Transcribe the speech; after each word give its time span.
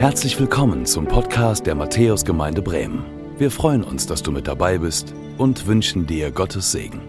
Herzlich 0.00 0.40
willkommen 0.40 0.86
zum 0.86 1.06
Podcast 1.06 1.66
der 1.66 1.74
Matthäusgemeinde 1.74 2.62
Bremen. 2.62 3.04
Wir 3.36 3.50
freuen 3.50 3.84
uns, 3.84 4.06
dass 4.06 4.22
du 4.22 4.32
mit 4.32 4.48
dabei 4.48 4.78
bist 4.78 5.12
und 5.36 5.66
wünschen 5.66 6.06
dir 6.06 6.30
Gottes 6.30 6.72
Segen. 6.72 7.02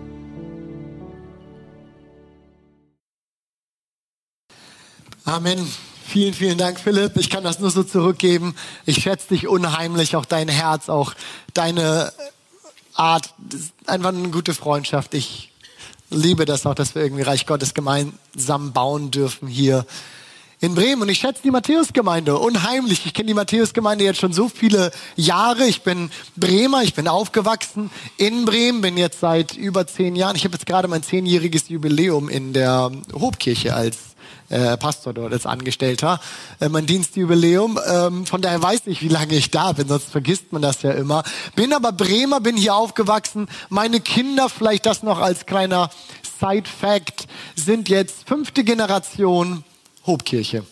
Amen. 5.24 5.66
Vielen, 6.06 6.34
vielen 6.34 6.58
Dank, 6.58 6.82
Philipp. 6.82 7.16
Ich 7.16 7.30
kann 7.30 7.46
das 7.46 7.60
nur 7.62 7.72
so 7.72 7.84
zurückgeben. 7.84 8.56
Ich 8.86 8.98
schätze 8.98 9.30
dich 9.30 9.48
unheimlich, 9.48 10.18
auch 10.18 10.26
dein 10.26 10.50
Herz, 10.50 10.90
auch 10.90 11.14
deine 11.54 12.12
Art. 12.94 13.34
einfach 13.86 14.10
eine 14.10 14.32
gute 14.32 14.54
Freundschaft. 14.54 15.14
Ich 15.14 15.54
liebe 16.10 16.44
das 16.44 16.66
auch, 16.66 16.76
dass 16.76 16.94
wir 16.94 17.04
irgendwie 17.04 17.24
Reich 17.24 17.46
Gottes 17.46 17.74
gemeinsam 17.74 18.74
bauen 18.74 19.12
dürfen 19.12 19.48
hier 19.48 19.86
in 20.62 20.76
Bremen. 20.76 21.02
Und 21.02 21.10
ich 21.10 21.18
schätze 21.18 21.42
die 21.44 21.52
Matthäusgemeinde 21.52 22.38
unheimlich. 22.38 23.06
Ich 23.06 23.14
kenne 23.14 23.28
die 23.28 23.34
Matthäusgemeinde 23.34 24.06
jetzt 24.06 24.20
schon 24.20 24.32
so 24.32 24.48
viele 24.48 24.92
Jahre. 25.16 25.66
Ich 25.66 25.82
bin 25.82 26.12
Bremer, 26.38 26.84
ich 26.84 26.94
bin 26.94 27.08
aufgewachsen 27.08 27.90
in 28.18 28.46
Bremen, 28.46 28.82
bin 28.82 28.96
jetzt 28.96 29.20
seit 29.20 29.58
über 29.58 29.88
zehn 29.88 30.16
Jahren. 30.16 30.36
Ich 30.36 30.46
habe 30.46 30.54
jetzt 30.54 30.68
gerade 30.68 30.88
mein 30.88 31.04
zehnjähriges 31.04 31.68
Jubiläum 31.68 32.30
in 32.30 32.54
der 32.54 32.92
Hobkirche 33.14 33.74
als 33.74 33.98
äh, 34.50 34.78
Pastor 34.78 35.14
dort 35.14 35.34
als 35.34 35.46
Angestellter, 35.46 36.20
äh, 36.60 36.70
mein 36.70 36.86
Dienstjubiläum. 36.86 37.80
Ähm, 37.90 38.26
von 38.26 38.42
daher 38.42 38.62
weiß 38.62 38.82
ich, 38.86 39.02
wie 39.02 39.08
lange 39.08 39.34
ich 39.34 39.50
da 39.50 39.72
bin, 39.72 39.88
sonst 39.88 40.12
vergisst 40.12 40.52
man 40.52 40.62
das 40.62 40.82
ja 40.84 40.92
immer. 40.92 41.24
Bin 41.56 41.74
aber 41.74 41.92
Bremer, 41.92 42.40
bin 42.42 42.58
hier 42.58 42.76
aufgewachsen. 42.76 43.48
Meine 43.70 44.00
Kinder, 44.02 44.50
vielleicht 44.50 44.86
das 44.86 45.04
noch 45.04 45.20
als 45.20 45.46
kleiner 45.46 45.90
Side-Fact, 46.40 47.28
sind 47.56 47.90
jetzt 47.90 48.28
fünfte 48.28 48.64
Generation 48.64 49.64
Hobkirche. 50.06 50.64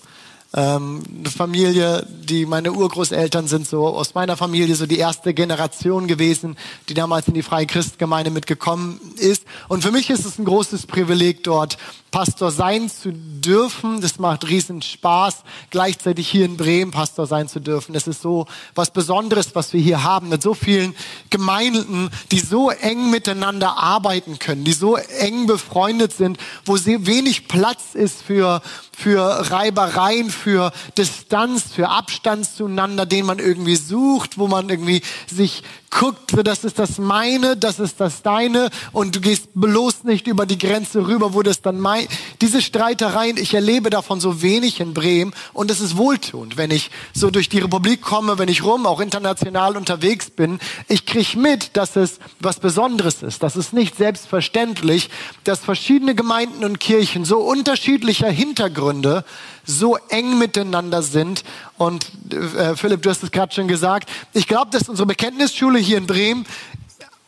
Ähm, 0.51 1.03
eine 1.19 1.29
Familie, 1.29 2.07
die 2.09 2.47
meine 2.47 2.71
Urgroßeltern 2.73 3.47
sind 3.47 3.67
so 3.67 3.85
aus 3.85 4.15
meiner 4.15 4.35
Familie 4.35 4.73
so 4.75 4.87
die 4.87 4.97
erste 4.97 5.35
Generation 5.35 6.07
gewesen, 6.07 6.57
die 6.87 6.95
damals 6.95 7.27
in 7.27 7.35
die 7.35 7.43
Freie 7.43 7.67
Christgemeinde 7.67 8.31
mitgekommen 8.31 8.99
ist. 9.17 9.43
Und 9.67 9.83
für 9.83 9.91
mich 9.91 10.09
ist 10.09 10.25
es 10.25 10.39
ein 10.39 10.45
großes 10.45 10.87
Privileg, 10.87 11.43
dort 11.43 11.77
Pastor 12.11 12.51
sein 12.51 12.89
zu 12.89 13.11
dürfen. 13.13 14.01
Das 14.01 14.17
macht 14.17 14.47
riesen 14.49 14.81
Spaß, 14.81 15.43
gleichzeitig 15.69 16.27
hier 16.27 16.45
in 16.45 16.57
Bremen 16.57 16.91
Pastor 16.91 17.27
sein 17.27 17.47
zu 17.47 17.59
dürfen. 17.59 17.93
Das 17.93 18.07
ist 18.07 18.21
so 18.21 18.47
was 18.73 18.91
Besonderes, 18.91 19.53
was 19.53 19.73
wir 19.73 19.81
hier 19.81 20.03
haben, 20.03 20.29
mit 20.29 20.41
so 20.41 20.53
vielen 20.53 20.95
Gemeinden, 21.29 22.09
die 22.31 22.39
so 22.39 22.71
eng 22.71 23.11
miteinander 23.11 23.77
arbeiten 23.77 24.39
können, 24.39 24.63
die 24.63 24.73
so 24.73 24.95
eng 24.95 25.45
befreundet 25.45 26.13
sind, 26.13 26.37
wo 26.65 26.77
sehr 26.77 27.05
wenig 27.05 27.47
Platz 27.47 27.93
ist 27.93 28.23
für, 28.23 28.61
für 28.91 29.51
Reibereien, 29.51 30.31
für 30.39 30.71
Distanz, 30.97 31.73
für 31.73 31.89
Abstand 31.89 32.49
zueinander, 32.49 33.05
den 33.05 33.25
man 33.25 33.39
irgendwie 33.39 33.75
sucht, 33.75 34.37
wo 34.37 34.47
man 34.47 34.69
irgendwie 34.69 35.01
sich 35.27 35.63
guckt, 35.89 36.35
das 36.43 36.63
ist 36.63 36.79
das 36.79 36.97
meine, 36.97 37.57
das 37.57 37.79
ist 37.79 37.99
das 37.99 38.21
deine. 38.21 38.69
Und 38.91 39.15
du 39.15 39.21
gehst 39.21 39.49
bloß 39.53 40.03
nicht 40.03 40.27
über 40.27 40.45
die 40.45 40.57
Grenze 40.57 41.07
rüber, 41.07 41.33
wo 41.33 41.41
das 41.41 41.61
dann 41.61 41.79
mein, 41.79 42.07
diese 42.41 42.61
Streitereien, 42.61 43.37
ich 43.37 43.53
erlebe 43.53 43.89
davon 43.89 44.19
so 44.19 44.41
wenig 44.41 44.79
in 44.79 44.93
Bremen. 44.93 45.33
Und 45.53 45.71
es 45.71 45.81
ist 45.81 45.97
wohltuend, 45.97 46.57
wenn 46.57 46.71
ich 46.71 46.91
so 47.13 47.31
durch 47.31 47.49
die 47.49 47.59
Republik 47.59 48.01
komme, 48.01 48.37
wenn 48.37 48.49
ich 48.49 48.63
rum, 48.63 48.85
auch 48.85 48.99
international 48.99 49.77
unterwegs 49.77 50.29
bin, 50.29 50.59
ich 50.87 51.05
krieg 51.05 51.35
mit, 51.35 51.75
dass 51.75 51.95
es 51.95 52.19
was 52.39 52.59
Besonderes 52.59 53.23
ist, 53.23 53.43
das 53.43 53.55
ist 53.55 53.73
nicht 53.73 53.97
selbstverständlich, 53.97 55.09
dass 55.43 55.59
verschiedene 55.59 56.15
Gemeinden 56.15 56.63
und 56.63 56.79
Kirchen 56.79 57.25
so 57.25 57.39
unterschiedlicher 57.39 58.29
Hintergründe 58.29 59.23
so 59.65 59.97
eng 60.09 60.37
miteinander 60.37 61.03
sind. 61.03 61.43
Und 61.79 62.11
äh, 62.33 62.75
Philipp, 62.75 63.01
du 63.03 63.09
hast 63.09 63.23
es 63.23 63.31
gerade 63.31 63.53
schon 63.53 63.69
gesagt. 63.69 64.09
Ich 64.33 64.47
glaube, 64.47 64.69
dass 64.69 64.89
unsere 64.89 65.07
Bekenntnisschule 65.07 65.79
hier 65.79 65.97
in 65.97 66.07
Bremen 66.07 66.45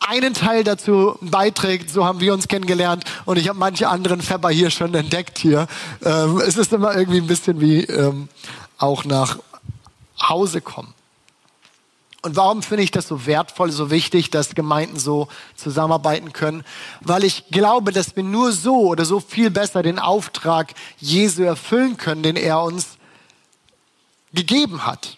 einen 0.02 0.34
Teil 0.34 0.66
dazu 0.66 1.18
beiträgt, 1.22 1.90
so 1.90 2.04
haben 2.04 2.20
wir 2.20 2.34
uns 2.34 2.50
kennengelernt 2.50 3.06
und 3.24 3.38
ich 3.38 3.48
habe 3.48 3.58
manche 3.58 3.88
anderen 3.88 4.22
Fepper 4.22 4.50
hier 4.50 4.70
schon 4.70 4.94
entdeckt 4.94 5.38
hier. 5.38 5.68
Ähm, 6.04 6.42
es 6.46 6.58
ist 6.58 6.74
immer 6.74 6.94
irgendwie 6.96 7.20
ein 7.20 7.28
bisschen 7.28 7.62
wie 7.62 7.86
ähm, 7.86 8.28
auch 8.78 9.06
nach 9.06 9.40
Hause 10.22 10.60
kommen. 10.60 10.94
Und 12.22 12.36
warum 12.36 12.62
finde 12.62 12.84
ich 12.84 12.92
das 12.92 13.08
so 13.08 13.26
wertvoll, 13.26 13.72
so 13.72 13.90
wichtig, 13.90 14.32
dass 14.32 14.54
Gemeinden 14.54 15.00
so 15.00 15.30
zusammenarbeiten 15.56 16.34
können? 16.34 16.66
Weil 17.00 17.24
ich 17.24 17.46
glaube, 17.52 17.94
dass 17.94 18.18
wir 18.18 18.24
nur 18.24 18.52
so 18.52 18.82
oder 18.82 19.06
so 19.06 19.22
viel 19.22 19.50
besser 19.50 19.82
den 19.82 19.98
Auftrag 19.98 20.74
Jesu 21.00 21.44
erfüllen 21.44 21.96
können, 21.96 22.22
den 22.22 22.36
er 22.36 22.62
uns 22.62 22.98
gegeben 24.34 24.86
hat. 24.86 25.18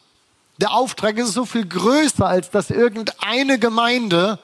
Der 0.58 0.72
Auftrag 0.72 1.18
ist 1.18 1.34
so 1.34 1.46
viel 1.46 1.66
größer, 1.66 2.26
als 2.26 2.50
dass 2.52 2.70
irgendeine 2.70 3.60
Gemeinde 3.60 4.40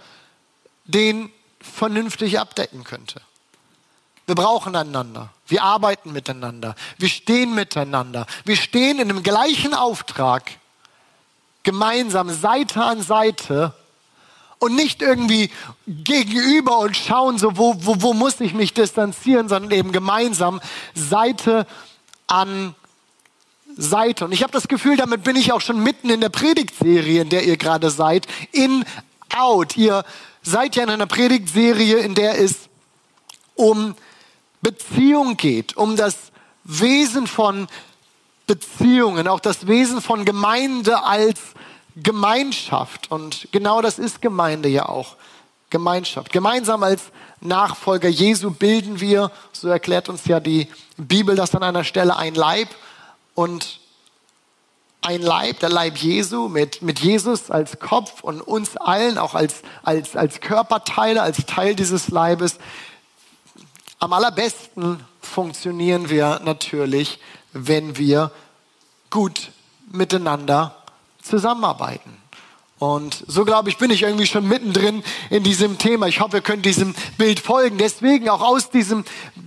den 0.85 1.31
vernünftig 1.61 2.39
abdecken 2.39 2.83
könnte. 2.83 3.21
Wir 4.25 4.35
brauchen 4.35 4.75
einander. 4.75 5.29
Wir 5.47 5.63
arbeiten 5.63 6.11
miteinander. 6.11 6.75
Wir 6.97 7.09
stehen 7.09 7.55
miteinander. 7.55 8.27
Wir 8.45 8.55
stehen 8.55 8.99
in 8.99 9.07
dem 9.07 9.23
gleichen 9.23 9.73
Auftrag 9.73 10.51
gemeinsam 11.63 12.29
Seite 12.29 12.83
an 12.83 13.01
Seite 13.01 13.73
und 14.59 14.75
nicht 14.75 15.01
irgendwie 15.01 15.51
gegenüber 15.87 16.79
und 16.79 16.95
schauen, 16.95 17.37
so 17.37 17.57
wo, 17.57 17.75
wo, 17.79 18.01
wo 18.01 18.13
muss 18.13 18.39
ich 18.39 18.53
mich 18.53 18.73
distanzieren, 18.73 19.49
sondern 19.49 19.71
eben 19.71 19.91
gemeinsam 19.91 20.61
Seite 20.93 21.65
an 22.27 22.75
Seite. 23.77 24.25
Und 24.25 24.31
ich 24.31 24.43
habe 24.43 24.51
das 24.51 24.67
Gefühl, 24.67 24.97
damit 24.97 25.23
bin 25.23 25.35
ich 25.35 25.51
auch 25.51 25.61
schon 25.61 25.81
mitten 25.81 26.09
in 26.09 26.21
der 26.21 26.29
Predigtserie, 26.29 27.21
in 27.21 27.29
der 27.29 27.45
ihr 27.45 27.57
gerade 27.57 27.89
seid, 27.89 28.27
in 28.51 28.85
out. 29.35 29.77
Ihr 29.77 30.03
seid 30.41 30.75
ja 30.75 30.83
in 30.83 30.89
einer 30.89 31.05
Predigtserie, 31.05 31.97
in 31.99 32.15
der 32.15 32.39
es 32.39 32.69
um 33.55 33.95
Beziehung 34.61 35.37
geht, 35.37 35.77
um 35.77 35.95
das 35.95 36.15
Wesen 36.63 37.27
von 37.27 37.67
Beziehungen, 38.47 39.27
auch 39.27 39.39
das 39.39 39.67
Wesen 39.67 40.01
von 40.01 40.25
Gemeinde 40.25 41.03
als 41.03 41.39
Gemeinschaft. 41.95 43.11
Und 43.11 43.47
genau 43.51 43.81
das 43.81 43.99
ist 43.99 44.21
Gemeinde 44.21 44.69
ja 44.69 44.89
auch. 44.89 45.15
Gemeinschaft. 45.69 46.31
Gemeinsam 46.31 46.81
als 46.81 47.03
Nachfolger 47.41 48.09
Jesu 48.09 48.49
bilden 48.49 48.99
wir, 48.99 49.31
so 49.51 49.69
erklärt 49.69 50.09
uns 50.09 50.25
ja 50.25 50.39
die 50.39 50.67
Bibel 50.97 51.35
das 51.35 51.53
an 51.53 51.63
einer 51.63 51.83
Stelle, 51.83 52.17
ein 52.17 52.33
Leib 52.33 52.69
und 53.35 53.79
ein 55.01 55.21
Leib, 55.21 55.59
der 55.59 55.69
Leib 55.69 55.97
Jesu, 55.97 56.49
mit, 56.49 56.81
mit 56.81 56.99
Jesus 56.99 57.49
als 57.49 57.79
Kopf 57.79 58.21
und 58.21 58.41
uns 58.41 58.75
allen 58.77 59.17
auch 59.17 59.33
als, 59.33 59.61
als, 59.83 60.15
als 60.15 60.41
Körperteile, 60.41 61.21
als 61.21 61.45
Teil 61.45 61.75
dieses 61.75 62.09
Leibes. 62.09 62.57
Am 63.99 64.13
allerbesten 64.13 65.05
funktionieren 65.21 66.09
wir 66.09 66.41
natürlich, 66.43 67.19
wenn 67.53 67.97
wir 67.97 68.31
gut 69.09 69.51
miteinander 69.91 70.75
zusammenarbeiten. 71.21 72.17
Und 72.79 73.25
so 73.27 73.43
glaube 73.43 73.69
ich, 73.69 73.77
bin 73.77 73.91
ich 73.91 74.03
irgendwie 74.03 74.25
schon 74.25 74.47
mittendrin 74.47 75.03
in 75.29 75.43
diesem 75.43 75.77
Thema. 75.77 76.07
Ich 76.07 76.21
hoffe, 76.21 76.37
ihr 76.37 76.41
könnt 76.41 76.65
diesem 76.65 76.95
Bild 77.17 77.41
folgen. 77.41 77.77
Deswegen 77.77 78.29
auch 78.29 78.41
aus 78.41 78.69
diesem, 78.69 79.03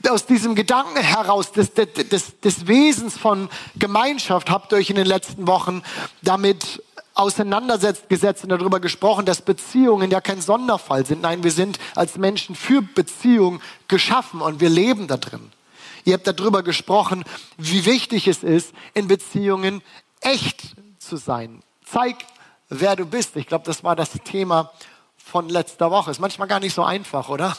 aus 0.08 0.26
diesem 0.26 0.54
Gedanken 0.54 1.00
heraus 1.00 1.50
des, 1.50 1.72
des, 1.72 2.38
des 2.40 2.66
Wesens 2.66 3.16
von 3.16 3.48
Gemeinschaft 3.76 4.50
habt 4.50 4.72
ihr 4.72 4.76
euch 4.76 4.90
in 4.90 4.96
den 4.96 5.06
letzten 5.06 5.46
Wochen 5.46 5.82
damit 6.20 6.82
auseinandergesetzt 7.14 8.42
und 8.42 8.50
darüber 8.50 8.80
gesprochen, 8.80 9.24
dass 9.24 9.40
Beziehungen 9.42 10.10
ja 10.10 10.20
kein 10.20 10.42
Sonderfall 10.42 11.06
sind. 11.06 11.22
Nein, 11.22 11.42
wir 11.42 11.50
sind 11.50 11.78
als 11.94 12.18
Menschen 12.18 12.54
für 12.54 12.82
Beziehungen 12.82 13.62
geschaffen 13.88 14.42
und 14.42 14.60
wir 14.60 14.70
leben 14.70 15.08
da 15.08 15.16
drin. 15.16 15.50
Ihr 16.04 16.14
habt 16.14 16.26
darüber 16.26 16.62
gesprochen, 16.62 17.24
wie 17.56 17.86
wichtig 17.86 18.28
es 18.28 18.42
ist, 18.42 18.72
in 18.92 19.08
Beziehungen 19.08 19.82
echt 20.20 20.74
zu 20.98 21.16
sein, 21.16 21.62
Zeig, 21.84 22.16
wer 22.72 22.96
du 22.96 23.06
bist. 23.06 23.36
Ich 23.36 23.46
glaube, 23.46 23.64
das 23.64 23.84
war 23.84 23.94
das 23.96 24.10
Thema 24.24 24.72
von 25.16 25.48
letzter 25.48 25.90
Woche. 25.90 26.10
Ist 26.10 26.20
manchmal 26.20 26.48
gar 26.48 26.60
nicht 26.60 26.74
so 26.74 26.82
einfach, 26.82 27.28
oder? 27.28 27.56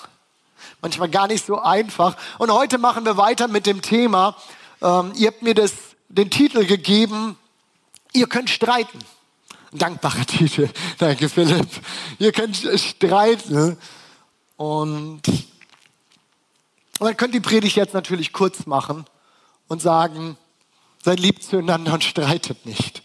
Manchmal 0.81 1.09
gar 1.09 1.27
nicht 1.27 1.45
so 1.45 1.59
einfach. 1.59 2.15
Und 2.37 2.51
heute 2.51 2.77
machen 2.77 3.05
wir 3.05 3.17
weiter 3.17 3.47
mit 3.47 3.65
dem 3.65 3.81
Thema. 3.81 4.35
Ähm, 4.81 5.11
ihr 5.15 5.27
habt 5.27 5.41
mir 5.41 5.53
das, 5.53 5.73
den 6.09 6.29
Titel 6.29 6.65
gegeben, 6.65 7.37
ihr 8.11 8.27
könnt 8.27 8.49
streiten. 8.49 8.99
Dankbarer 9.71 10.25
Titel. 10.27 10.69
Danke, 10.97 11.29
Philipp. 11.29 11.69
Ihr 12.19 12.31
könnt 12.31 12.57
streiten. 12.75 13.77
Und 14.57 15.21
man 16.99 17.17
könnte 17.17 17.39
die 17.39 17.39
Predigt 17.39 17.75
jetzt 17.75 17.93
natürlich 17.93 18.33
kurz 18.33 18.65
machen 18.65 19.05
und 19.67 19.81
sagen, 19.81 20.37
seid 21.03 21.19
lieb 21.19 21.43
zueinander 21.43 21.93
und 21.93 22.03
streitet 22.03 22.65
nicht. 22.65 23.02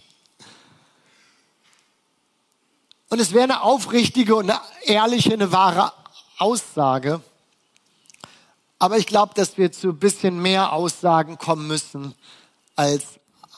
Und 3.11 3.21
es 3.21 3.33
wäre 3.33 3.45
eine 3.45 3.63
aufrichtige 3.63 4.37
und 4.37 4.51
eine 4.51 4.61
ehrliche, 4.85 5.33
eine 5.33 5.51
wahre 5.51 5.93
Aussage. 6.39 7.23
Aber 8.79 8.99
ich 8.99 9.07
glaube, 9.07 9.35
dass 9.35 9.57
wir 9.57 9.73
zu 9.73 9.89
ein 9.89 9.99
bisschen 9.99 10.41
mehr 10.41 10.73
Aussagen 10.73 11.39
kommen 11.39 11.67
müssen 11.67 12.15
als 12.77 13.05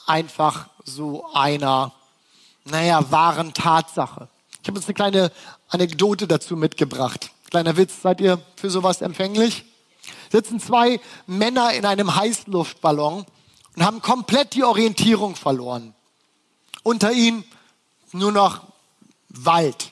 einfach 0.07 0.67
so 0.83 1.31
einer, 1.33 1.91
naja, 2.65 3.11
wahren 3.11 3.53
Tatsache. 3.53 4.29
Ich 4.61 4.67
habe 4.67 4.77
uns 4.77 4.87
eine 4.87 4.93
kleine 4.93 5.31
Anekdote 5.69 6.27
dazu 6.27 6.55
mitgebracht. 6.55 7.31
Kleiner 7.49 7.77
Witz, 7.77 8.01
seid 8.01 8.21
ihr 8.21 8.41
für 8.55 8.69
sowas 8.69 9.01
empfänglich? 9.01 9.65
Sitzen 10.31 10.59
zwei 10.59 10.99
Männer 11.27 11.73
in 11.73 11.85
einem 11.85 12.15
Heißluftballon 12.15 13.25
und 13.75 13.85
haben 13.85 14.01
komplett 14.01 14.53
die 14.53 14.63
Orientierung 14.63 15.35
verloren. 15.35 15.93
Unter 16.83 17.11
ihnen 17.11 17.43
nur 18.11 18.31
noch 18.31 18.70
Wald. 19.33 19.91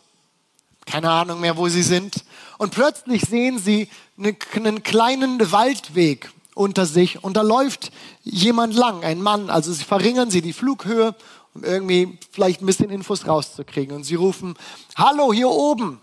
Keine 0.86 1.10
Ahnung 1.10 1.40
mehr, 1.40 1.58
wo 1.58 1.68
sie 1.70 1.84
sind. 1.84 2.24
Und 2.58 2.72
plötzlich 2.72 3.24
sehen 3.24 3.60
sie 3.60 3.90
einen 4.18 4.84
kleinen 4.84 5.52
Waldweg 5.52 6.32
unter 6.56 6.86
sich 6.86 7.24
und 7.24 7.38
da 7.38 7.42
läuft 7.42 7.92
jemand 8.24 8.74
lang, 8.74 9.04
ein 9.04 9.22
Mann. 9.22 9.50
Also 9.50 9.72
sie 9.72 9.84
verringern 9.84 10.30
sie 10.30 10.42
die 10.42 10.54
Flughöhe, 10.54 11.16
um 11.54 11.64
irgendwie 11.64 12.18
vielleicht 12.32 12.62
ein 12.62 12.66
bisschen 12.66 12.90
Infos 12.90 13.28
rauszukriegen. 13.28 13.96
Und 13.96 14.04
sie 14.04 14.16
rufen, 14.16 14.56
hallo, 14.96 15.32
hier 15.32 15.50
oben 15.50 16.02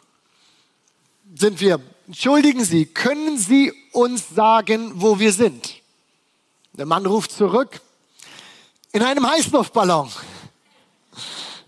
sind 1.35 1.61
wir. 1.61 1.81
Entschuldigen 2.07 2.65
Sie, 2.65 2.87
können 2.87 3.37
Sie 3.37 3.73
uns 3.93 4.31
sagen, 4.35 4.93
wo 4.95 5.19
wir 5.19 5.33
sind? 5.33 5.75
Der 6.75 6.87
Mann 6.87 7.05
ruft 7.05 7.33
zurück, 7.33 7.81
in 8.93 9.03
einem 9.03 9.29
Heißluftballon. 9.29 10.11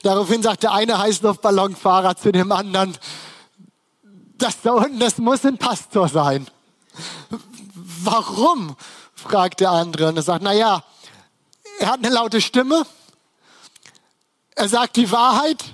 Daraufhin 0.03 0.43
sagt 0.43 0.63
der 0.63 0.73
eine 0.73 0.99
Heißluftballonfahrer 0.99 2.17
zu 2.17 2.33
dem 2.33 2.53
anderen, 2.53 2.97
das 4.37 4.61
da 4.63 4.73
unten, 4.73 5.01
das 5.01 5.19
muss 5.19 5.45
ein 5.45 5.59
Pastor 5.59 6.09
sein. 6.09 6.47
Warum? 7.75 8.77
fragt 9.15 9.61
der 9.61 9.71
andere. 9.71 10.09
Und 10.09 10.17
er 10.17 10.23
sagt, 10.23 10.43
naja, 10.43 10.85
er 11.81 11.89
hat 11.89 11.99
eine 11.99 12.15
laute 12.15 12.41
Stimme, 12.41 12.87
er 14.55 14.69
sagt 14.69 14.97
die 14.97 15.11
Wahrheit 15.11 15.65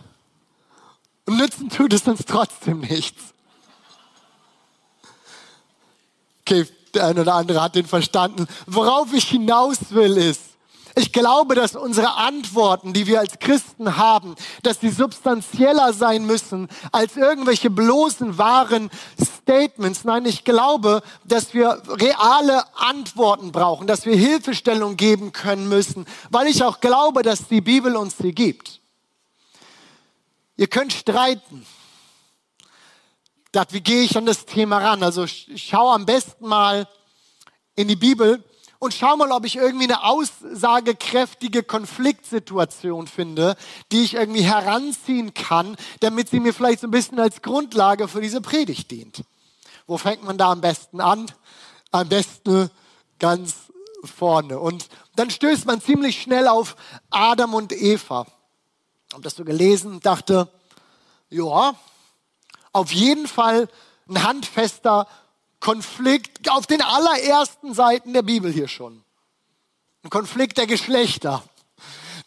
und 1.27 1.37
nützen 1.37 1.71
tut 1.71 1.93
es 1.93 2.03
uns 2.03 2.25
trotzdem 2.27 2.81
nichts. 2.81 3.23
Okay, 6.41 6.67
der 6.93 7.07
eine 7.07 7.23
oder 7.23 7.35
andere 7.35 7.63
hat 7.63 7.75
den 7.75 7.87
verstanden. 7.87 8.47
Worauf 8.67 9.13
ich 9.13 9.29
hinaus 9.29 9.79
will 9.91 10.17
ist, 10.17 10.43
ich 10.97 11.13
glaube, 11.13 11.57
dass 11.57 11.75
unsere 11.75 12.15
Antworten, 12.15 12.93
die 12.93 13.09
wir 13.09 13.19
als 13.19 13.41
Christen 13.41 13.97
haben, 13.97 14.37
dass 14.63 14.79
die 14.79 14.91
substanzieller 14.91 15.93
sein 15.93 16.25
müssen 16.25 16.69
als 16.93 17.17
irgendwelche 17.17 17.69
bloßen 17.69 18.39
wahren 18.39 18.91
Statements. 19.21 20.05
Nein, 20.05 20.25
ich 20.25 20.45
glaube, 20.45 21.03
dass 21.25 21.53
wir 21.53 21.83
reale 21.89 22.63
Antworten 22.77 23.51
brauchen, 23.51 23.89
dass 23.89 24.07
wir 24.07 24.15
Hilfestellung 24.15 24.97
geben 24.97 25.33
können 25.33 25.69
müssen, 25.69 26.07
weil 26.31 26.47
ich 26.47 26.63
auch 26.63 26.81
glaube, 26.81 27.23
dass 27.23 27.49
die 27.49 27.61
Bibel 27.61 27.97
uns 27.97 28.17
sie 28.17 28.33
gibt. 28.33 28.81
Ihr 30.57 30.69
könnt 30.69 30.93
streiten. 30.93 31.67
Wie 33.71 33.81
gehe 33.81 34.03
ich 34.03 34.17
an 34.17 34.27
das 34.27 34.47
Thema 34.47 34.79
ran? 34.79 35.03
Also 35.03 35.27
schau 35.27 35.91
am 35.91 36.07
besten 36.07 36.47
mal 36.47 36.89
in 37.75 37.89
die 37.89 37.97
Bibel 37.97 38.45
und 38.85 38.93
schau 38.93 39.17
mal, 39.17 39.33
ob 39.33 39.47
ich 39.47 39.57
irgendwie 39.57 39.85
eine 39.85 40.05
aussagekräftige 40.05 41.63
Konfliktsituation 41.63 43.07
finde, 43.07 43.57
die 43.91 44.03
ich 44.05 44.15
irgendwie 44.15 44.45
heranziehen 44.45 45.33
kann, 45.33 45.77
damit 46.01 46.29
sie 46.29 46.39
mir 46.39 46.53
vielleicht 46.53 46.81
so 46.81 46.87
ein 46.87 46.91
bisschen 46.91 47.19
als 47.19 47.41
Grundlage 47.41 48.09
für 48.09 48.21
diese 48.21 48.43
Predigt 48.43 48.91
dient. 48.91 49.25
Wo 49.87 49.97
fängt 49.97 50.23
man 50.23 50.37
da 50.37 50.53
am 50.53 50.61
besten 50.61 51.01
an? 51.01 51.27
Am 51.93 52.09
besten 52.09 52.71
ganz 53.19 53.55
vorne. 54.05 54.59
Und 54.59 54.89
dann 55.17 55.31
stößt 55.31 55.65
man 55.65 55.81
ziemlich 55.81 56.21
schnell 56.21 56.47
auf 56.47 56.77
Adam 57.09 57.55
und 57.55 57.73
Eva. 57.73 58.27
Habe 59.13 59.23
das 59.23 59.35
so 59.35 59.45
gelesen, 59.45 60.01
dachte, 60.01 60.49
ja, 61.31 61.75
auf 62.73 62.93
jeden 62.93 63.29
Fall 63.29 63.69
ein 64.09 64.23
handfester 64.23 65.09
Konflikt 65.65 66.51
auf 66.51 66.67
den 66.67 66.83
allerersten 66.83 67.73
Seiten 67.73 68.13
der 68.13 68.21
Bibel 68.21 68.53
hier 68.53 68.69
schon. 68.69 69.03
Ein 70.03 70.11
Konflikt 70.11 70.59
der 70.59 70.67
Geschlechter, 70.67 71.43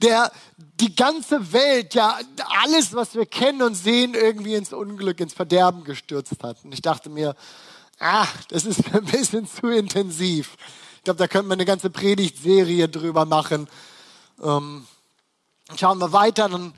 der 0.02 0.32
die 0.58 0.96
ganze 0.96 1.54
Welt, 1.54 1.94
ja 1.94 2.18
alles, 2.64 2.96
was 2.96 3.14
wir 3.14 3.28
kennen 3.28 3.62
und 3.62 3.76
sehen, 3.76 4.16
irgendwie 4.16 4.56
ins 4.56 4.74
Unglück, 4.74 5.20
ins 5.20 5.36
Verderben 5.36 5.84
gestürzt 5.84 6.42
hat. 6.42 6.64
Und 6.64 6.74
ich 6.74 6.82
dachte 6.82 7.12
mir, 7.12 7.36
ah, 8.00 8.26
das 8.48 8.66
ist 8.66 8.92
ein 8.96 9.06
bisschen 9.06 9.46
zu 9.46 9.68
intensiv. 9.68 10.58
Ich 10.96 11.04
glaube, 11.04 11.20
da 11.20 11.28
könnte 11.28 11.50
man 11.50 11.58
eine 11.58 11.66
ganze 11.66 11.92
Predigtserie 11.92 12.90
drüber 12.90 13.26
machen. 13.26 13.68
Ähm, 14.42 14.88
schauen 15.76 16.00
wir 16.00 16.12
weiter, 16.12 16.50
dann 16.50 16.74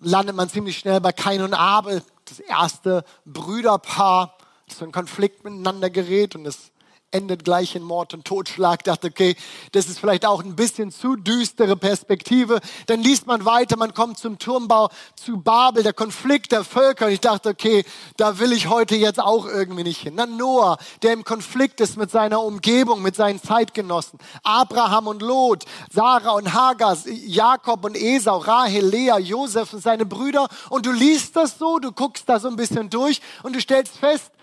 landet 0.00 0.36
man 0.36 0.48
ziemlich 0.48 0.78
schnell 0.78 1.00
bei 1.00 1.10
Kain 1.10 1.42
und 1.42 1.54
Abel, 1.54 2.04
das 2.24 2.38
erste 2.38 3.04
Brüderpaar 3.24 4.38
so 4.68 4.84
ein 4.84 4.92
Konflikt 4.92 5.44
miteinander 5.44 5.90
gerät 5.90 6.34
und 6.34 6.46
es 6.46 6.72
endet 7.14 7.44
gleich 7.44 7.76
in 7.76 7.82
Mord 7.82 8.12
und 8.12 8.24
Totschlag. 8.24 8.82
Dachte, 8.82 9.06
okay, 9.06 9.36
das 9.72 9.86
ist 9.86 10.00
vielleicht 10.00 10.26
auch 10.26 10.42
ein 10.42 10.56
bisschen 10.56 10.90
zu 10.90 11.16
düstere 11.16 11.76
Perspektive. 11.76 12.60
Dann 12.86 13.00
liest 13.00 13.26
man 13.26 13.44
weiter, 13.44 13.76
man 13.76 13.94
kommt 13.94 14.18
zum 14.18 14.38
Turmbau 14.38 14.90
zu 15.14 15.38
Babel, 15.38 15.84
der 15.84 15.92
Konflikt 15.92 16.52
der 16.52 16.64
Völker. 16.64 17.06
Und 17.06 17.12
ich 17.12 17.20
dachte, 17.20 17.50
okay, 17.50 17.84
da 18.16 18.38
will 18.40 18.52
ich 18.52 18.68
heute 18.68 18.96
jetzt 18.96 19.20
auch 19.20 19.46
irgendwie 19.46 19.84
nicht 19.84 20.00
hin. 20.00 20.16
Dann 20.16 20.36
Noah, 20.36 20.76
der 21.02 21.12
im 21.12 21.24
Konflikt 21.24 21.80
ist 21.80 21.96
mit 21.96 22.10
seiner 22.10 22.42
Umgebung, 22.42 23.00
mit 23.00 23.14
seinen 23.14 23.40
Zeitgenossen. 23.40 24.18
Abraham 24.42 25.06
und 25.06 25.22
Lot, 25.22 25.64
Sarah 25.92 26.32
und 26.32 26.52
Hagar, 26.52 26.98
Jakob 27.06 27.84
und 27.84 27.96
Esau, 27.96 28.38
Rahel, 28.38 28.84
Lea, 28.84 29.18
Josef 29.20 29.72
und 29.72 29.82
seine 29.82 30.04
Brüder. 30.04 30.48
Und 30.68 30.84
du 30.84 30.90
liest 30.90 31.36
das 31.36 31.58
so, 31.58 31.78
du 31.78 31.92
guckst 31.92 32.28
da 32.28 32.40
so 32.40 32.48
ein 32.48 32.56
bisschen 32.56 32.90
durch 32.90 33.20
und 33.44 33.54
du 33.54 33.60
stellst 33.60 33.96
fest, 33.96 34.33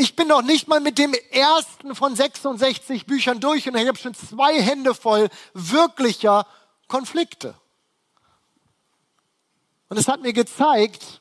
ich 0.00 0.16
bin 0.16 0.26
noch 0.28 0.40
nicht 0.40 0.66
mal 0.66 0.80
mit 0.80 0.96
dem 0.96 1.12
ersten 1.30 1.94
von 1.94 2.16
66 2.16 3.04
Büchern 3.04 3.38
durch 3.38 3.68
und 3.68 3.76
ich 3.76 3.86
habe 3.86 3.98
schon 3.98 4.14
zwei 4.14 4.58
Hände 4.60 4.94
voll 4.94 5.28
wirklicher 5.52 6.46
Konflikte. 6.88 7.54
Und 9.90 9.98
es 9.98 10.08
hat 10.08 10.22
mir 10.22 10.32
gezeigt, 10.32 11.20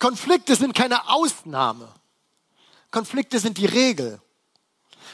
Konflikte 0.00 0.56
sind 0.56 0.74
keine 0.74 1.08
Ausnahme. 1.08 1.88
Konflikte 2.90 3.38
sind 3.38 3.58
die 3.58 3.66
Regel. 3.66 4.20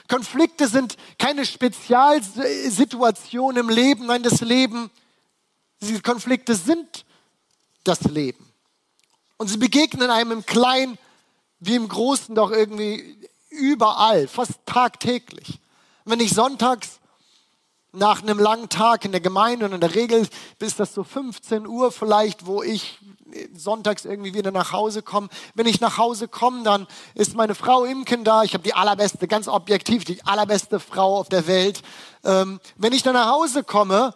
Konflikte 0.08 0.68
sind 0.68 0.96
keine 1.18 1.44
Spezialsituation 1.44 3.58
im 3.58 3.68
Leben, 3.68 4.06
nein, 4.06 4.22
das 4.22 4.40
Leben, 4.40 4.90
diese 5.82 6.00
Konflikte 6.00 6.54
sind 6.54 7.04
das 7.84 8.00
Leben. 8.04 8.50
Und 9.36 9.48
sie 9.48 9.58
begegnen 9.58 10.08
einem 10.08 10.32
im 10.32 10.46
Kleinen 10.46 10.96
wie 11.60 11.74
im 11.74 11.88
Großen 11.88 12.34
doch 12.34 12.50
irgendwie 12.50 13.18
überall, 13.50 14.28
fast 14.28 14.54
tagtäglich. 14.66 15.60
Wenn 16.04 16.20
ich 16.20 16.32
sonntags 16.32 17.00
nach 17.92 18.22
einem 18.22 18.38
langen 18.38 18.68
Tag 18.68 19.04
in 19.04 19.12
der 19.12 19.20
Gemeinde 19.20 19.64
und 19.64 19.72
in 19.72 19.80
der 19.80 19.94
Regel 19.94 20.28
bis 20.58 20.76
das 20.76 20.94
so 20.94 21.04
15 21.04 21.66
Uhr 21.66 21.90
vielleicht, 21.90 22.46
wo 22.46 22.62
ich 22.62 22.98
sonntags 23.54 24.04
irgendwie 24.04 24.34
wieder 24.34 24.50
nach 24.50 24.72
Hause 24.72 25.02
komme. 25.02 25.28
Wenn 25.54 25.66
ich 25.66 25.80
nach 25.80 25.98
Hause 25.98 26.28
komme, 26.28 26.62
dann 26.62 26.86
ist 27.14 27.34
meine 27.34 27.54
Frau 27.54 27.84
Imken 27.84 28.24
da. 28.24 28.42
Ich 28.42 28.54
habe 28.54 28.64
die 28.64 28.74
allerbeste, 28.74 29.28
ganz 29.28 29.48
objektiv, 29.48 30.04
die 30.04 30.24
allerbeste 30.24 30.80
Frau 30.80 31.18
auf 31.18 31.28
der 31.28 31.46
Welt. 31.46 31.82
Ähm, 32.24 32.60
wenn 32.76 32.92
ich 32.92 33.02
dann 33.02 33.14
nach 33.14 33.30
Hause 33.30 33.64
komme, 33.64 34.14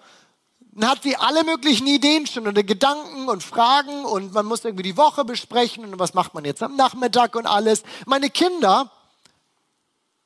dann 0.75 0.88
hat 0.88 1.02
sie 1.02 1.17
alle 1.17 1.45
möglichen 1.45 1.87
Ideen 1.87 2.26
schon 2.26 2.49
oder 2.49 2.62
Gedanken 2.62 3.29
und 3.29 3.43
Fragen 3.43 4.07
und 4.07 4.33
man 4.33 4.47
muss 4.47 4.64
irgendwie 4.64 4.85
die 4.85 4.97
Woche 4.97 5.25
besprechen 5.25 5.85
und 5.85 5.99
was 5.99 6.14
macht 6.14 6.33
man 6.33 6.47
jetzt 6.47 6.62
am 6.62 6.76
Nachmittag 6.76 7.37
und 7.37 7.47
alles. 7.47 7.83
Meine 8.07 8.31
Kinder, 8.31 8.91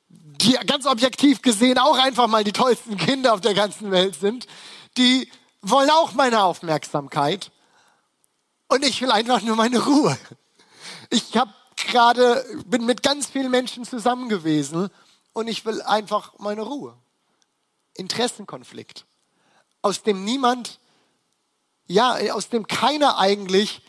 die 0.07 0.53
ganz 0.65 0.85
objektiv 0.85 1.41
gesehen 1.41 1.77
auch 1.77 1.97
einfach 1.97 2.27
mal 2.27 2.45
die 2.45 2.53
tollsten 2.53 2.95
Kinder 2.97 3.33
auf 3.33 3.41
der 3.41 3.53
ganzen 3.53 3.91
Welt 3.91 4.15
sind, 4.15 4.47
die 4.95 5.29
wollen 5.61 5.89
auch 5.89 6.13
meine 6.13 6.43
Aufmerksamkeit 6.43 7.51
und 8.69 8.85
ich 8.85 9.01
will 9.01 9.11
einfach 9.11 9.41
nur 9.41 9.57
meine 9.57 9.83
Ruhe. 9.83 10.17
Ich 11.09 11.35
habe 11.35 11.53
gerade 11.75 12.45
bin 12.65 12.85
mit 12.85 13.03
ganz 13.03 13.27
vielen 13.27 13.51
Menschen 13.51 13.83
zusammen 13.83 14.29
gewesen 14.29 14.89
und 15.33 15.47
ich 15.49 15.65
will 15.65 15.81
einfach 15.81 16.33
meine 16.37 16.61
Ruhe. 16.61 16.97
Interessenkonflikt 17.95 19.06
aus 19.87 20.03
dem 20.03 20.25
niemand, 20.25 20.79
ja, 21.87 22.17
aus 22.33 22.49
dem 22.49 22.67
keiner 22.67 23.17
eigentlich 23.17 23.81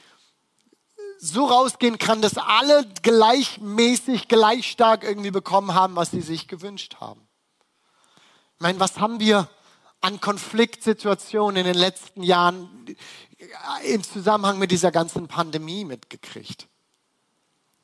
so 1.19 1.47
rausgehen 1.47 1.99
kann, 1.99 2.23
dass 2.23 2.38
alle 2.38 2.87
gleichmäßig, 3.02 4.28
gleich 4.28 4.71
stark 4.71 5.02
irgendwie 5.02 5.33
bekommen 5.33 5.75
haben, 5.75 5.97
was 5.97 6.12
sie 6.12 6.21
sich 6.21 6.47
gewünscht 6.47 6.97
haben. 7.00 7.26
Ich 8.55 8.61
meine, 8.61 8.78
was 8.78 9.00
haben 9.00 9.19
wir 9.19 9.49
an 10.00 10.21
Konfliktsituationen 10.21 11.57
in 11.57 11.64
den 11.64 11.75
letzten 11.78 12.23
Jahren 12.23 12.97
im 13.85 14.05
Zusammenhang 14.05 14.61
mit 14.61 14.71
dieser 14.71 14.93
ganzen 14.93 15.26
Pandemie 15.26 15.85
mitgekriegt? 15.85 16.69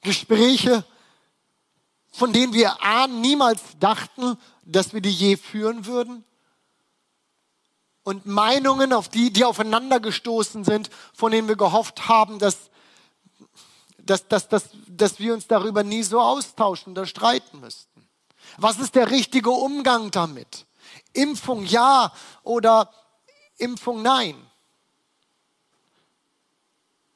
Gespräche, 0.03 0.85
von 2.13 2.33
denen 2.33 2.53
wir 2.53 2.81
ahnen, 2.85 3.21
niemals 3.21 3.61
dachten, 3.81 4.39
dass 4.65 4.95
wir 4.95 5.01
die 5.01 5.11
je 5.11 5.37
führen 5.37 5.87
würden 5.87 6.25
und 8.05 8.27
Meinungen, 8.27 8.93
auf 8.93 9.09
die, 9.09 9.33
die 9.33 9.45
aufeinander 9.45 9.99
gestoßen 9.99 10.63
sind, 10.63 10.91
von 11.15 11.33
denen 11.33 11.49
wir 11.49 11.57
gehofft 11.57 12.07
haben, 12.07 12.39
dass, 12.39 12.71
dass, 13.99 14.29
dass, 14.29 14.49
dass, 14.49 14.69
dass 14.87 15.19
wir 15.19 15.35
uns 15.35 15.47
darüber 15.47 15.83
nie 15.83 16.03
so 16.03 16.21
austauschen 16.21 16.93
oder 16.93 17.07
streiten 17.07 17.61
müssten. 17.61 18.07
Was 18.59 18.79
ist 18.79 18.95
der 18.95 19.11
richtige 19.11 19.51
Umgang 19.51 20.11
damit? 20.11 20.67
Impfung 21.15 21.65
ja 21.65 22.13
oder 22.43 22.93
Impfung 23.57 24.03
nein? 24.03 24.37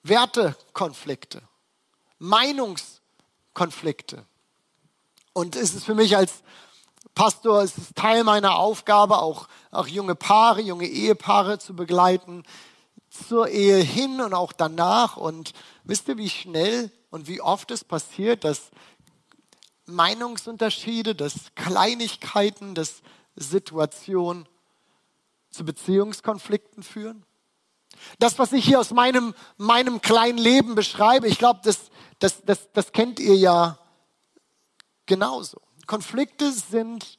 Wertekonflikte, 0.02 1.42
Meinungskonflikte. 2.18 4.24
Und 5.34 5.54
es 5.54 5.74
ist 5.74 5.84
für 5.84 5.94
mich 5.94 6.16
als 6.16 6.42
Pastor, 7.18 7.64
es 7.64 7.76
ist 7.76 7.96
Teil 7.96 8.22
meiner 8.22 8.60
Aufgabe, 8.60 9.18
auch, 9.18 9.48
auch 9.72 9.88
junge 9.88 10.14
Paare, 10.14 10.60
junge 10.60 10.86
Ehepaare 10.86 11.58
zu 11.58 11.74
begleiten, 11.74 12.44
zur 13.10 13.48
Ehe 13.48 13.78
hin 13.78 14.20
und 14.20 14.34
auch 14.34 14.52
danach. 14.52 15.16
Und 15.16 15.52
wisst 15.82 16.06
ihr, 16.06 16.16
wie 16.16 16.30
schnell 16.30 16.92
und 17.10 17.26
wie 17.26 17.40
oft 17.40 17.72
es 17.72 17.82
passiert, 17.82 18.44
dass 18.44 18.70
Meinungsunterschiede, 19.86 21.16
dass 21.16 21.34
Kleinigkeiten, 21.56 22.76
dass 22.76 23.02
Situationen 23.34 24.46
zu 25.50 25.64
Beziehungskonflikten 25.64 26.84
führen? 26.84 27.24
Das, 28.20 28.38
was 28.38 28.52
ich 28.52 28.64
hier 28.64 28.78
aus 28.78 28.92
meinem, 28.92 29.34
meinem 29.56 30.00
kleinen 30.02 30.38
Leben 30.38 30.76
beschreibe, 30.76 31.26
ich 31.26 31.38
glaube, 31.38 31.62
das, 31.64 31.90
das, 32.20 32.44
das, 32.44 32.70
das 32.72 32.92
kennt 32.92 33.18
ihr 33.18 33.34
ja 33.34 33.76
genauso. 35.04 35.60
Konflikte 35.88 36.52
sind 36.52 37.18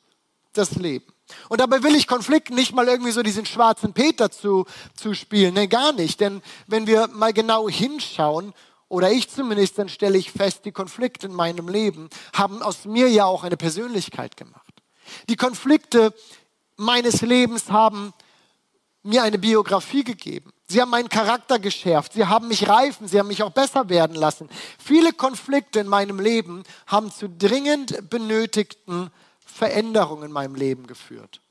das 0.53 0.75
Leben. 0.75 1.11
Und 1.49 1.59
dabei 1.59 1.83
will 1.83 1.95
ich 1.95 2.07
Konflikten 2.07 2.55
nicht 2.55 2.73
mal 2.73 2.87
irgendwie 2.87 3.11
so 3.11 3.21
diesen 3.21 3.45
schwarzen 3.45 3.93
Peter 3.93 4.31
zu, 4.31 4.65
zu 4.95 5.13
spielen. 5.13 5.53
Nee, 5.53 5.67
gar 5.67 5.91
nicht. 5.91 6.21
Denn 6.21 6.41
wenn 6.67 6.87
wir 6.87 7.07
mal 7.07 7.33
genau 7.33 7.67
hinschauen, 7.67 8.53
oder 8.87 9.11
ich 9.11 9.29
zumindest, 9.29 9.77
dann 9.77 9.87
stelle 9.87 10.17
ich 10.17 10.31
fest, 10.31 10.65
die 10.65 10.71
Konflikte 10.71 11.27
in 11.27 11.33
meinem 11.33 11.67
Leben 11.69 12.09
haben 12.33 12.63
aus 12.63 12.85
mir 12.85 13.07
ja 13.07 13.25
auch 13.25 13.43
eine 13.43 13.55
Persönlichkeit 13.55 14.35
gemacht. 14.35 14.81
Die 15.29 15.35
Konflikte 15.35 16.13
meines 16.75 17.21
Lebens 17.21 17.69
haben 17.69 18.13
mir 19.03 19.21
eine 19.21 19.37
Biografie 19.37 20.03
gegeben. 20.03 20.51
Sie 20.71 20.79
haben 20.79 20.91
meinen 20.91 21.09
Charakter 21.09 21.57
geschärft. 21.57 22.13
Sie 22.13 22.27
haben 22.27 22.47
mich 22.47 22.69
reifen. 22.69 23.07
Sie 23.07 23.17
haben 23.17 23.27
mich 23.27 23.41
auch 23.41 23.51
besser 23.51 23.89
werden 23.89 24.15
lassen. 24.15 24.49
Viele 24.77 25.13
Konflikte 25.13 25.79
in 25.79 25.87
meinem 25.87 26.19
Leben 26.19 26.63
haben 26.85 27.11
zu 27.11 27.27
dringend 27.27 28.07
benötigten 28.11 29.09
Veränderungen 29.39 30.25
in 30.25 30.31
meinem 30.31 30.53
Leben 30.53 30.85
geführt. 30.85 31.41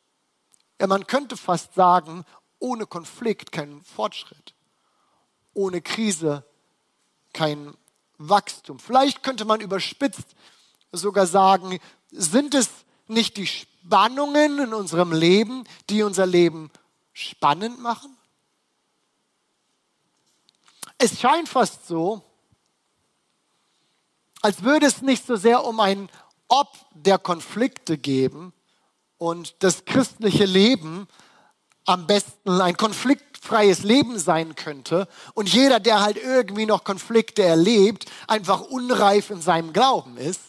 Ja, 0.81 0.87
man 0.87 1.09
könnte 1.09 1.37
fast 1.37 1.75
sagen, 1.75 2.25
ohne 2.61 2.87
Konflikt 2.87 3.51
kein 3.51 3.83
Fortschritt. 3.83 4.55
Ohne 5.53 5.81
Krise 5.81 6.45
kein 7.33 7.75
Wachstum. 8.19 8.79
Vielleicht 8.79 9.25
könnte 9.25 9.45
man 9.45 9.61
überspitzt 9.61 10.37
sogar 10.93 11.27
sagen, 11.27 11.81
sind 12.13 12.55
es 12.55 12.71
nicht 13.09 13.37
die 13.37 13.49
Spannungen 13.49 14.61
in 14.61 14.75
unserem 14.75 15.13
Leben, 15.13 15.65
die 15.91 16.05
unser 16.05 16.27
Leben 16.27 16.71
spannend 17.13 17.81
machen? 17.81 18.18
Es 20.99 21.21
scheint 21.21 21.49
fast 21.49 21.87
so, 21.87 22.23
als 24.43 24.65
würde 24.65 24.87
es 24.87 25.01
nicht 25.01 25.25
so 25.25 25.37
sehr 25.37 25.65
um 25.65 25.79
ein 25.79 26.09
Ob 26.49 26.69
der 26.93 27.19
Konflikte 27.19 27.97
geben 27.97 28.53
und 29.17 29.55
das 29.61 29.85
christliche 29.85 30.45
Leben 30.45 31.07
am 31.85 32.07
besten 32.07 32.61
ein 32.61 32.77
konfliktfreies 32.77 33.85
Leben 33.85 34.19
sein 34.19 34.57
könnte 34.57 35.09
und 35.35 35.49
jeder, 35.49 35.79
der 35.79 36.01
halt 36.01 36.17
irgendwie 36.17 36.67
noch 36.67 36.83
Konflikte 36.83 37.45
erlebt, 37.45 38.07
einfach 38.27 38.61
unreif 38.61 39.31
in 39.31 39.41
seinem 39.41 39.73
Glauben 39.73 40.17
ist. 40.17 40.41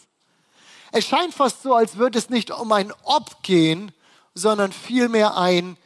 Es 0.90 1.06
scheint 1.06 1.32
fast 1.32 1.62
so, 1.62 1.74
als 1.74 1.96
würde 1.96 2.18
es 2.18 2.28
nicht 2.28 2.50
um 2.50 2.72
ein 2.72 2.92
Ob 3.04 3.44
gehen, 3.44 3.92
sondern 4.34 4.72
vielmehr 4.72 5.36
ein 5.36 5.76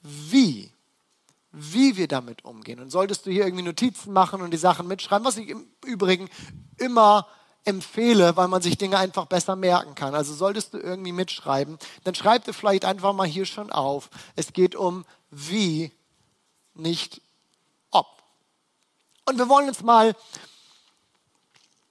Wie 0.00 0.71
wie 1.52 1.96
wir 1.96 2.08
damit 2.08 2.44
umgehen. 2.44 2.80
Und 2.80 2.90
solltest 2.90 3.26
du 3.26 3.30
hier 3.30 3.44
irgendwie 3.44 3.64
Notizen 3.64 4.12
machen 4.12 4.40
und 4.40 4.50
die 4.50 4.58
Sachen 4.58 4.88
mitschreiben, 4.88 5.24
was 5.24 5.36
ich 5.36 5.48
im 5.48 5.66
Übrigen 5.84 6.28
immer 6.78 7.28
empfehle, 7.64 8.36
weil 8.36 8.48
man 8.48 8.62
sich 8.62 8.78
Dinge 8.78 8.98
einfach 8.98 9.26
besser 9.26 9.54
merken 9.54 9.94
kann. 9.94 10.14
Also 10.14 10.34
solltest 10.34 10.74
du 10.74 10.78
irgendwie 10.78 11.12
mitschreiben, 11.12 11.78
dann 12.04 12.14
schreib 12.14 12.44
dir 12.44 12.54
vielleicht 12.54 12.84
einfach 12.84 13.12
mal 13.12 13.26
hier 13.26 13.46
schon 13.46 13.70
auf. 13.70 14.10
Es 14.34 14.52
geht 14.52 14.74
um 14.74 15.04
wie, 15.30 15.92
nicht 16.74 17.20
ob. 17.90 18.06
Und 19.26 19.38
wir 19.38 19.48
wollen 19.48 19.68
uns 19.68 19.82
mal 19.82 20.16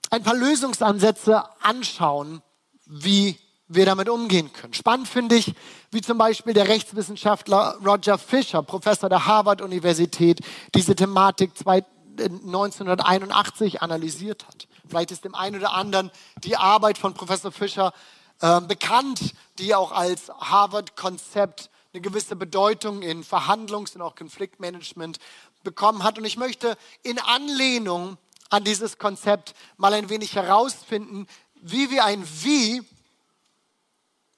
ein 0.09 0.23
paar 0.23 0.35
Lösungsansätze 0.35 1.43
anschauen, 1.61 2.41
wie 2.85 3.39
wir 3.73 3.85
damit 3.85 4.09
umgehen 4.09 4.51
können. 4.51 4.73
Spannend 4.73 5.07
finde 5.07 5.35
ich, 5.35 5.53
wie 5.91 6.01
zum 6.01 6.17
Beispiel 6.17 6.53
der 6.53 6.67
Rechtswissenschaftler 6.67 7.77
Roger 7.85 8.17
Fisher, 8.17 8.61
Professor 8.61 9.09
der 9.09 9.25
Harvard-Universität, 9.25 10.41
diese 10.75 10.95
Thematik 10.95 11.51
1981 11.65 13.75
äh, 13.75 13.77
analysiert 13.79 14.45
hat. 14.47 14.67
Vielleicht 14.87 15.11
ist 15.11 15.23
dem 15.23 15.35
einen 15.35 15.57
oder 15.57 15.73
anderen 15.73 16.11
die 16.43 16.57
Arbeit 16.57 16.97
von 16.97 17.13
Professor 17.13 17.51
Fisher 17.51 17.93
äh, 18.41 18.59
bekannt, 18.61 19.33
die 19.57 19.73
auch 19.73 19.93
als 19.93 20.29
Harvard-Konzept 20.29 21.69
eine 21.93 22.01
gewisse 22.01 22.35
Bedeutung 22.35 23.01
in 23.01 23.23
Verhandlungs- 23.23 23.95
und 23.95 24.01
auch 24.01 24.15
Konfliktmanagement 24.15 25.19
bekommen 25.63 26.03
hat. 26.03 26.17
Und 26.17 26.25
ich 26.25 26.37
möchte 26.37 26.77
in 27.03 27.19
Anlehnung 27.19 28.17
an 28.49 28.63
dieses 28.63 28.97
Konzept 28.97 29.53
mal 29.77 29.93
ein 29.93 30.09
wenig 30.09 30.35
herausfinden, 30.35 31.27
wie 31.61 31.89
wir 31.89 32.03
ein 32.03 32.25
Wie 32.43 32.81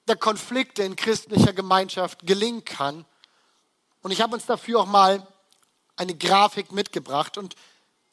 der 0.08 0.16
Konflikte 0.16 0.84
in 0.84 0.96
christlicher 0.96 1.54
Gemeinschaft 1.54 2.26
gelingen 2.26 2.66
kann. 2.66 3.06
Und 4.02 4.12
ich 4.12 4.22
habe 4.22 4.36
uns 4.36 4.46
dafür 4.46 4.82
auch 4.82 4.86
mal 4.86 5.26
eine 5.96 6.16
Grafik 6.16 6.72
mitgebracht. 6.72 7.38
Und 7.38 7.56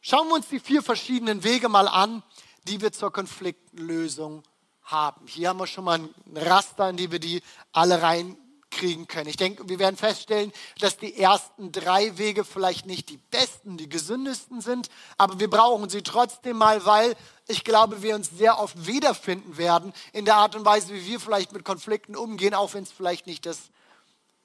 schauen 0.00 0.28
wir 0.28 0.34
uns 0.34 0.48
die 0.48 0.60
vier 0.60 0.82
verschiedenen 0.82 1.42
Wege 1.42 1.68
mal 1.68 1.88
an, 1.88 2.22
die 2.64 2.80
wir 2.80 2.92
zur 2.92 3.12
Konfliktlösung 3.12 4.42
haben. 4.82 5.26
Hier 5.26 5.48
haben 5.48 5.58
wir 5.58 5.66
schon 5.66 5.84
mal 5.84 5.98
ein 5.98 6.36
Raster, 6.36 6.90
in 6.90 6.96
die 6.96 7.10
wir 7.10 7.18
die 7.18 7.42
alle 7.72 8.02
rein 8.02 8.36
kriegen 8.70 9.06
können. 9.06 9.28
Ich 9.28 9.36
denke, 9.36 9.68
wir 9.68 9.78
werden 9.78 9.96
feststellen, 9.96 10.52
dass 10.78 10.96
die 10.96 11.16
ersten 11.16 11.72
drei 11.72 12.16
Wege 12.18 12.44
vielleicht 12.44 12.86
nicht 12.86 13.08
die 13.08 13.16
besten, 13.16 13.76
die 13.76 13.88
gesündesten 13.88 14.60
sind, 14.60 14.88
aber 15.18 15.40
wir 15.40 15.50
brauchen 15.50 15.90
sie 15.90 16.02
trotzdem 16.02 16.56
mal, 16.56 16.84
weil 16.84 17.16
ich 17.48 17.64
glaube, 17.64 18.02
wir 18.02 18.14
uns 18.14 18.30
sehr 18.30 18.58
oft 18.58 18.86
wiederfinden 18.86 19.56
werden 19.56 19.92
in 20.12 20.24
der 20.24 20.36
Art 20.36 20.54
und 20.54 20.64
Weise, 20.64 20.94
wie 20.94 21.06
wir 21.06 21.20
vielleicht 21.20 21.52
mit 21.52 21.64
Konflikten 21.64 22.16
umgehen, 22.16 22.54
auch 22.54 22.74
wenn 22.74 22.84
es 22.84 22.92
vielleicht 22.92 23.26
nicht 23.26 23.44
das 23.44 23.58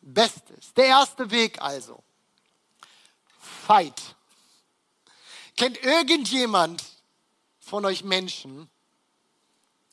Beste 0.02 0.54
ist. 0.54 0.76
Der 0.78 0.86
erste 0.86 1.32
Weg 1.32 1.62
also. 1.62 2.04
Fight. 3.66 4.16
Kennt 5.56 5.82
irgendjemand 5.84 6.84
von 7.60 7.86
euch 7.86 8.04
Menschen, 8.04 8.70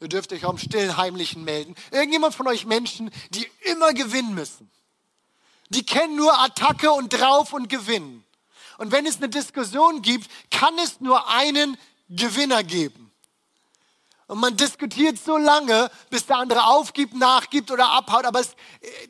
Ihr 0.03 0.09
dürft 0.09 0.33
euch 0.33 0.45
auch 0.45 0.51
im 0.51 0.59
stillen 0.59 0.97
Heimlichen 0.97 1.45
melden. 1.45 1.77
Irgendjemand 1.93 2.35
von 2.35 2.49
euch 2.49 2.67
Menschen, 2.67 3.13
die 3.31 3.49
immer 3.61 3.93
gewinnen 3.95 4.35
müssen. 4.35 4.69
Die 5.69 5.87
kennen 5.87 6.17
nur 6.17 6.37
Attacke 6.41 6.91
und 6.91 7.13
drauf 7.13 7.53
und 7.53 7.69
gewinnen. 7.69 8.25
Und 8.79 8.91
wenn 8.91 9.07
es 9.07 9.19
eine 9.19 9.29
Diskussion 9.29 10.03
gibt, 10.03 10.29
kann 10.51 10.77
es 10.79 11.01
nur 11.01 11.29
einen 11.29 11.79
Gewinner 12.09 12.65
geben. 12.65 13.13
Und 14.27 14.41
man 14.41 14.57
diskutiert 14.57 15.19
so 15.19 15.37
lange, 15.37 15.89
bis 16.11 16.27
der 16.27 16.39
andere 16.39 16.65
aufgibt, 16.65 17.15
nachgibt 17.15 17.71
oder 17.71 17.91
abhaut. 17.91 18.25
Aber 18.25 18.41
es, 18.41 18.57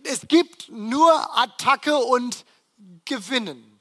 es 0.05 0.29
gibt 0.29 0.69
nur 0.69 1.39
Attacke 1.39 1.97
und 1.97 2.45
Gewinnen. 3.07 3.72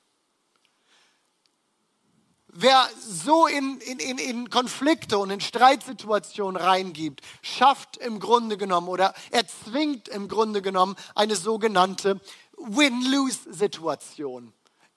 Wer 2.53 2.89
so 2.99 3.47
in, 3.47 3.79
in, 3.79 4.17
in 4.17 4.49
Konflikte 4.49 5.17
und 5.17 5.29
in 5.29 5.39
Streitsituationen 5.39 6.61
reingibt, 6.61 7.21
schafft 7.41 7.95
im 7.95 8.19
Grunde 8.19 8.57
genommen 8.57 8.89
oder 8.89 9.13
erzwingt 9.29 10.09
im 10.09 10.27
Grunde 10.27 10.61
genommen 10.61 10.97
eine 11.15 11.37
sogenannte 11.37 12.19
Win-Lose-Situation. 12.57 14.51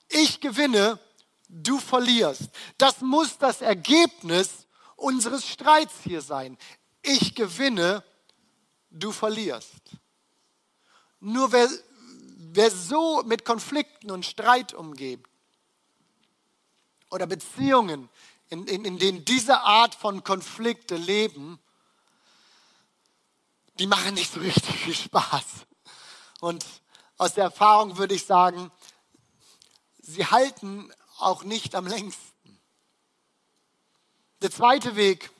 Ich 0.09 0.41
gewinne, 0.41 0.99
du 1.49 1.79
verlierst. 1.79 2.51
Das 2.77 3.01
muss 3.01 3.39
das 3.39 3.61
Ergebnis 3.61 4.67
unseres 4.97 5.47
Streits 5.47 5.95
hier 6.03 6.23
sein. 6.23 6.59
Ich 7.03 7.37
gewinne, 7.37 8.03
du 8.91 9.13
verlierst. 9.13 9.93
Nur 11.21 11.53
wer, 11.53 11.69
wer 12.37 12.71
so 12.73 13.23
mit 13.25 13.45
Konflikten 13.45 14.11
und 14.11 14.27
Streit 14.27 14.75
umgeht, 14.75 15.23
oder 17.15 17.29
Beziehungen, 17.29 18.09
in, 18.49 18.67
in, 18.67 18.85
in 18.85 18.99
denen 18.99 19.25
diese 19.25 19.61
Art 19.61 19.95
von 19.95 20.25
Konflikte 20.25 20.97
leben, 20.97 21.61
die 23.79 23.87
machen 23.87 24.15
nicht 24.15 24.33
so 24.33 24.41
richtig 24.41 24.75
viel 24.75 24.97
Spaß. 24.97 25.45
Und 26.41 26.67
aus 27.17 27.35
der 27.35 27.45
Erfahrung 27.45 27.99
würde 27.99 28.17
ich 28.17 28.27
sagen, 28.27 28.73
sie 30.01 30.27
halten 30.27 30.93
auch 31.19 31.45
nicht 31.45 31.77
am 31.77 31.87
längsten. 31.87 32.61
Der 34.43 34.51
zweite 34.51 34.97
Weg, 34.97 35.31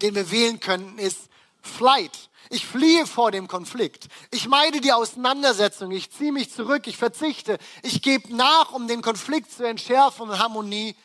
den 0.00 0.14
wir 0.14 0.30
wählen 0.30 0.60
können, 0.60 0.98
ist 0.98 1.28
Flight. 1.60 2.29
Ich 2.52 2.66
fliehe 2.66 3.06
vor 3.06 3.30
dem 3.30 3.46
Konflikt. 3.46 4.08
Ich 4.32 4.48
meide 4.48 4.80
die 4.80 4.92
Auseinandersetzung. 4.92 5.92
Ich 5.92 6.10
ziehe 6.10 6.32
mich 6.32 6.52
zurück. 6.52 6.88
Ich 6.88 6.96
verzichte. 6.96 7.58
Ich 7.84 8.02
gebe 8.02 8.34
nach, 8.34 8.72
um 8.72 8.88
den 8.88 9.02
Konflikt 9.02 9.52
zu 9.52 9.64
entschärfen 9.64 10.28
und 10.28 10.36
Harmonie 10.36 10.96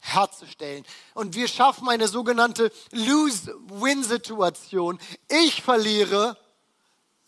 herzustellen. 0.00 0.86
Und 1.12 1.34
wir 1.34 1.48
schaffen 1.48 1.86
eine 1.90 2.08
sogenannte 2.08 2.72
Lose-Win-Situation. 2.92 4.98
Ich 5.28 5.60
verliere, 5.60 6.38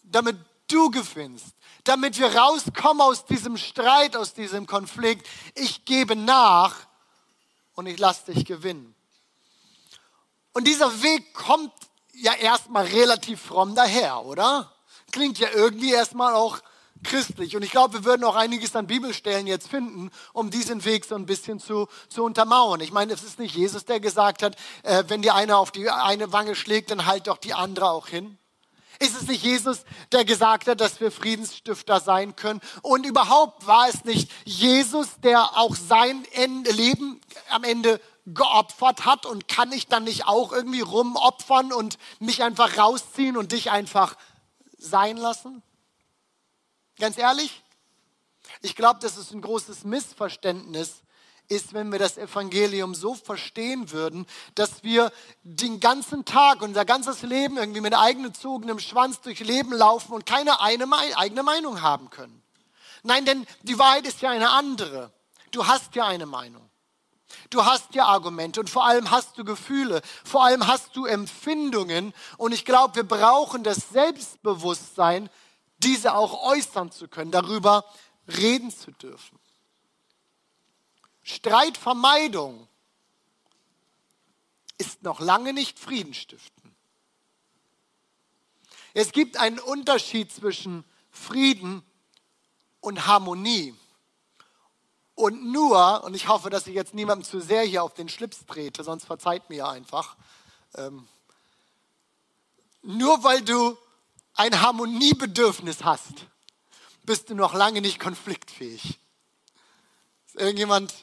damit 0.02 0.38
du 0.68 0.90
gewinnst. 0.90 1.54
Damit 1.84 2.18
wir 2.18 2.34
rauskommen 2.34 3.02
aus 3.02 3.26
diesem 3.26 3.58
Streit, 3.58 4.16
aus 4.16 4.32
diesem 4.32 4.66
Konflikt. 4.66 5.28
Ich 5.54 5.84
gebe 5.84 6.16
nach 6.16 6.74
und 7.74 7.84
ich 7.84 7.98
lasse 7.98 8.32
dich 8.32 8.46
gewinnen. 8.46 8.94
Und 10.54 10.66
dieser 10.66 11.02
Weg 11.02 11.34
kommt 11.34 11.74
ja 12.20 12.34
erstmal 12.34 12.86
relativ 12.86 13.40
fromm 13.40 13.74
daher, 13.74 14.24
oder? 14.24 14.72
Klingt 15.12 15.38
ja 15.38 15.48
irgendwie 15.54 15.92
erstmal 15.92 16.34
auch 16.34 16.58
christlich. 17.04 17.56
Und 17.56 17.62
ich 17.62 17.70
glaube, 17.70 17.94
wir 17.94 18.04
würden 18.04 18.24
auch 18.24 18.36
einiges 18.36 18.74
an 18.76 18.86
Bibelstellen 18.86 19.46
jetzt 19.46 19.68
finden, 19.68 20.10
um 20.32 20.50
diesen 20.50 20.84
Weg 20.84 21.04
so 21.04 21.14
ein 21.14 21.26
bisschen 21.26 21.60
zu, 21.60 21.88
zu 22.08 22.24
untermauern. 22.24 22.80
Ich 22.80 22.92
meine, 22.92 23.12
es 23.12 23.22
ist 23.22 23.38
nicht 23.38 23.54
Jesus, 23.54 23.84
der 23.84 24.00
gesagt 24.00 24.42
hat, 24.42 24.56
äh, 24.82 25.04
wenn 25.08 25.22
dir 25.22 25.34
einer 25.34 25.58
auf 25.58 25.70
die 25.70 25.88
eine 25.88 26.32
Wange 26.32 26.54
schlägt, 26.54 26.90
dann 26.90 27.06
halt 27.06 27.26
doch 27.26 27.38
die 27.38 27.54
andere 27.54 27.90
auch 27.90 28.08
hin. 28.08 28.38
Ist 29.00 29.20
es 29.20 29.28
nicht 29.28 29.44
Jesus, 29.44 29.84
der 30.10 30.24
gesagt 30.24 30.66
hat, 30.66 30.80
dass 30.80 31.00
wir 31.00 31.12
Friedensstifter 31.12 32.00
sein 32.00 32.34
können? 32.34 32.60
Und 32.82 33.06
überhaupt 33.06 33.64
war 33.64 33.88
es 33.88 34.04
nicht 34.04 34.28
Jesus, 34.44 35.06
der 35.22 35.56
auch 35.56 35.76
sein 35.76 36.26
Leben 36.64 37.20
am 37.48 37.62
Ende 37.62 38.00
geopfert 38.34 39.04
hat 39.04 39.26
und 39.26 39.48
kann 39.48 39.72
ich 39.72 39.86
dann 39.86 40.04
nicht 40.04 40.26
auch 40.26 40.52
irgendwie 40.52 40.80
rumopfern 40.80 41.72
und 41.72 41.98
mich 42.18 42.42
einfach 42.42 42.78
rausziehen 42.78 43.36
und 43.36 43.52
dich 43.52 43.70
einfach 43.70 44.16
sein 44.78 45.16
lassen? 45.16 45.62
Ganz 46.98 47.16
ehrlich, 47.18 47.62
ich 48.60 48.74
glaube, 48.74 49.00
das 49.00 49.16
ist 49.16 49.32
ein 49.32 49.40
großes 49.40 49.84
Missverständnis 49.84 51.02
ist, 51.48 51.72
wenn 51.72 51.90
wir 51.90 51.98
das 51.98 52.18
Evangelium 52.18 52.94
so 52.94 53.14
verstehen 53.14 53.90
würden, 53.90 54.26
dass 54.54 54.82
wir 54.82 55.10
den 55.42 55.80
ganzen 55.80 56.24
Tag, 56.24 56.60
unser 56.60 56.84
ganzes 56.84 57.22
Leben 57.22 57.56
irgendwie 57.56 57.80
mit 57.80 57.94
eigengezogenem 57.94 58.78
Schwanz 58.78 59.20
durch 59.22 59.40
Leben 59.40 59.72
laufen 59.72 60.12
und 60.12 60.26
keine 60.26 60.60
eine, 60.60 60.86
eigene 61.16 61.42
Meinung 61.42 61.80
haben 61.80 62.10
können. 62.10 62.42
Nein, 63.02 63.24
denn 63.24 63.46
die 63.62 63.78
Wahrheit 63.78 64.06
ist 64.06 64.20
ja 64.20 64.30
eine 64.30 64.50
andere. 64.50 65.10
Du 65.50 65.66
hast 65.66 65.94
ja 65.94 66.06
eine 66.06 66.26
Meinung. 66.26 66.67
Du 67.50 67.64
hast 67.64 67.94
ja 67.94 68.06
Argumente 68.06 68.60
und 68.60 68.70
vor 68.70 68.86
allem 68.86 69.10
hast 69.10 69.36
du 69.38 69.44
Gefühle, 69.44 70.02
vor 70.24 70.44
allem 70.44 70.66
hast 70.66 70.96
du 70.96 71.04
Empfindungen 71.04 72.14
und 72.36 72.52
ich 72.52 72.64
glaube, 72.64 72.96
wir 72.96 73.04
brauchen 73.04 73.64
das 73.64 73.90
Selbstbewusstsein, 73.90 75.30
diese 75.78 76.14
auch 76.14 76.42
äußern 76.44 76.90
zu 76.90 77.08
können, 77.08 77.30
darüber 77.30 77.84
reden 78.26 78.70
zu 78.70 78.90
dürfen. 78.92 79.38
Streitvermeidung 81.22 82.66
ist 84.78 85.02
noch 85.02 85.20
lange 85.20 85.52
nicht 85.52 85.78
Friedenstiften. 85.78 86.74
Es 88.94 89.12
gibt 89.12 89.36
einen 89.36 89.58
Unterschied 89.58 90.32
zwischen 90.32 90.84
Frieden 91.10 91.82
und 92.80 93.06
Harmonie. 93.06 93.74
Und 95.18 95.50
nur, 95.50 96.04
und 96.04 96.14
ich 96.14 96.28
hoffe, 96.28 96.48
dass 96.48 96.68
ich 96.68 96.76
jetzt 96.76 96.94
niemandem 96.94 97.28
zu 97.28 97.40
sehr 97.40 97.62
hier 97.62 97.82
auf 97.82 97.92
den 97.92 98.08
Schlips 98.08 98.46
trete, 98.46 98.84
sonst 98.84 99.04
verzeiht 99.04 99.50
mir 99.50 99.66
einfach, 99.66 100.16
ähm, 100.76 101.08
nur 102.82 103.24
weil 103.24 103.42
du 103.42 103.76
ein 104.34 104.60
Harmoniebedürfnis 104.60 105.82
hast, 105.82 106.26
bist 107.02 107.30
du 107.30 107.34
noch 107.34 107.52
lange 107.52 107.80
nicht 107.80 107.98
konfliktfähig. 107.98 109.00
Ist 110.28 110.36
irgendjemand, 110.36 110.94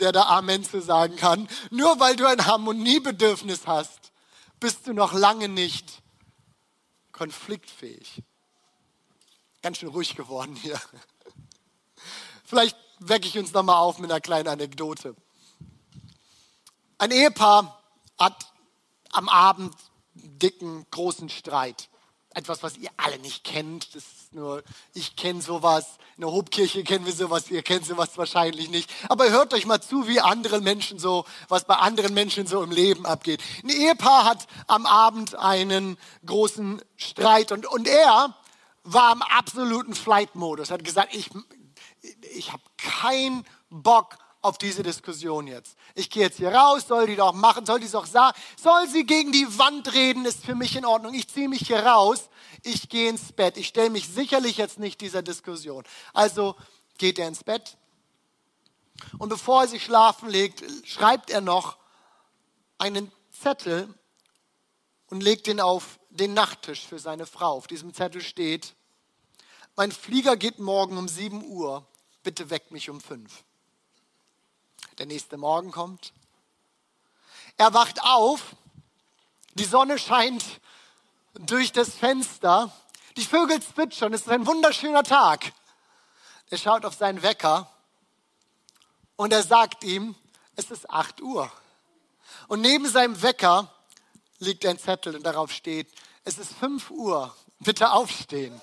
der 0.00 0.12
da 0.12 0.22
Amen 0.22 0.64
zu 0.64 0.80
sagen 0.80 1.16
kann? 1.16 1.46
Nur 1.68 2.00
weil 2.00 2.16
du 2.16 2.26
ein 2.26 2.46
Harmoniebedürfnis 2.46 3.66
hast, 3.66 4.12
bist 4.60 4.86
du 4.86 4.94
noch 4.94 5.12
lange 5.12 5.50
nicht 5.50 6.00
konfliktfähig. 7.12 8.22
Ganz 9.60 9.76
schön 9.76 9.90
ruhig 9.90 10.16
geworden 10.16 10.56
hier. 10.56 10.80
Vielleicht 12.46 12.85
wecke 12.98 13.26
ich 13.26 13.38
uns 13.38 13.52
nochmal 13.52 13.76
auf 13.76 13.98
mit 13.98 14.10
einer 14.10 14.20
kleinen 14.20 14.48
Anekdote. 14.48 15.14
Ein 16.98 17.10
Ehepaar 17.10 17.82
hat 18.18 18.46
am 19.12 19.28
Abend 19.28 19.74
dicken, 20.14 20.86
großen 20.90 21.28
Streit. 21.28 21.88
Etwas, 22.30 22.62
was 22.62 22.76
ihr 22.76 22.90
alle 22.98 23.18
nicht 23.18 23.44
kennt. 23.44 23.94
Das 23.94 24.02
ist 24.02 24.34
nur, 24.34 24.62
ich 24.92 25.16
kenne 25.16 25.40
sowas. 25.40 25.98
In 26.16 26.22
der 26.22 26.32
Hobkirche 26.32 26.84
kennen 26.84 27.06
wir 27.06 27.12
sowas. 27.12 27.50
Ihr 27.50 27.62
kennt 27.62 27.86
sowas 27.86 28.16
wahrscheinlich 28.16 28.68
nicht. 28.68 28.90
Aber 29.08 29.30
hört 29.30 29.54
euch 29.54 29.66
mal 29.66 29.80
zu, 29.80 30.06
wie 30.06 30.20
andere 30.20 30.60
Menschen 30.60 30.98
so, 30.98 31.24
was 31.48 31.64
bei 31.64 31.76
anderen 31.76 32.12
Menschen 32.12 32.46
so 32.46 32.62
im 32.62 32.70
Leben 32.70 33.06
abgeht. 33.06 33.42
Ein 33.62 33.70
Ehepaar 33.70 34.24
hat 34.24 34.46
am 34.66 34.84
Abend 34.84 35.34
einen 35.34 35.96
großen 36.26 36.82
Streit 36.96 37.52
und, 37.52 37.66
und 37.66 37.88
er 37.88 38.34
war 38.84 39.12
im 39.12 39.22
absoluten 39.22 39.94
Flight-Modus. 39.94 40.70
Hat 40.70 40.84
gesagt, 40.84 41.14
ich, 41.14 41.30
ich 42.34 42.52
habe 42.52 42.62
keinen 42.76 43.44
Bock 43.70 44.18
auf 44.42 44.58
diese 44.58 44.82
Diskussion 44.82 45.46
jetzt. 45.46 45.76
Ich 45.94 46.08
gehe 46.08 46.22
jetzt 46.22 46.36
hier 46.36 46.54
raus, 46.54 46.86
soll 46.86 47.06
die 47.06 47.16
doch 47.16 47.32
machen, 47.32 47.66
soll 47.66 47.80
die 47.80 47.90
doch 47.90 48.06
sagen, 48.06 48.36
soll 48.56 48.86
sie 48.88 49.04
gegen 49.04 49.32
die 49.32 49.58
Wand 49.58 49.92
reden, 49.92 50.24
ist 50.24 50.44
für 50.44 50.54
mich 50.54 50.76
in 50.76 50.84
Ordnung. 50.84 51.14
Ich 51.14 51.28
ziehe 51.28 51.48
mich 51.48 51.66
hier 51.66 51.84
raus, 51.84 52.28
ich 52.62 52.88
gehe 52.88 53.08
ins 53.08 53.32
Bett. 53.32 53.56
Ich 53.56 53.68
stelle 53.68 53.90
mich 53.90 54.08
sicherlich 54.08 54.56
jetzt 54.56 54.78
nicht 54.78 55.00
dieser 55.00 55.22
Diskussion. 55.22 55.84
Also 56.12 56.54
geht 56.98 57.18
er 57.18 57.28
ins 57.28 57.42
Bett 57.42 57.76
und 59.18 59.28
bevor 59.28 59.62
er 59.62 59.68
sich 59.68 59.84
schlafen 59.84 60.28
legt, 60.28 60.62
schreibt 60.86 61.30
er 61.30 61.40
noch 61.40 61.76
einen 62.78 63.10
Zettel 63.30 63.92
und 65.10 65.22
legt 65.22 65.46
den 65.46 65.60
auf 65.60 65.98
den 66.10 66.34
Nachttisch 66.34 66.86
für 66.86 66.98
seine 66.98 67.26
Frau. 67.26 67.52
Auf 67.52 67.66
diesem 67.66 67.92
Zettel 67.92 68.20
steht, 68.20 68.74
mein 69.76 69.92
Flieger 69.92 70.36
geht 70.36 70.58
morgen 70.58 70.96
um 70.96 71.08
7 71.08 71.44
Uhr, 71.44 71.86
bitte 72.26 72.50
weck 72.50 72.72
mich 72.72 72.90
um 72.90 73.00
5. 73.00 73.44
Der 74.98 75.06
nächste 75.06 75.36
Morgen 75.36 75.70
kommt. 75.70 76.12
Er 77.56 77.72
wacht 77.72 78.02
auf, 78.02 78.56
die 79.54 79.64
Sonne 79.64 79.96
scheint 79.96 80.44
durch 81.34 81.70
das 81.70 81.94
Fenster, 81.94 82.72
die 83.16 83.24
Vögel 83.24 83.62
zwitschern, 83.62 84.12
es 84.12 84.22
ist 84.22 84.28
ein 84.28 84.44
wunderschöner 84.44 85.04
Tag. 85.04 85.52
Er 86.50 86.58
schaut 86.58 86.84
auf 86.84 86.94
seinen 86.94 87.22
Wecker 87.22 87.70
und 89.14 89.32
er 89.32 89.44
sagt 89.44 89.84
ihm, 89.84 90.16
es 90.56 90.72
ist 90.72 90.90
8 90.90 91.20
Uhr. 91.20 91.48
Und 92.48 92.60
neben 92.60 92.88
seinem 92.88 93.22
Wecker 93.22 93.72
liegt 94.40 94.66
ein 94.66 94.80
Zettel 94.80 95.14
und 95.14 95.22
darauf 95.22 95.52
steht, 95.52 95.86
es 96.24 96.38
ist 96.38 96.54
5 96.54 96.90
Uhr, 96.90 97.36
bitte 97.60 97.92
aufstehen. 97.92 98.60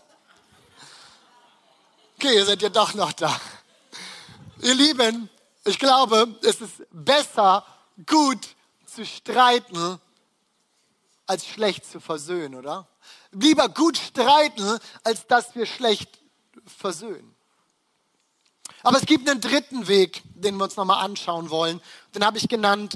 Okay, 2.23 2.37
ihr 2.37 2.45
seid 2.45 2.61
ja 2.61 2.69
doch 2.69 2.93
noch 2.93 3.11
da. 3.11 3.37
Ihr 4.61 4.75
Lieben, 4.75 5.29
ich 5.65 5.77
glaube, 5.77 6.39
es 6.41 6.61
ist 6.61 6.75
besser, 6.89 7.65
gut 8.05 8.55
zu 8.85 9.05
streiten, 9.05 9.99
als 11.27 11.45
schlecht 11.45 11.85
zu 11.85 11.99
versöhnen, 11.99 12.55
oder? 12.55 12.87
Lieber 13.31 13.67
gut 13.67 13.97
streiten, 13.97 14.79
als 15.03 15.27
dass 15.27 15.53
wir 15.53 15.65
schlecht 15.65 16.17
versöhnen. 16.65 17.35
Aber 18.83 18.99
es 18.99 19.05
gibt 19.05 19.29
einen 19.29 19.41
dritten 19.41 19.89
Weg, 19.89 20.21
den 20.33 20.55
wir 20.55 20.63
uns 20.63 20.77
nochmal 20.77 21.03
anschauen 21.03 21.49
wollen. 21.49 21.81
Den 22.15 22.25
habe 22.25 22.37
ich 22.37 22.47
genannt 22.47 22.95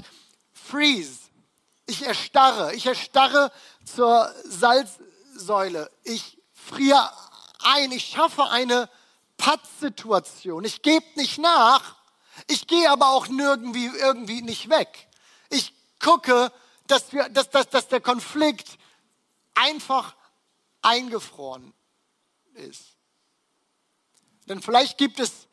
Freeze. 0.54 1.18
Ich 1.84 2.02
erstarre. 2.02 2.74
Ich 2.74 2.86
erstarre 2.86 3.52
zur 3.84 4.34
Salzsäule. 4.44 5.90
Ich 6.04 6.38
friere 6.54 7.10
ein. 7.62 7.92
Ich 7.92 8.06
schaffe 8.06 8.48
eine 8.48 8.88
Pattsituation. 9.38 10.64
Ich 10.64 10.82
gebe 10.82 11.06
nicht 11.16 11.38
nach, 11.38 11.96
ich 12.46 12.66
gehe 12.66 12.90
aber 12.90 13.08
auch 13.08 13.28
nirgendwie 13.28 13.86
irgendwie 13.86 14.42
nicht 14.42 14.68
weg. 14.68 15.08
Ich 15.48 15.72
gucke, 15.98 16.52
dass, 16.86 17.12
wir, 17.12 17.28
dass, 17.30 17.50
dass, 17.50 17.68
dass 17.70 17.88
der 17.88 18.00
Konflikt 18.00 18.78
einfach 19.54 20.14
eingefroren 20.82 21.72
ist. 22.54 22.96
Denn 24.46 24.62
vielleicht 24.62 24.98
gibt 24.98 25.20
es 25.20 25.48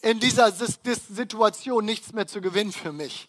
in 0.00 0.20
dieser 0.20 0.52
Situation 0.52 1.84
nichts 1.84 2.12
mehr 2.12 2.26
zu 2.26 2.40
gewinnen 2.40 2.72
für 2.72 2.92
mich. 2.92 3.28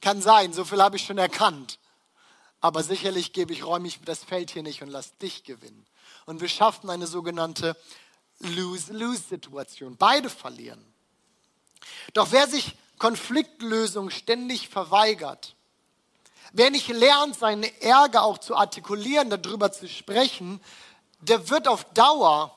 Kann 0.00 0.20
sein, 0.20 0.52
so 0.52 0.64
viel 0.64 0.82
habe 0.82 0.96
ich 0.96 1.04
schon 1.04 1.18
erkannt. 1.18 1.78
Aber 2.60 2.82
sicherlich 2.82 3.32
gebe 3.32 3.52
ich, 3.52 3.64
räume 3.64 3.88
ich 3.88 4.00
das 4.02 4.22
Feld 4.22 4.50
hier 4.50 4.62
nicht 4.62 4.82
und 4.82 4.88
lasse 4.88 5.12
dich 5.20 5.44
gewinnen. 5.44 5.86
Und 6.26 6.40
wir 6.40 6.48
schaffen 6.48 6.90
eine 6.90 7.06
sogenannte 7.06 7.76
Lose-Lose-Situation. 8.42 9.96
Beide 9.96 10.28
verlieren. 10.28 10.84
Doch 12.12 12.30
wer 12.30 12.46
sich 12.46 12.76
Konfliktlösung 12.98 14.10
ständig 14.10 14.68
verweigert, 14.68 15.56
wer 16.52 16.70
nicht 16.70 16.88
lernt, 16.88 17.36
seinen 17.36 17.64
Ärger 17.80 18.22
auch 18.22 18.38
zu 18.38 18.54
artikulieren, 18.54 19.30
darüber 19.30 19.72
zu 19.72 19.88
sprechen, 19.88 20.60
der 21.20 21.48
wird 21.50 21.68
auf 21.68 21.84
Dauer 21.94 22.56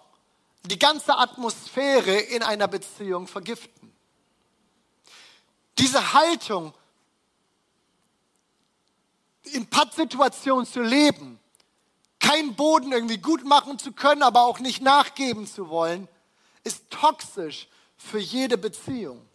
die 0.63 0.79
ganze 0.79 1.17
Atmosphäre 1.17 2.15
in 2.15 2.43
einer 2.43 2.67
Beziehung 2.67 3.27
vergiften. 3.27 3.93
Diese 5.77 6.13
Haltung, 6.13 6.73
in 9.43 9.67
Pattsituationen 9.67 10.65
zu 10.65 10.81
leben, 10.81 11.39
keinen 12.25 12.55
Boden 12.55 12.91
irgendwie 12.91 13.19
gut 13.19 13.45
machen 13.45 13.77
zu 13.77 13.91
können, 13.91 14.23
aber 14.23 14.41
auch 14.41 14.59
nicht 14.59 14.81
nachgeben 14.81 15.45
zu 15.45 15.69
wollen, 15.69 16.07
ist 16.63 16.89
toxisch 16.89 17.67
für 17.97 18.17
jede 18.17 18.57
Beziehung. 18.57 19.27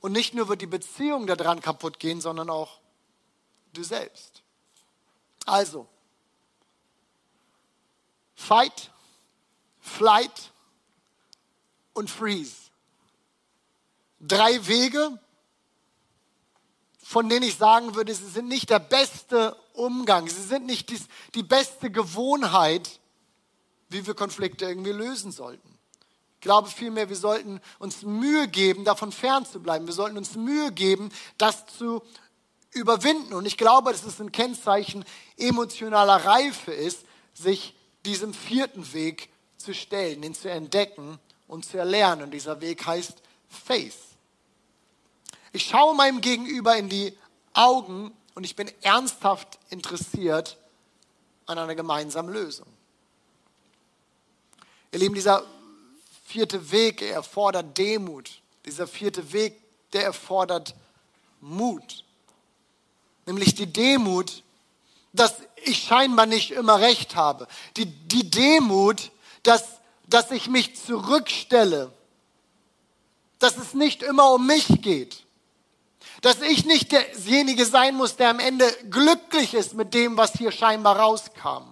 Und 0.00 0.12
nicht 0.12 0.34
nur 0.34 0.48
wird 0.48 0.60
die 0.60 0.66
Beziehung 0.66 1.28
daran 1.28 1.60
kaputt 1.60 2.00
gehen, 2.00 2.20
sondern 2.20 2.50
auch 2.50 2.80
du 3.72 3.84
selbst. 3.84 4.42
Also, 5.46 5.86
Fight, 8.34 8.90
Flight 9.80 10.50
und 11.94 12.10
Freeze. 12.10 12.70
Drei 14.18 14.66
Wege, 14.66 15.20
von 17.00 17.28
denen 17.28 17.44
ich 17.44 17.56
sagen 17.56 17.94
würde, 17.94 18.12
sie 18.12 18.28
sind 18.28 18.48
nicht 18.48 18.70
der 18.70 18.80
beste 18.80 19.56
Umgang, 19.74 20.28
sie 20.28 20.42
sind 20.42 20.66
nicht 20.66 20.90
die, 20.90 21.00
die 21.34 21.42
beste 21.42 21.90
Gewohnheit, 21.90 23.00
wie 23.88 24.06
wir 24.06 24.14
Konflikte 24.14 24.66
irgendwie 24.66 24.92
lösen 24.92 25.32
sollten. 25.32 25.78
Ich 26.36 26.40
glaube 26.40 26.68
vielmehr, 26.68 27.08
wir 27.08 27.16
sollten 27.16 27.60
uns 27.78 28.02
Mühe 28.02 28.48
geben, 28.48 28.84
davon 28.84 29.12
fernzubleiben. 29.12 29.86
Wir 29.86 29.94
sollten 29.94 30.18
uns 30.18 30.34
Mühe 30.34 30.72
geben, 30.72 31.10
das 31.38 31.66
zu 31.66 32.02
überwinden. 32.72 33.34
Und 33.34 33.46
ich 33.46 33.56
glaube, 33.56 33.92
dass 33.92 34.04
es 34.04 34.20
ein 34.20 34.32
Kennzeichen 34.32 35.04
emotionaler 35.36 36.24
Reife 36.24 36.72
ist, 36.72 37.04
sich 37.34 37.76
diesem 38.04 38.34
vierten 38.34 38.92
Weg 38.92 39.28
zu 39.56 39.72
stellen, 39.72 40.22
ihn 40.22 40.34
zu 40.34 40.50
entdecken 40.50 41.18
und 41.46 41.64
zu 41.64 41.78
erlernen. 41.78 42.24
Und 42.24 42.30
dieser 42.32 42.60
Weg 42.60 42.84
heißt 42.86 43.22
Faith. 43.48 43.94
Ich 45.52 45.66
schaue 45.66 45.94
meinem 45.94 46.20
Gegenüber 46.20 46.76
in 46.76 46.88
die 46.88 47.16
Augen 47.52 48.12
und 48.34 48.44
ich 48.44 48.56
bin 48.56 48.70
ernsthaft 48.82 49.58
interessiert 49.70 50.56
an 51.46 51.58
einer 51.58 51.74
gemeinsamen 51.74 52.32
Lösung. 52.32 52.66
Ihr 54.92 54.98
Lieben, 54.98 55.14
dieser 55.14 55.44
vierte 56.24 56.70
Weg, 56.70 57.02
er 57.02 57.14
erfordert 57.14 57.76
Demut. 57.76 58.30
Dieser 58.64 58.86
vierte 58.86 59.32
Weg, 59.32 59.60
der 59.92 60.04
erfordert 60.04 60.74
Mut. 61.40 62.04
Nämlich 63.26 63.54
die 63.54 63.72
Demut, 63.72 64.42
dass 65.12 65.34
ich 65.64 65.82
scheinbar 65.82 66.26
nicht 66.26 66.52
immer 66.52 66.80
recht 66.80 67.16
habe. 67.16 67.46
Die, 67.76 67.86
die 67.86 68.30
Demut, 68.30 69.10
dass, 69.42 69.64
dass 70.06 70.30
ich 70.30 70.48
mich 70.48 70.76
zurückstelle. 70.76 71.92
Dass 73.38 73.56
es 73.56 73.74
nicht 73.74 74.02
immer 74.02 74.32
um 74.32 74.46
mich 74.46 74.82
geht. 74.82 75.24
Dass 76.22 76.40
ich 76.40 76.64
nicht 76.64 76.92
derjenige 76.92 77.66
sein 77.66 77.96
muss, 77.96 78.16
der 78.16 78.30
am 78.30 78.38
Ende 78.38 78.64
glücklich 78.88 79.54
ist 79.54 79.74
mit 79.74 79.92
dem, 79.92 80.16
was 80.16 80.32
hier 80.32 80.52
scheinbar 80.52 80.98
rauskam. 80.98 81.64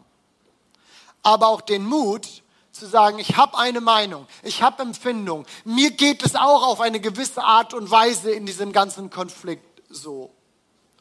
Aber 1.22 1.48
auch 1.48 1.60
den 1.60 1.86
Mut 1.86 2.26
zu 2.72 2.86
sagen, 2.86 3.18
ich 3.18 3.36
habe 3.36 3.56
eine 3.58 3.80
Meinung, 3.80 4.26
ich 4.42 4.62
habe 4.62 4.82
Empfindung. 4.82 5.46
Mir 5.64 5.92
geht 5.92 6.24
es 6.24 6.34
auch 6.34 6.66
auf 6.66 6.80
eine 6.80 7.00
gewisse 7.00 7.42
Art 7.42 7.74
und 7.74 7.90
Weise 7.90 8.32
in 8.32 8.44
diesem 8.44 8.72
ganzen 8.72 9.10
Konflikt 9.10 9.82
so. 9.88 10.30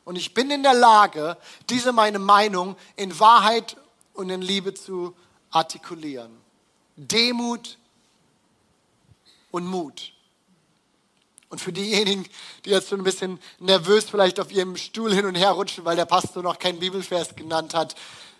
Und 0.05 0.15
ich 0.15 0.33
bin 0.33 0.51
in 0.51 0.63
der 0.63 0.73
Lage, 0.73 1.37
diese 1.69 1.91
meine 1.91 2.19
Meinung 2.19 2.75
in 2.95 3.19
Wahrheit 3.19 3.77
und 4.13 4.29
in 4.29 4.41
Liebe 4.41 4.73
zu 4.73 5.15
artikulieren. 5.51 6.35
Demut 6.95 7.77
und 9.51 9.65
Mut. 9.65 10.13
Und 11.49 11.59
für 11.59 11.73
diejenigen, 11.73 12.27
die 12.63 12.69
jetzt 12.69 12.89
schon 12.89 13.01
ein 13.01 13.03
bisschen 13.03 13.39
nervös 13.59 14.05
vielleicht 14.09 14.39
auf 14.39 14.51
ihrem 14.51 14.77
Stuhl 14.77 15.13
hin 15.13 15.25
und 15.25 15.35
her 15.35 15.51
rutschen, 15.51 15.83
weil 15.83 15.95
der 15.95 16.05
Pastor 16.05 16.43
noch 16.43 16.59
keinen 16.59 16.79
Bibelvers 16.79 17.35
genannt 17.35 17.73
hat, 17.73 17.95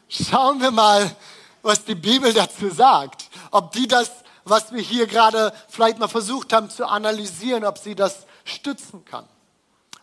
schauen 0.08 0.62
wir 0.62 0.70
mal, 0.70 1.16
was 1.64 1.86
die 1.86 1.96
Bibel 1.96 2.32
dazu 2.34 2.70
sagt. 2.70 3.30
Ob 3.50 3.72
die 3.72 3.88
das, 3.88 4.12
was 4.44 4.72
wir 4.72 4.82
hier 4.82 5.08
gerade 5.08 5.52
vielleicht 5.68 5.98
mal 5.98 6.08
versucht 6.08 6.54
haben 6.54 6.70
zu 6.70 6.86
analysieren, 6.86 7.66
ob 7.66 7.80
sie 7.80 7.96
das 7.96 8.28
stützen 8.46 9.04
kann. 9.06 9.28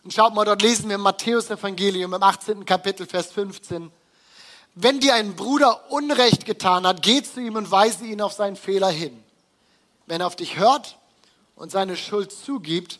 Und 0.03 0.13
schaut 0.13 0.33
mal, 0.33 0.45
dort 0.45 0.61
lesen 0.61 0.89
wir 0.89 0.95
im 0.95 1.01
Matthäus-Evangelium 1.01 2.13
im 2.13 2.23
18. 2.23 2.65
Kapitel, 2.65 3.07
Vers 3.07 3.31
15. 3.31 3.89
Wenn 4.75 4.99
dir 4.99 5.15
ein 5.15 5.35
Bruder 5.35 5.91
Unrecht 5.91 6.45
getan 6.45 6.85
hat, 6.85 7.01
geh 7.01 7.23
zu 7.23 7.39
ihm 7.39 7.55
und 7.55 7.71
weise 7.71 8.05
ihn 8.05 8.21
auf 8.21 8.33
seinen 8.33 8.57
Fehler 8.57 8.89
hin. 8.89 9.23
Wenn 10.05 10.21
er 10.21 10.27
auf 10.27 10.35
dich 10.35 10.57
hört 10.57 10.97
und 11.57 11.71
seine 11.71 11.97
Schuld 11.97 12.31
zugibt, 12.31 12.99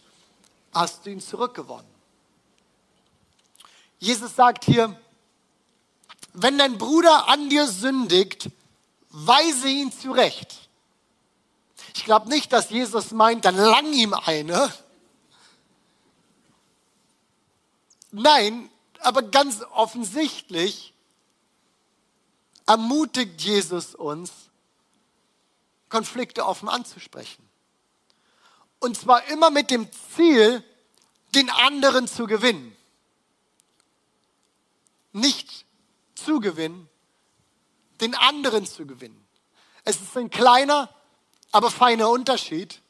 hast 0.74 1.06
du 1.06 1.12
ihn 1.12 1.22
zurückgewonnen. 1.22 1.89
Jesus 4.00 4.36
sagt 4.36 4.65
hier, 4.65 5.00
wenn 6.34 6.58
dein 6.58 6.78
Bruder 6.78 7.30
an 7.30 7.50
dir 7.50 7.67
sündigt, 7.67 8.50
weise 9.10 9.70
ihn 9.70 9.91
zurecht. 9.91 10.70
Ich 11.96 12.04
glaube 12.04 12.30
nicht, 12.30 12.52
dass 12.52 12.70
Jesus 12.70 13.12
meint, 13.12 13.46
dann 13.46 13.56
lang 13.56 13.93
ihm 13.93 14.13
eine, 14.13 14.72
Nein, 18.12 18.70
aber 19.00 19.22
ganz 19.22 19.62
offensichtlich 19.74 20.93
ermutigt 22.65 23.41
Jesus 23.41 23.93
uns, 23.96 24.32
Konflikte 25.89 26.46
offen 26.46 26.67
anzusprechen. 26.67 27.47
Und 28.80 28.98
zwar 28.98 29.26
immer 29.26 29.50
mit 29.50 29.72
dem 29.72 29.88
Ziel, 30.16 30.63
den 31.36 31.50
anderen 31.50 32.08
zu 32.08 32.28
gewinnen. 32.28 32.76
Nicht 35.12 35.66
zu 36.16 36.40
gewinnen, 36.40 36.90
den 38.02 38.13
anderen 38.16 38.66
zu 38.66 38.86
gewinnen. 38.86 39.28
Es 39.84 40.02
ist 40.02 40.16
ein 40.18 40.30
kleiner, 40.30 40.94
aber 41.52 41.72
feiner 41.72 42.10
Unterschied. 42.10 42.82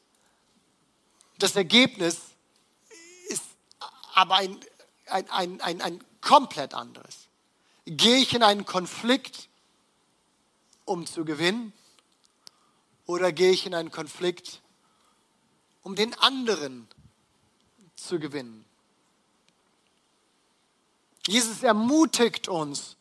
Das 1.38 1.56
Ergebnis 1.56 2.18
ist 3.28 3.44
aber 4.14 4.36
ein 4.36 4.58
ein, 5.10 5.28
ein, 5.30 5.60
ein, 5.60 5.80
ein 5.80 6.04
komplett 6.20 6.74
anderes. 6.74 7.28
Gehe 7.86 8.18
ich 8.18 8.34
in 8.34 8.42
einen 8.42 8.64
Konflikt, 8.64 9.48
um 10.84 11.06
zu 11.06 11.24
gewinnen? 11.24 11.72
Oder 13.06 13.32
gehe 13.32 13.50
ich 13.50 13.64
in 13.64 13.74
einen 13.74 13.90
Konflikt, 13.90 14.60
um 15.88 15.94
den 15.94 16.12
anderen 16.18 16.86
zu 17.96 18.18
gewinnen? 18.18 18.66
Jesus 21.26 21.62
ermutigt 21.62 22.46
uns, 22.46 22.98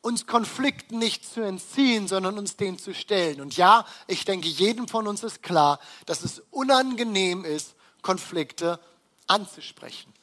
uns 0.00 0.28
Konflikten 0.28 1.00
nicht 1.00 1.28
zu 1.28 1.40
entziehen, 1.40 2.06
sondern 2.06 2.38
uns 2.38 2.54
denen 2.54 2.78
zu 2.78 2.94
stellen. 2.94 3.40
Und 3.40 3.56
ja, 3.56 3.84
ich 4.06 4.24
denke, 4.24 4.46
jedem 4.46 4.86
von 4.86 5.08
uns 5.08 5.24
ist 5.24 5.42
klar, 5.42 5.80
dass 6.06 6.22
es 6.22 6.40
unangenehm 6.52 7.44
ist, 7.44 7.74
Konflikte 8.02 8.78
anzusprechen. 9.26 10.14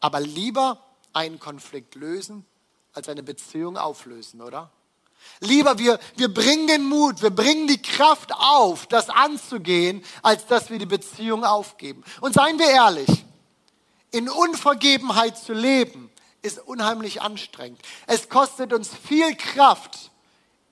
Aber 0.00 0.20
lieber 0.20 0.84
einen 1.14 1.38
Konflikt 1.38 1.94
lösen, 1.94 2.44
als 2.92 3.08
eine 3.08 3.22
Beziehung 3.22 3.78
auflösen, 3.78 4.42
oder? 4.42 4.70
Lieber 5.40 5.78
wir, 5.78 6.00
wir 6.16 6.32
bringen 6.32 6.66
den 6.66 6.84
Mut, 6.84 7.22
wir 7.22 7.30
bringen 7.30 7.68
die 7.68 7.80
Kraft 7.80 8.32
auf, 8.32 8.86
das 8.86 9.08
anzugehen, 9.08 10.04
als 10.22 10.46
dass 10.46 10.70
wir 10.70 10.78
die 10.78 10.86
Beziehung 10.86 11.44
aufgeben. 11.44 12.02
Und 12.20 12.34
seien 12.34 12.58
wir 12.58 12.68
ehrlich, 12.68 13.24
in 14.10 14.28
Unvergebenheit 14.28 15.38
zu 15.38 15.52
leben, 15.52 16.10
ist 16.42 16.58
unheimlich 16.58 17.22
anstrengend. 17.22 17.80
Es 18.06 18.28
kostet 18.28 18.72
uns 18.72 18.90
viel 18.94 19.36
Kraft, 19.36 20.10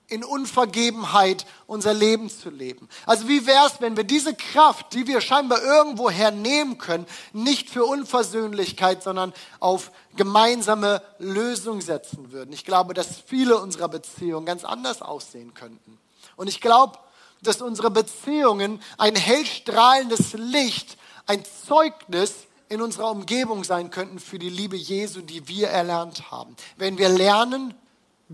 in 0.08 0.22
Unvergebenheit 0.22 1.46
unser 1.66 1.92
Leben 1.92 2.30
zu 2.30 2.50
leben. 2.50 2.88
Also 3.06 3.26
wie 3.28 3.46
wäre 3.46 3.66
es, 3.66 3.80
wenn 3.80 3.96
wir 3.96 4.04
diese 4.04 4.34
Kraft, 4.34 4.92
die 4.94 5.06
wir 5.06 5.20
scheinbar 5.20 5.62
irgendwo 5.62 6.10
hernehmen 6.10 6.78
können, 6.78 7.06
nicht 7.32 7.70
für 7.70 7.84
Unversöhnlichkeit, 7.84 9.02
sondern 9.02 9.32
auf 9.58 9.90
gemeinsame 10.14 11.02
Lösung 11.18 11.80
setzen 11.80 12.30
würden? 12.30 12.52
Ich 12.52 12.64
glaube, 12.64 12.94
dass 12.94 13.20
viele 13.26 13.58
unserer 13.58 13.88
Beziehungen 13.88 14.46
ganz 14.46 14.64
anders 14.64 15.02
aussehen 15.02 15.54
könnten. 15.54 15.98
Und 16.36 16.48
ich 16.48 16.60
glaube, 16.60 16.98
dass 17.42 17.60
unsere 17.60 17.90
Beziehungen 17.90 18.80
ein 18.98 19.16
hellstrahlendes 19.16 20.34
Licht, 20.34 20.98
ein 21.26 21.42
Zeugnis 21.66 22.46
in 22.68 22.80
unserer 22.80 23.10
Umgebung 23.10 23.64
sein 23.64 23.90
könnten 23.90 24.18
für 24.18 24.38
die 24.38 24.50
Liebe 24.50 24.76
Jesu, 24.76 25.20
die 25.20 25.48
wir 25.48 25.68
erlernt 25.68 26.30
haben. 26.30 26.56
Wenn 26.76 26.98
wir 26.98 27.08
lernen, 27.08 27.74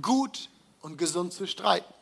gut 0.01 0.49
und 0.83 0.99
gesund 0.99 1.33
zu 1.33 1.47
streiten. 1.47 1.93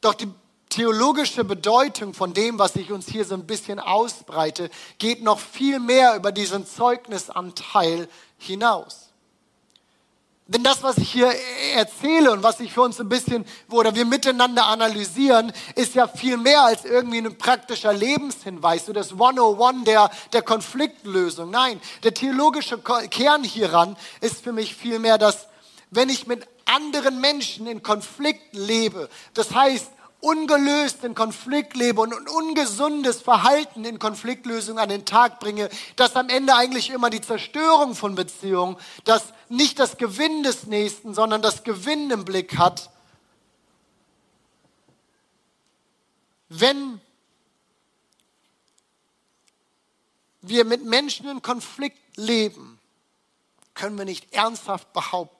Doch 0.00 0.14
die 0.14 0.28
theologische 0.68 1.42
Bedeutung 1.42 2.14
von 2.14 2.34
dem, 2.34 2.58
was 2.58 2.76
ich 2.76 2.92
uns 2.92 3.08
hier 3.08 3.24
so 3.24 3.34
ein 3.34 3.46
bisschen 3.46 3.80
ausbreite, 3.80 4.70
geht 4.98 5.22
noch 5.22 5.40
viel 5.40 5.80
mehr 5.80 6.16
über 6.16 6.32
diesen 6.32 6.66
Zeugnisanteil 6.66 8.08
hinaus. 8.38 9.06
Denn 10.48 10.62
das, 10.62 10.84
was 10.84 10.98
ich 10.98 11.10
hier 11.10 11.32
erzähle 11.74 12.30
und 12.30 12.44
was 12.44 12.60
ich 12.60 12.72
für 12.72 12.82
uns 12.82 13.00
ein 13.00 13.08
bisschen, 13.08 13.44
oder 13.68 13.96
wir 13.96 14.04
miteinander 14.04 14.66
analysieren, 14.66 15.52
ist 15.74 15.96
ja 15.96 16.06
viel 16.06 16.36
mehr 16.36 16.62
als 16.62 16.84
irgendwie 16.84 17.18
ein 17.18 17.36
praktischer 17.36 17.92
Lebenshinweis, 17.92 18.86
so 18.86 18.92
das 18.92 19.12
101 19.12 19.84
der, 19.84 20.08
der 20.32 20.42
Konfliktlösung. 20.42 21.50
Nein, 21.50 21.80
der 22.04 22.14
theologische 22.14 22.78
Kern 22.78 23.42
hieran 23.42 23.96
ist 24.20 24.44
für 24.44 24.52
mich 24.52 24.76
viel 24.76 25.00
mehr, 25.00 25.18
dass 25.18 25.48
wenn 25.96 26.10
ich 26.10 26.26
mit 26.26 26.46
anderen 26.66 27.20
Menschen 27.20 27.66
in 27.66 27.82
Konflikt 27.82 28.54
lebe, 28.54 29.08
das 29.34 29.52
heißt, 29.52 29.90
ungelöst 30.20 31.04
in 31.04 31.14
Konflikt 31.14 31.74
lebe 31.76 32.00
und 32.00 32.12
ein 32.12 32.28
ungesundes 32.28 33.22
Verhalten 33.22 33.84
in 33.84 33.98
Konfliktlösung 33.98 34.78
an 34.78 34.88
den 34.88 35.04
Tag 35.04 35.40
bringe, 35.40 35.70
dass 35.96 36.16
am 36.16 36.28
Ende 36.28 36.54
eigentlich 36.54 36.90
immer 36.90 37.10
die 37.10 37.20
Zerstörung 37.20 37.94
von 37.94 38.14
Beziehungen, 38.14 38.76
dass 39.04 39.24
nicht 39.48 39.78
das 39.78 39.96
Gewinn 39.96 40.42
des 40.42 40.66
Nächsten, 40.66 41.14
sondern 41.14 41.42
das 41.42 41.64
Gewinn 41.64 42.10
im 42.10 42.24
Blick 42.24 42.58
hat. 42.58 42.90
Wenn 46.48 47.00
wir 50.40 50.64
mit 50.64 50.84
Menschen 50.84 51.28
in 51.28 51.42
Konflikt 51.42 52.16
leben, 52.16 52.78
können 53.74 53.98
wir 53.98 54.04
nicht 54.04 54.32
ernsthaft 54.32 54.92
behaupten, 54.92 55.35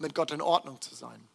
mit 0.00 0.14
Gott 0.14 0.30
in 0.30 0.42
Ordnung 0.42 0.80
zu 0.80 0.94
sein. 0.94 1.28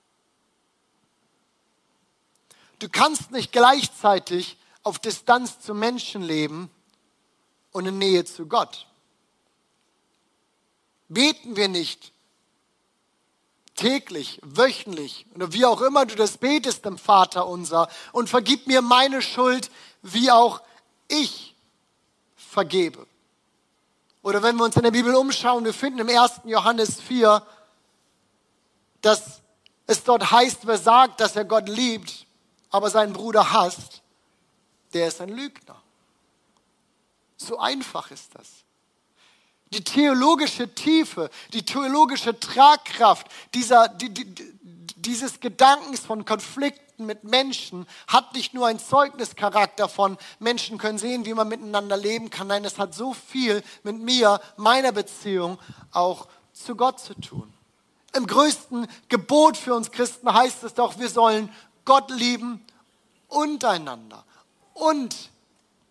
Du 2.80 2.90
kannst 2.90 3.32
nicht 3.32 3.52
gleichzeitig 3.52 4.58
auf 4.84 5.00
Distanz 5.00 5.60
zu 5.62 5.74
Menschen 5.74 6.22
leben 6.22 6.70
und 7.72 7.86
in 7.86 7.98
Nähe 7.98 8.26
zu 8.26 8.48
Gott. 8.48 8.88
Beten 11.08 11.56
wir 11.56 11.68
nicht 11.68 12.12
täglich, 13.76 14.40
wöchentlich 14.44 15.26
oder 15.36 15.54
wie 15.54 15.66
auch 15.66 15.82
immer 15.82 16.06
du 16.06 16.16
das 16.16 16.38
betest 16.38 16.86
im 16.86 16.98
Vater 16.98 17.48
unser 17.48 17.90
und 18.12 18.30
vergib 18.30 18.68
mir 18.68 18.82
meine 18.82 19.22
Schuld, 19.22 19.70
wie 20.02 20.32
auch 20.32 20.62
ich 21.08 21.56
vergebe. 22.36 23.06
Oder 24.22 24.42
wenn 24.42 24.56
wir 24.56 24.64
uns 24.64 24.76
in 24.76 24.84
der 24.84 24.92
Bibel 24.92 25.14
umschauen, 25.14 25.66
wir 25.66 25.74
finden 25.74 26.00
im 26.00 26.10
1. 26.10 26.42
Johannes 26.46 27.00
4, 27.02 27.46
dass 29.06 29.42
es 29.86 30.04
dort 30.04 30.32
heißt, 30.32 30.66
wer 30.66 30.80
sagt, 30.80 31.20
dass 31.20 31.36
er 31.36 31.46
Gott 31.46 31.70
liebt, 31.70 32.26
aber 32.72 32.90
seinen 32.90 33.14
Bruder 33.14 33.52
hasst, 33.52 34.02
der 34.94 35.08
ist 35.08 35.22
ein 35.22 35.30
Lügner. 35.30 35.80
So 37.38 37.60
einfach 37.60 38.10
ist 38.10 38.34
das. 38.34 38.48
Die 39.68 39.84
theologische 39.84 40.74
Tiefe, 40.74 41.30
die 41.54 41.64
theologische 41.64 42.40
Tragkraft 42.40 43.28
dieser, 43.54 43.90
die, 43.90 44.10
die, 44.10 44.26
dieses 44.96 45.40
Gedankens 45.40 46.00
von 46.00 46.26
Konflikten 46.26 47.06
mit 47.06 47.24
Menschen 47.24 47.86
hat 48.08 48.34
nicht 48.34 48.56
nur 48.56 48.66
einen 48.66 48.80
Zeugnischarakter 48.80 49.88
von 49.88 50.18
Menschen 50.40 50.80
können 50.80 50.98
sehen, 50.98 51.26
wie 51.26 51.34
man 51.36 51.48
miteinander 51.48 51.98
leben 51.98 52.32
kann. 52.32 52.48
Nein, 52.48 52.66
es 52.66 52.80
hat 52.80 52.96
so 52.96 53.14
viel 53.14 53.62
mit 53.84 54.00
mir, 54.00 54.42
meiner 54.58 54.92
Beziehung 54.92 55.60
auch 55.92 56.28
zu 56.54 56.76
Gott 56.76 57.00
zu 57.00 57.14
tun. 57.14 57.54
Im 58.16 58.28
größten 58.28 58.88
Gebot 59.10 59.58
für 59.58 59.76
uns 59.76 59.92
Christen 59.92 60.34
heißt 60.34 60.64
es 60.64 60.74
doch, 60.74 60.98
wir 60.98 61.10
sollen 61.10 61.52
Gott 61.84 62.10
lieben 62.12 62.66
untereinander 63.28 64.24
und 64.74 65.16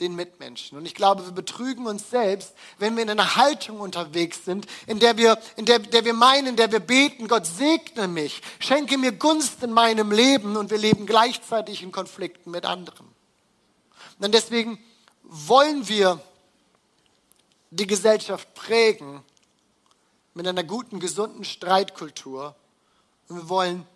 den 0.01 0.17
Mitmenschen. 0.17 0.77
Und 0.77 0.87
ich 0.87 0.95
glaube, 0.95 1.25
wir 1.25 1.33
betrügen 1.33 1.87
uns 1.87 2.11
selbst, 2.11 2.55
wenn 2.79 2.97
wir 2.97 3.05
in 3.05 3.11
einer 3.11 3.37
Haltung 3.37 3.81
unterwegs 3.81 4.45
sind, 4.45 4.67
in 4.87 4.99
der 4.99 5.17
wir, 5.17 5.39
in 5.57 5.67
der, 5.67 5.79
der 5.79 6.05
wir 6.05 6.15
meinen, 6.15 6.49
in 6.49 6.57
der 6.57 6.73
wir 6.73 6.81
beten, 6.81 7.29
Gott 7.29 7.47
segne 7.47 8.09
mich, 8.09 8.43
schenke 8.59 8.99
mir 8.99 9.13
Gunst 9.13 9.63
in 9.63 9.73
meinem 9.73 10.11
Leben 10.11 10.57
und 10.57 10.71
wir 10.71 10.79
leben 10.79 11.07
gleichzeitig 11.07 11.83
in 11.83 11.93
Konflikten 11.93 12.51
mit 12.51 12.65
anderen. 12.65 13.07
Und 14.19 14.35
deswegen 14.35 14.83
wollen 15.23 15.89
wir 15.89 16.21
die 17.71 17.87
Gesellschaft 17.87 18.53
prägen 18.55 19.23
mit 20.35 20.47
einer 20.47 20.65
guten, 20.65 21.01
gesunden 21.01 21.45
Streitkultur. 21.45 22.55
Und 23.29 23.37
wir 23.37 23.49
wollen 23.49 23.87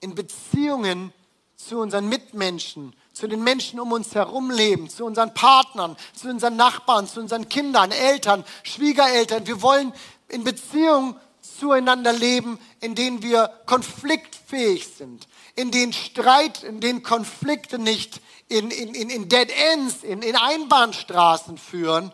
in 0.00 0.14
Beziehungen 0.14 1.12
zu 1.56 1.78
unseren 1.78 2.08
Mitmenschen, 2.08 2.94
zu 3.12 3.26
den 3.26 3.42
Menschen 3.42 3.80
um 3.80 3.92
uns 3.92 4.14
herum 4.14 4.50
leben, 4.50 4.90
zu 4.90 5.04
unseren 5.04 5.32
Partnern, 5.32 5.96
zu 6.14 6.28
unseren 6.28 6.56
Nachbarn, 6.56 7.06
zu 7.06 7.20
unseren 7.20 7.48
Kindern, 7.48 7.90
Eltern, 7.90 8.44
Schwiegereltern. 8.64 9.46
Wir 9.46 9.62
wollen 9.62 9.92
in 10.28 10.44
Beziehungen 10.44 11.16
zueinander 11.40 12.12
leben, 12.12 12.58
in 12.80 12.94
denen 12.94 13.22
wir 13.22 13.48
konfliktfähig 13.66 14.88
sind, 14.88 15.28
in 15.54 15.70
denen 15.70 15.92
Streit, 15.92 16.62
in 16.64 16.80
denen 16.80 17.02
Konflikte 17.02 17.78
nicht 17.78 18.20
in, 18.48 18.70
in, 18.70 18.94
in, 18.94 19.28
Dead 19.28 19.50
Ends, 19.72 20.02
in, 20.02 20.22
in 20.22 20.36
Einbahnstraßen 20.36 21.56
führen, 21.56 22.12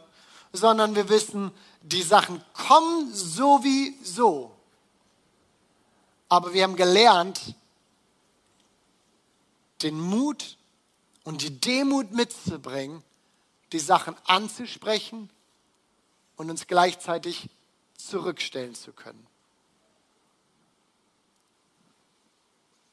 sondern 0.53 0.95
wir 0.95 1.09
wissen, 1.09 1.51
die 1.83 2.03
Sachen 2.03 2.43
kommen 2.53 3.13
sowieso. 3.13 4.55
Aber 6.29 6.53
wir 6.53 6.63
haben 6.63 6.77
gelernt, 6.77 7.55
den 9.83 9.99
Mut 9.99 10.57
und 11.25 11.43
die 11.43 11.59
Demut 11.59 12.13
mitzubringen, 12.13 13.03
die 13.73 13.79
Sachen 13.79 14.15
anzusprechen 14.25 15.31
und 16.37 16.51
uns 16.51 16.67
gleichzeitig 16.67 17.49
zurückstellen 17.97 18.75
zu 18.75 18.93
können. 18.93 19.27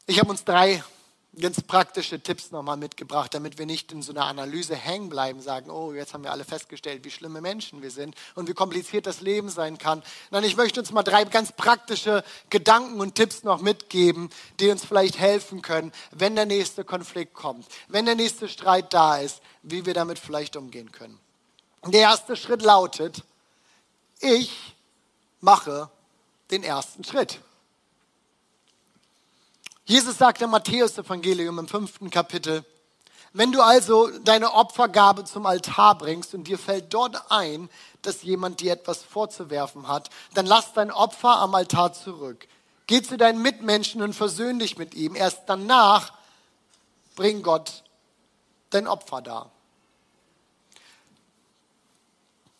Ich 0.05 0.19
habe 0.19 0.29
uns 0.29 0.45
drei 0.45 0.83
ganz 1.39 1.61
praktische 1.61 2.19
Tipps 2.19 2.51
nochmal 2.51 2.77
mitgebracht, 2.77 3.33
damit 3.33 3.57
wir 3.57 3.65
nicht 3.65 3.91
in 3.91 4.01
so 4.01 4.11
einer 4.11 4.25
Analyse 4.25 4.75
hängen 4.75 5.09
bleiben, 5.09 5.41
sagen, 5.41 5.69
oh, 5.69 5.93
jetzt 5.93 6.13
haben 6.13 6.23
wir 6.23 6.31
alle 6.31 6.45
festgestellt, 6.45 7.03
wie 7.03 7.11
schlimme 7.11 7.41
Menschen 7.41 7.81
wir 7.81 7.91
sind 7.91 8.15
und 8.35 8.49
wie 8.49 8.53
kompliziert 8.53 9.05
das 9.05 9.21
Leben 9.21 9.49
sein 9.49 9.77
kann. 9.77 10.03
Nein, 10.31 10.43
ich 10.43 10.57
möchte 10.57 10.79
uns 10.79 10.91
mal 10.91 11.03
drei 11.03 11.23
ganz 11.25 11.51
praktische 11.51 12.23
Gedanken 12.49 12.99
und 12.99 13.15
Tipps 13.15 13.43
noch 13.43 13.61
mitgeben, 13.61 14.29
die 14.59 14.69
uns 14.69 14.83
vielleicht 14.85 15.19
helfen 15.19 15.61
können, 15.61 15.91
wenn 16.11 16.35
der 16.35 16.45
nächste 16.45 16.83
Konflikt 16.83 17.33
kommt, 17.33 17.67
wenn 17.87 18.05
der 18.05 18.15
nächste 18.15 18.47
Streit 18.47 18.93
da 18.93 19.17
ist, 19.17 19.41
wie 19.63 19.85
wir 19.85 19.93
damit 19.93 20.19
vielleicht 20.19 20.55
umgehen 20.55 20.91
können. 20.91 21.19
Der 21.85 22.01
erste 22.01 22.35
Schritt 22.35 22.63
lautet, 22.63 23.23
ich 24.19 24.75
mache 25.39 25.89
den 26.51 26.63
ersten 26.63 27.03
Schritt. 27.03 27.39
Jesus 29.89 30.17
sagt 30.17 30.41
im 30.41 30.49
Matthäus-Evangelium 30.49 31.59
im 31.59 31.67
fünften 31.69 32.09
Kapitel, 32.09 32.65
wenn 33.31 33.53
du 33.53 33.61
also 33.61 34.09
deine 34.19 34.53
Opfergabe 34.53 35.23
zum 35.23 35.45
Altar 35.45 35.97
bringst 35.97 36.33
und 36.33 36.43
dir 36.45 36.59
fällt 36.59 36.93
dort 36.93 37.31
ein, 37.31 37.69
dass 38.01 38.23
jemand 38.23 38.59
dir 38.59 38.73
etwas 38.73 39.01
vorzuwerfen 39.01 39.87
hat, 39.87 40.09
dann 40.33 40.45
lass 40.45 40.73
dein 40.73 40.91
Opfer 40.91 41.37
am 41.37 41.55
Altar 41.55 41.93
zurück. 41.93 42.49
Geh 42.85 43.01
zu 43.01 43.15
deinen 43.15 43.41
Mitmenschen 43.41 44.01
und 44.01 44.11
versöhn 44.11 44.59
dich 44.59 44.77
mit 44.77 44.93
ihm. 44.93 45.15
Erst 45.15 45.43
danach 45.47 46.11
bring 47.15 47.41
Gott 47.41 47.83
dein 48.71 48.87
Opfer 48.87 49.21
dar. 49.21 49.51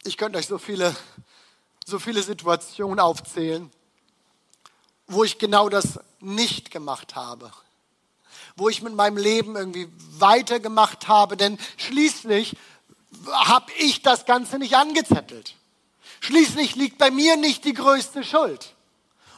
Ich 0.06 0.16
könnte 0.16 0.40
euch 0.40 0.48
so 0.48 0.58
viele, 0.58 0.96
so 1.86 2.00
viele 2.00 2.24
Situationen 2.24 3.02
aufzählen, 3.02 3.70
wo 5.08 5.24
ich 5.24 5.38
genau 5.38 5.70
das 5.70 6.00
nicht 6.20 6.72
gemacht 6.72 7.16
habe. 7.16 7.52
Wo 8.56 8.70
ich 8.70 8.82
mit 8.82 8.94
meinem 8.94 9.18
Leben 9.18 9.56
irgendwie 9.56 9.88
weitergemacht 10.18 11.08
habe, 11.08 11.38
denn 11.38 11.58
schließlich 11.78 12.56
habe 13.32 13.72
ich 13.80 14.02
das 14.02 14.26
Ganze 14.26 14.60
nicht 14.60 14.76
angezettelt. 14.76 15.56
Schließlich 16.20 16.76
liegt 16.76 16.98
bei 16.98 17.12
mir 17.12 17.38
nicht 17.38 17.64
die 17.66 17.74
größte 17.74 18.24
Schuld. 18.24 18.74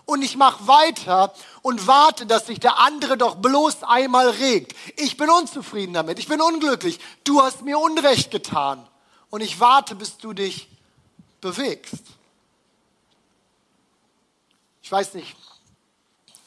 Und 0.05 0.23
ich 0.23 0.38
mache 0.38 0.67
weiter 0.67 1.34
und 1.62 1.86
warte, 1.86 2.25
dass 2.25 2.47
sich 2.47 2.60
der 2.60 2.79
andere 2.79 3.15
doch 3.15 3.36
bloß 3.36 3.84
einmal 3.84 4.29
regt. 4.29 4.75
Ich 4.97 5.17
bin 5.17 5.29
unzufrieden 5.29 5.93
damit, 5.93 6.17
ich 6.17 6.27
bin 6.27 6.41
unglücklich. 6.41 6.99
Du 7.23 7.41
hast 7.41 7.62
mir 7.62 7.77
Unrecht 7.77 8.32
getan. 8.32 8.88
Und 9.29 9.41
ich 9.41 9.60
warte, 9.60 9.93
bis 9.93 10.17
du 10.17 10.34
dich 10.34 10.67
bewegst. 11.41 12.01
Ich 14.82 14.91
weiß 14.91 15.13
nicht, 15.13 15.36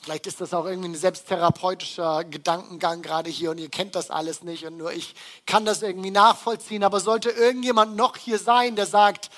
Vielleicht 0.03 0.27
ist 0.27 0.41
das 0.41 0.53
auch 0.53 0.65
irgendwie 0.65 0.89
ein 0.89 0.95
selbsttherapeutischer 0.97 2.25
Gedankengang 2.25 3.03
gerade 3.03 3.31
hier 3.31 3.53
und 3.53 3.59
ihr 3.59 3.69
kennt 3.69 3.95
das 3.95 4.11
alles 4.11 4.43
nicht 4.43 4.67
und 4.67 4.77
nur 4.77 4.93
ich 4.93 5.15
kann 5.47 5.65
das 5.65 5.81
irgendwie 5.81 6.11
nachvollziehen. 6.11 6.83
Aber 6.83 6.99
sollte 6.99 7.31
irgendjemand 7.31 7.95
noch 7.95 8.17
hier 8.17 8.41
sein, 8.41 8.75
der 8.75 8.87
sagt, 8.87 9.31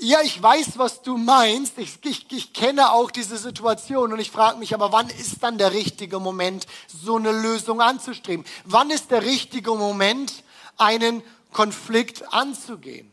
ja, 0.00 0.20
ich 0.22 0.42
weiß, 0.42 0.78
was 0.78 1.02
du 1.02 1.16
meinst. 1.16 1.78
Ich, 1.78 2.00
ich, 2.02 2.26
ich 2.32 2.52
kenne 2.52 2.90
auch 2.90 3.12
diese 3.12 3.38
Situation 3.38 4.12
und 4.12 4.18
ich 4.18 4.32
frage 4.32 4.58
mich, 4.58 4.74
aber 4.74 4.90
wann 4.90 5.08
ist 5.10 5.40
dann 5.44 5.58
der 5.58 5.72
richtige 5.72 6.18
Moment, 6.18 6.66
so 6.88 7.14
eine 7.14 7.30
Lösung 7.30 7.80
anzustreben? 7.80 8.44
Wann 8.64 8.90
ist 8.90 9.12
der 9.12 9.22
richtige 9.22 9.76
Moment, 9.76 10.42
einen 10.76 11.22
Konflikt 11.52 12.32
anzugehen? 12.34 13.08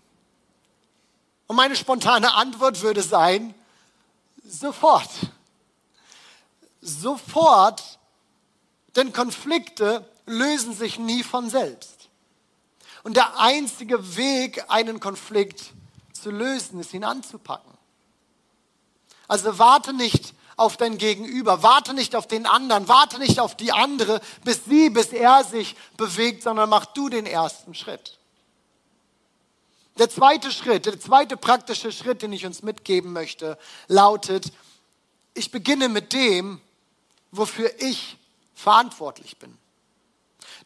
Und 1.46 1.58
meine 1.58 1.76
spontane 1.76 2.34
Antwort 2.34 2.82
würde 2.82 3.04
sein, 3.04 3.54
sofort. 4.44 5.12
Sofort, 6.82 8.00
denn 8.96 9.14
Konflikte 9.14 10.06
lösen 10.26 10.74
sich 10.74 11.00
nie 11.00 11.24
von 11.24 11.50
selbst. 11.50 12.10
Und 13.04 13.16
der 13.16 13.40
einzige 13.40 14.16
Weg, 14.18 14.66
einen 14.70 15.00
Konflikt 15.00 15.74
zu 16.14 16.32
lösen, 16.32 16.80
ist 16.80 16.94
ihn 16.94 17.04
anzupacken. 17.04 17.74
Also 19.28 19.58
warte 19.58 19.94
nicht 19.94 20.34
auf 20.58 20.76
dein 20.76 20.98
Gegenüber, 20.98 21.64
warte 21.64 21.94
nicht 21.94 22.16
auf 22.16 22.28
den 22.28 22.46
anderen, 22.46 22.88
warte 22.88 23.20
nicht 23.20 23.40
auf 23.40 23.56
die 23.56 23.72
andere, 23.72 24.20
bis 24.44 24.66
sie, 24.66 24.90
bis 24.90 25.08
er 25.08 25.44
sich 25.46 25.76
bewegt, 25.96 26.44
sondern 26.44 26.70
mach 26.70 26.86
du 26.86 27.08
den 27.08 27.26
ersten 27.26 27.74
Schritt. 27.74 28.18
Der 29.98 30.10
zweite 30.10 30.52
Schritt, 30.52 30.86
der 30.86 31.00
zweite 31.00 31.38
praktische 31.38 31.92
Schritt, 31.92 32.22
den 32.22 32.34
ich 32.34 32.46
uns 32.46 32.62
mitgeben 32.62 33.14
möchte, 33.14 33.58
lautet, 33.88 34.52
ich 35.34 35.52
beginne 35.52 35.88
mit 35.88 36.12
dem, 36.12 36.60
wofür 37.32 37.72
ich 37.80 38.18
verantwortlich 38.56 39.38
bin. 39.38 39.58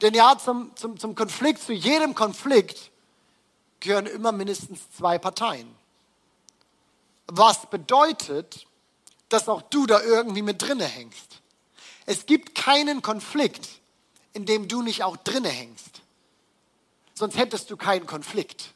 Denn 0.01 0.13
ja, 0.13 0.37
zum, 0.37 0.75
zum, 0.75 0.99
zum 0.99 1.15
Konflikt, 1.15 1.61
zu 1.61 1.73
jedem 1.73 2.15
Konflikt 2.15 2.91
gehören 3.79 4.05
immer 4.05 4.31
mindestens 4.31 4.79
zwei 4.91 5.17
Parteien. 5.17 5.73
Was 7.27 7.69
bedeutet, 7.69 8.65
dass 9.33 9.49
auch 9.49 9.63
du 9.63 9.87
da 9.87 9.99
irgendwie 10.01 10.43
mit 10.43 10.61
drinne 10.61 10.85
hängst. 10.85 11.41
Es 12.05 12.27
gibt 12.27 12.53
keinen 12.53 13.01
Konflikt, 13.01 13.67
in 14.33 14.45
dem 14.45 14.67
du 14.67 14.83
nicht 14.83 15.03
auch 15.03 15.17
drinne 15.17 15.49
hängst. 15.49 16.01
Sonst 17.15 17.37
hättest 17.37 17.71
du 17.71 17.77
keinen 17.77 18.05
Konflikt. 18.05 18.73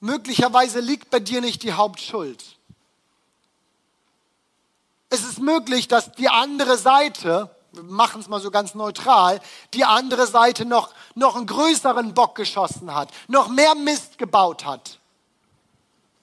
Möglicherweise 0.00 0.80
liegt 0.80 1.10
bei 1.10 1.20
dir 1.20 1.42
nicht 1.42 1.62
die 1.62 1.74
Hauptschuld. 1.74 2.56
Es 5.12 5.24
ist 5.24 5.40
möglich, 5.40 5.88
dass 5.88 6.12
die 6.12 6.30
andere 6.30 6.78
Seite 6.78 7.50
wir 7.72 7.82
machen 7.84 8.20
es 8.20 8.28
mal 8.28 8.40
so 8.40 8.50
ganz 8.50 8.74
neutral, 8.74 9.40
die 9.72 9.84
andere 9.84 10.26
Seite 10.26 10.66
noch, 10.66 10.92
noch 11.14 11.36
einen 11.36 11.46
größeren 11.46 12.12
Bock 12.12 12.34
geschossen 12.34 12.94
hat, 12.94 13.10
noch 13.28 13.48
mehr 13.48 13.74
Mist 13.74 14.18
gebaut 14.18 14.66
hat. 14.66 14.98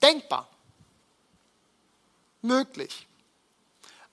Denkbar. 0.02 0.47
Möglich. 2.41 3.08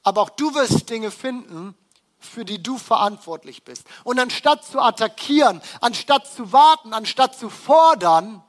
Aber 0.03 0.23
auch 0.23 0.31
du 0.31 0.55
wirst 0.55 0.89
Dinge 0.89 1.11
finden, 1.11 1.75
für 2.19 2.45
die 2.45 2.63
du 2.63 2.79
verantwortlich 2.79 3.65
bist. 3.65 3.85
Und 4.03 4.19
anstatt 4.19 4.65
zu 4.65 4.81
attackieren, 4.81 5.61
anstatt 5.81 6.27
zu 6.27 6.53
warten, 6.53 6.95
anstatt 6.95 7.39
zu 7.39 7.51
fordern, 7.51 8.43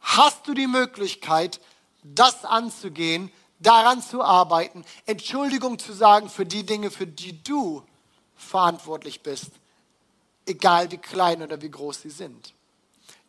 hast 0.00 0.46
du 0.46 0.52
die 0.52 0.66
Möglichkeit, 0.66 1.60
das 2.02 2.44
anzugehen, 2.44 3.32
daran 3.58 4.02
zu 4.02 4.22
arbeiten, 4.22 4.84
Entschuldigung 5.06 5.78
zu 5.78 5.92
sagen 5.92 6.28
für 6.28 6.46
die 6.46 6.64
Dinge, 6.64 6.90
für 6.90 7.06
die 7.06 7.42
du 7.42 7.82
verantwortlich 8.36 9.22
bist, 9.22 9.50
egal 10.46 10.90
wie 10.90 10.98
klein 10.98 11.42
oder 11.42 11.62
wie 11.62 11.70
groß 11.70 12.02
sie 12.02 12.10
sind. 12.10 12.54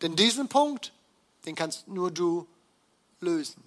Denn 0.02 0.16
diesen 0.16 0.48
Punkt, 0.48 0.94
den 1.46 1.56
kannst 1.56 1.88
nur 1.88 2.12
du 2.12 2.48
lösen. 3.20 3.64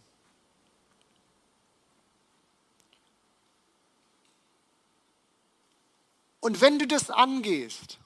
Und 6.40 6.60
wenn 6.60 6.78
du 6.78 6.86
das 6.86 7.10
angehst, 7.10 7.98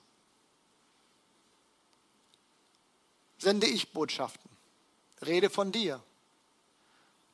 sende 3.38 3.66
ich 3.66 3.92
Botschaften. 3.92 4.50
Rede 5.24 5.50
von 5.50 5.70
dir. 5.70 6.02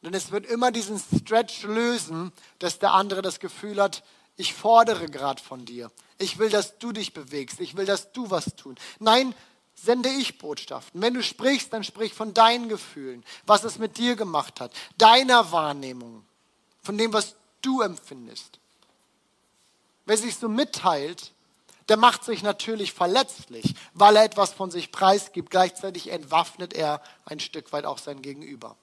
Denn 0.03 0.15
es 0.15 0.31
wird 0.31 0.47
immer 0.47 0.71
diesen 0.71 0.99
Stretch 0.99 1.65
lösen, 1.65 2.33
dass 2.59 2.79
der 2.79 2.93
andere 2.93 3.23
das 3.23 3.39
Gefühl 3.39 3.81
hat, 3.81 4.03
ich 4.37 4.55
fordere 4.55 5.07
gerade 5.09 5.43
von 5.43 5.67
dir. 5.67 5.91
Ich 6.19 6.39
will, 6.39 6.49
dass 6.49 6.79
du 6.79 6.93
dich 6.93 7.13
bewegst. 7.13 7.61
Ich 7.61 7.77
will, 7.77 7.85
dass 7.85 8.13
du 8.13 8.31
was 8.31 8.57
tun. 8.57 8.77
Nein, 8.99 9.35
sende 9.75 10.09
ich 10.09 10.39
Botschaften. 10.39 11.03
Wenn 11.03 11.15
du 11.15 11.23
sprichst, 11.23 11.73
dann 11.73 11.85
sprich 11.85 12.15
von 12.15 12.33
deinen 12.33 12.69
Gefühlen, 12.69 13.25
was 13.47 13.65
es 13.65 13.79
mit 13.79 13.99
dir 13.99 14.17
gemacht 14.17 14.61
hat, 14.61 14.73
deiner 14.97 15.53
Wahrnehmung, 15.53 16.25
von 16.83 16.97
dem, 16.97 17.13
was 17.13 17.35
du 17.61 17.83
empfindest. 17.83 18.59
Wer 20.07 20.17
sich 20.17 20.37
so 20.37 20.49
mitteilt, 20.49 21.33
der 21.91 21.97
macht 21.97 22.25
sich 22.25 22.43
natürlich 22.43 22.93
verletzlich, 22.93 23.75
weil 23.95 24.17
er 24.17 24.25
etwas 24.25 24.53
von 24.53 24.71
sich 24.71 24.93
preisgibt. 24.93 25.51
Gleichzeitig 25.51 26.11
entwaffnet 26.11 26.73
er 26.73 27.03
ein 27.25 27.41
Stück 27.41 27.73
weit 27.73 27.85
auch 27.85 27.99
sein 27.99 28.23
Gegenüber. 28.23 28.77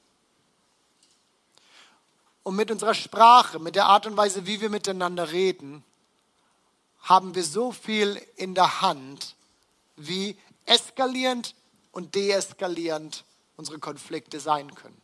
Und 2.47 2.55
mit 2.55 2.71
unserer 2.71 2.93
Sprache, 2.93 3.59
mit 3.59 3.75
der 3.75 3.87
Art 3.87 4.05
und 4.05 4.15
Weise, 4.15 4.47
wie 4.47 4.61
wir 4.61 4.69
miteinander 4.69 5.33
reden, 5.33 5.83
haben 7.01 7.35
wir 7.35 7.43
so 7.43 7.73
viel 7.73 8.25
in 8.37 8.55
der 8.55 8.79
Hand, 8.79 9.35
wie 9.97 10.37
eskalierend 10.65 11.55
und 11.91 12.15
deeskalierend 12.15 13.25
unsere 13.57 13.79
Konflikte 13.79 14.39
sein 14.39 14.73
können. 14.73 15.01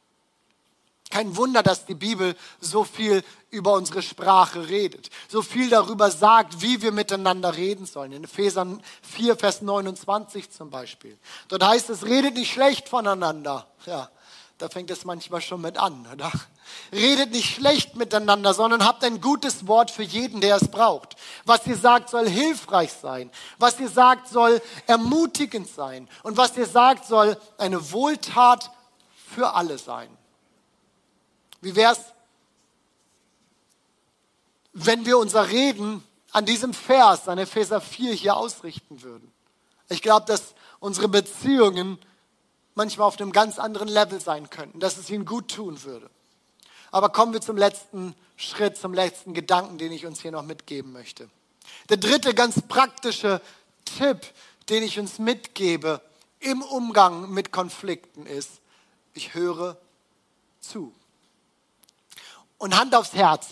Kein 1.10 1.36
Wunder, 1.36 1.64
dass 1.64 1.86
die 1.86 1.96
Bibel 1.96 2.38
so 2.62 2.86
viel 2.86 3.26
über 3.50 3.74
unsere 3.74 4.04
Sprache 4.04 4.70
redet, 4.70 5.10
so 5.28 5.42
viel 5.42 5.70
darüber 5.70 6.12
sagt, 6.12 6.62
wie 6.62 6.82
wir 6.82 6.94
miteinander 6.94 7.58
reden 7.58 7.86
sollen. 7.86 8.14
In 8.14 8.24
Ephesern 8.24 8.82
4, 9.02 9.36
Vers 9.36 9.62
29 9.62 10.50
zum 10.50 10.70
Beispiel. 10.70 11.18
Dort 11.50 11.66
heißt 11.66 11.90
es, 11.90 12.06
redet 12.06 12.36
nicht 12.36 12.54
schlecht 12.54 12.88
voneinander. 12.88 13.68
Ja, 13.86 14.10
da 14.64 14.70
fängt 14.70 14.90
es 14.92 15.04
manchmal 15.04 15.42
schon 15.42 15.60
mit 15.60 15.78
an, 15.78 16.08
oder? 16.14 16.32
Redet 16.94 17.32
nicht 17.32 17.54
schlecht 17.54 17.98
miteinander, 17.98 18.54
sondern 18.54 18.86
habt 18.86 19.04
ein 19.04 19.20
gutes 19.20 19.68
Wort 19.68 19.92
für 19.92 20.04
jeden, 20.04 20.40
der 20.40 20.56
es 20.56 20.70
braucht. 20.70 21.18
Was 21.44 21.68
ihr 21.68 21.76
sagt, 21.76 22.10
soll 22.10 22.30
hilfreich 22.30 22.94
sein. 22.94 23.30
Was 23.58 23.78
ihr 23.82 23.90
sagt, 23.90 24.30
soll 24.30 24.62
ermutigend 24.88 25.68
sein. 25.68 26.08
Und 26.24 26.38
was 26.38 26.56
ihr 26.56 26.66
sagt, 26.66 27.04
soll 27.06 27.36
eine 27.58 27.92
Wohltat 27.92 28.72
für 29.36 29.54
alle 29.54 29.78
sein. 29.78 30.08
Wie 31.60 31.76
wäre 31.76 31.92
es, 31.92 32.00
wenn 34.72 35.06
wir 35.06 35.18
unser 35.18 35.50
Reden 35.50 36.02
an 36.32 36.46
diesem 36.46 36.74
Vers, 36.74 37.28
an 37.28 37.38
Epheser 37.38 37.82
4 37.82 38.14
hier 38.14 38.38
ausrichten 38.38 39.02
würden? 39.02 39.30
Ich 39.90 40.02
glaube, 40.02 40.26
dass 40.26 40.56
unsere 40.80 41.10
Beziehungen 41.10 42.00
manchmal 42.76 43.08
auf 43.08 43.20
einem 43.20 43.32
ganz 43.32 43.60
anderen 43.60 43.88
Level 43.88 44.20
sein 44.20 44.50
könnten, 44.50 44.80
dass 44.80 44.98
es 44.98 45.10
ihnen 45.10 45.26
gut 45.26 45.52
tun 45.52 45.84
würde. 45.84 46.10
Aber 46.92 47.10
kommen 47.10 47.34
wir 47.34 47.42
zum 47.42 47.58
letzten 47.58 48.16
Schritt, 48.38 48.78
zum 48.78 48.94
letzten 48.94 49.34
Gedanken, 49.34 49.78
den 49.78 49.92
ich 49.92 50.06
uns 50.06 50.22
hier 50.22 50.32
noch 50.32 50.44
mitgeben 50.44 50.94
möchte. 50.94 51.30
Der 51.90 51.98
dritte 51.98 52.34
ganz 52.34 52.62
praktische 52.62 53.42
Tipp, 53.86 54.22
den 54.70 54.84
ich 54.84 55.00
uns 55.00 55.20
mitgebe 55.20 56.02
im 56.40 56.62
Umgang 56.62 57.32
mit 57.32 57.52
Konflikten 57.52 58.26
ist, 58.26 58.52
ich 59.14 59.34
höre 59.34 59.78
zu. 60.60 60.94
Und 62.58 62.78
Hand 62.78 62.96
aufs 62.96 63.14
Herz. 63.14 63.50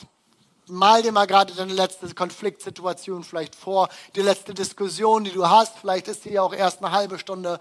Mal 0.67 1.01
dir 1.01 1.12
mal 1.12 1.27
gerade 1.27 1.53
deine 1.53 1.73
letzte 1.73 2.13
Konfliktsituation 2.13 3.23
vielleicht 3.23 3.55
vor, 3.55 3.89
die 4.15 4.21
letzte 4.21 4.53
Diskussion, 4.53 5.23
die 5.23 5.31
du 5.31 5.49
hast. 5.49 5.77
Vielleicht 5.79 6.07
ist 6.07 6.23
sie 6.23 6.34
ja 6.34 6.43
auch 6.43 6.53
erst 6.53 6.84
eine 6.84 6.91
halbe 6.91 7.19
Stunde 7.19 7.60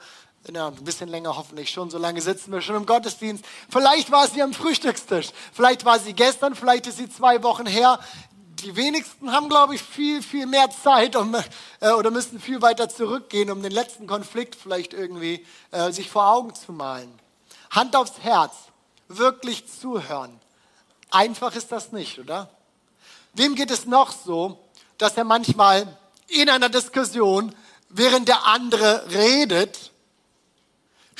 ja, 0.49 0.69
ein 0.69 0.85
bisschen 0.85 1.09
länger 1.09 1.37
hoffentlich 1.37 1.71
schon, 1.71 1.91
so 1.91 1.99
lange 1.99 2.21
sitzen 2.21 2.53
wir 2.53 2.61
schon 2.61 2.77
im 2.77 2.87
Gottesdienst. 2.87 3.45
Vielleicht 3.69 4.11
war 4.11 4.27
sie 4.27 4.43
am 4.43 4.55
Frühstückstisch, 4.55 5.29
vielleicht 5.53 5.85
war 5.85 5.99
sie 5.99 6.15
gestern, 6.15 6.55
vielleicht 6.55 6.87
ist 6.87 6.97
sie 6.97 7.11
zwei 7.11 7.43
Wochen 7.43 7.67
her. 7.67 8.01
Die 8.65 8.77
wenigsten 8.77 9.33
haben, 9.33 9.49
glaube 9.49 9.75
ich, 9.75 9.83
viel, 9.83 10.23
viel 10.23 10.47
mehr 10.47 10.71
Zeit 10.71 11.17
um, 11.17 11.35
äh, 11.81 11.91
oder 11.93 12.11
müssen 12.11 12.41
viel 12.41 12.61
weiter 12.61 12.89
zurückgehen, 12.89 13.51
um 13.51 13.63
den 13.63 13.73
letzten 13.73 14.07
Konflikt 14.07 14.55
vielleicht 14.55 14.93
irgendwie 14.93 15.47
äh, 15.71 15.93
sich 15.93 16.11
vor 16.11 16.31
Augen 16.31 16.55
zu 16.55 16.73
malen. 16.73 17.11
Hand 17.71 17.97
aufs 17.97 18.21
Herz, 18.21 18.53
wirklich 19.09 19.65
zuhören. 19.67 20.39
Einfach 21.11 21.55
ist 21.55 21.73
das 21.73 21.93
nicht, 21.93 22.19
oder? 22.19 22.51
Wem 23.33 23.55
geht 23.55 23.71
es 23.71 23.87
noch 23.87 24.13
so, 24.13 24.59
dass 24.99 25.17
er 25.17 25.25
manchmal 25.25 25.87
in 26.29 26.49
einer 26.49 26.69
Diskussion, 26.69 27.55
während 27.89 28.29
der 28.29 28.47
andere 28.47 29.11
redet, 29.11 29.91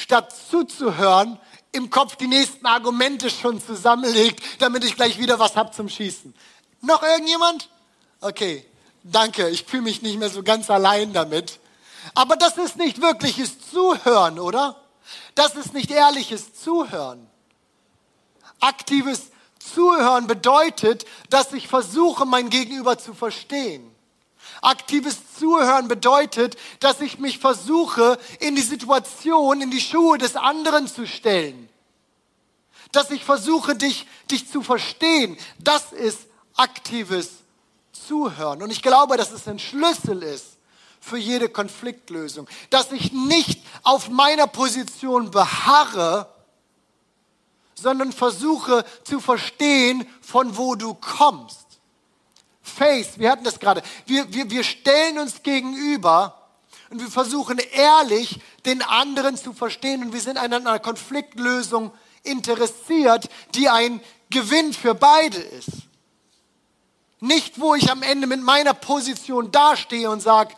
statt 0.01 0.35
zuzuhören, 0.51 1.39
im 1.73 1.91
Kopf 1.91 2.17
die 2.17 2.27
nächsten 2.27 2.67
Argumente 2.67 3.31
schon 3.31 3.61
zusammenlegt, 3.61 4.43
damit 4.59 4.85
ich 4.85 4.97
gleich 4.97 5.19
wieder 5.19 5.39
was 5.39 5.57
hab 5.57 5.75
zum 5.75 5.89
Schießen. 5.89 6.35
Noch 6.81 7.03
irgendjemand? 7.03 7.69
Okay, 8.21 8.65
danke. 9.03 9.49
Ich 9.51 9.65
fühle 9.65 9.83
mich 9.83 10.03
nicht 10.03 10.19
mehr 10.19 10.31
so 10.31 10.43
ganz 10.43 10.71
allein 10.71 11.13
damit. 11.13 11.61
Aber 12.15 12.37
das 12.37 12.57
ist 12.57 12.77
nicht 12.77 13.01
wirkliches 13.01 13.71
Zuhören, 13.71 14.39
oder? 14.39 14.81
Das 15.35 15.55
ist 15.55 15.75
nicht 15.75 15.91
ehrliches 15.91 16.55
Zuhören. 16.55 17.27
Aktives 18.59 19.31
Zuhören 19.59 20.27
bedeutet, 20.27 21.05
dass 21.29 21.53
ich 21.53 21.69
versuche, 21.69 22.25
mein 22.25 22.51
Gegenüber 22.51 22.99
zu 22.99 23.15
verstehen. 23.15 23.90
Aktives 24.63 25.17
Zuhören 25.39 25.89
bedeutet, 25.89 26.57
dass 26.81 27.01
ich 27.01 27.19
mich 27.19 27.39
versuche, 27.39 28.19
in 28.41 28.57
die 28.57 28.63
Situation, 28.63 29.63
in 29.63 29.71
die 29.71 29.81
Schuhe 29.81 30.19
des 30.19 30.37
anderen 30.37 30.87
zu 30.87 31.07
stellen. 31.07 31.69
Dass 32.93 33.11
ich 33.11 33.25
versuche, 33.25 33.75
dich, 33.75 34.07
dich 34.31 34.51
zu 34.51 34.63
verstehen. 34.63 35.37
Das 35.59 35.93
ist 35.93 36.21
aktives 36.57 37.31
Zuhören. 37.93 38.63
Und 38.63 38.71
ich 38.71 38.83
glaube, 38.83 39.17
dass 39.17 39.33
es 39.33 39.49
ein 39.49 39.59
Schlüssel 39.59 40.23
ist 40.23 40.59
für 41.01 41.17
jede 41.17 41.49
Konfliktlösung. 41.49 42.49
Dass 42.69 42.93
ich 42.93 43.13
nicht 43.13 43.63
auf 43.83 44.09
meiner 44.09 44.47
Position 44.47 45.31
beharre, 45.31 46.29
sondern 47.75 48.13
versuche 48.13 48.85
zu 49.05 49.21
verstehen, 49.21 50.07
von 50.21 50.57
wo 50.57 50.75
du 50.75 50.95
kommst. 50.95 51.70
Face, 52.71 53.19
wir 53.19 53.31
hatten 53.31 53.45
das 53.45 53.61
gerade. 53.61 53.83
Wir, 54.07 54.33
wir, 54.33 54.51
wir 54.51 54.65
stellen 54.65 55.19
uns 55.19 55.43
gegenüber 55.43 56.49
und 56.91 57.01
wir 57.01 57.11
versuchen 57.11 57.59
ehrlich, 57.73 58.41
den 58.65 58.83
anderen 58.83 59.37
zu 59.37 59.53
verstehen 59.53 60.03
und 60.03 60.13
wir 60.13 60.21
sind 60.21 60.39
an 60.39 60.53
einer 60.53 60.79
Konfliktlösung 60.79 61.93
interessiert, 62.23 63.29
die 63.55 63.69
ein 63.69 64.01
Gewinn 64.31 64.73
für 64.73 64.95
beide 64.95 65.39
ist. 65.39 65.71
Nicht, 67.21 67.61
wo 67.61 67.75
ich 67.75 67.91
am 67.91 68.03
Ende 68.03 68.27
mit 68.27 68.43
meiner 68.43 68.75
Position 68.75 69.53
dastehe 69.53 70.11
und 70.11 70.21
sage, 70.21 70.55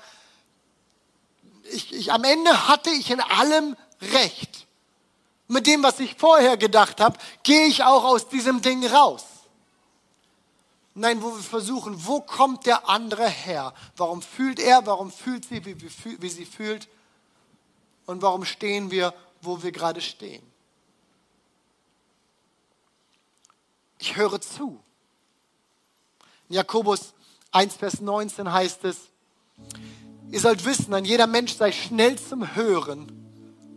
ich, 1.72 1.92
ich, 1.92 2.12
am 2.12 2.24
Ende 2.24 2.68
hatte 2.68 2.90
ich 2.90 3.10
in 3.10 3.20
allem 3.20 3.76
Recht. 4.00 4.66
Mit 5.48 5.66
dem, 5.66 5.82
was 5.82 6.00
ich 6.00 6.14
vorher 6.16 6.56
gedacht 6.56 7.00
habe, 7.00 7.18
gehe 7.42 7.66
ich 7.66 7.82
auch 7.82 8.04
aus 8.04 8.28
diesem 8.28 8.62
Ding 8.62 8.86
raus. 8.86 9.24
Nein, 10.94 11.22
wo 11.22 11.34
wir 11.34 11.42
versuchen, 11.42 12.06
wo 12.06 12.20
kommt 12.20 12.66
der 12.66 12.88
andere 12.88 13.28
her? 13.28 13.72
Warum 13.96 14.20
fühlt 14.20 14.60
er? 14.60 14.84
Warum 14.86 15.10
fühlt 15.10 15.46
sie, 15.46 15.64
wie, 15.64 15.76
wie, 16.20 16.28
sie 16.28 16.44
fühlt? 16.44 16.88
Und 18.04 18.20
warum 18.20 18.44
stehen 18.44 18.90
wir, 18.90 19.14
wo 19.40 19.62
wir 19.62 19.72
gerade 19.72 20.02
stehen? 20.02 20.42
Ich 23.98 24.16
höre 24.16 24.40
zu. 24.40 24.82
In 26.48 26.56
Jakobus 26.56 27.14
1, 27.52 27.76
Vers 27.76 28.00
19 28.00 28.52
heißt 28.52 28.84
es, 28.84 28.98
ihr 30.30 30.40
sollt 30.40 30.64
wissen, 30.64 30.92
ein 30.92 31.04
jeder 31.04 31.26
Mensch 31.26 31.54
sei 31.54 31.72
schnell 31.72 32.18
zum 32.18 32.54
Hören 32.54 33.10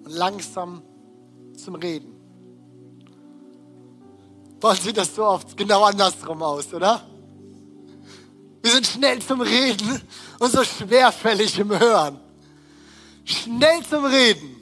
und 0.04 0.12
langsam 0.12 0.82
zum 1.56 1.76
Reden. 1.76 2.15
Wollen 4.66 4.78
Sie 4.78 4.94
das 4.94 5.14
so 5.14 5.24
oft 5.24 5.56
genau 5.56 5.84
andersrum 5.84 6.42
aus, 6.42 6.74
oder? 6.74 7.06
Wir 8.64 8.72
sind 8.72 8.88
schnell 8.88 9.22
zum 9.22 9.42
Reden 9.42 10.02
und 10.40 10.52
so 10.52 10.64
schwerfällig 10.64 11.60
im 11.60 11.70
Hören. 11.70 12.20
Schnell 13.26 13.86
zum 13.86 14.06
Reden 14.06 14.56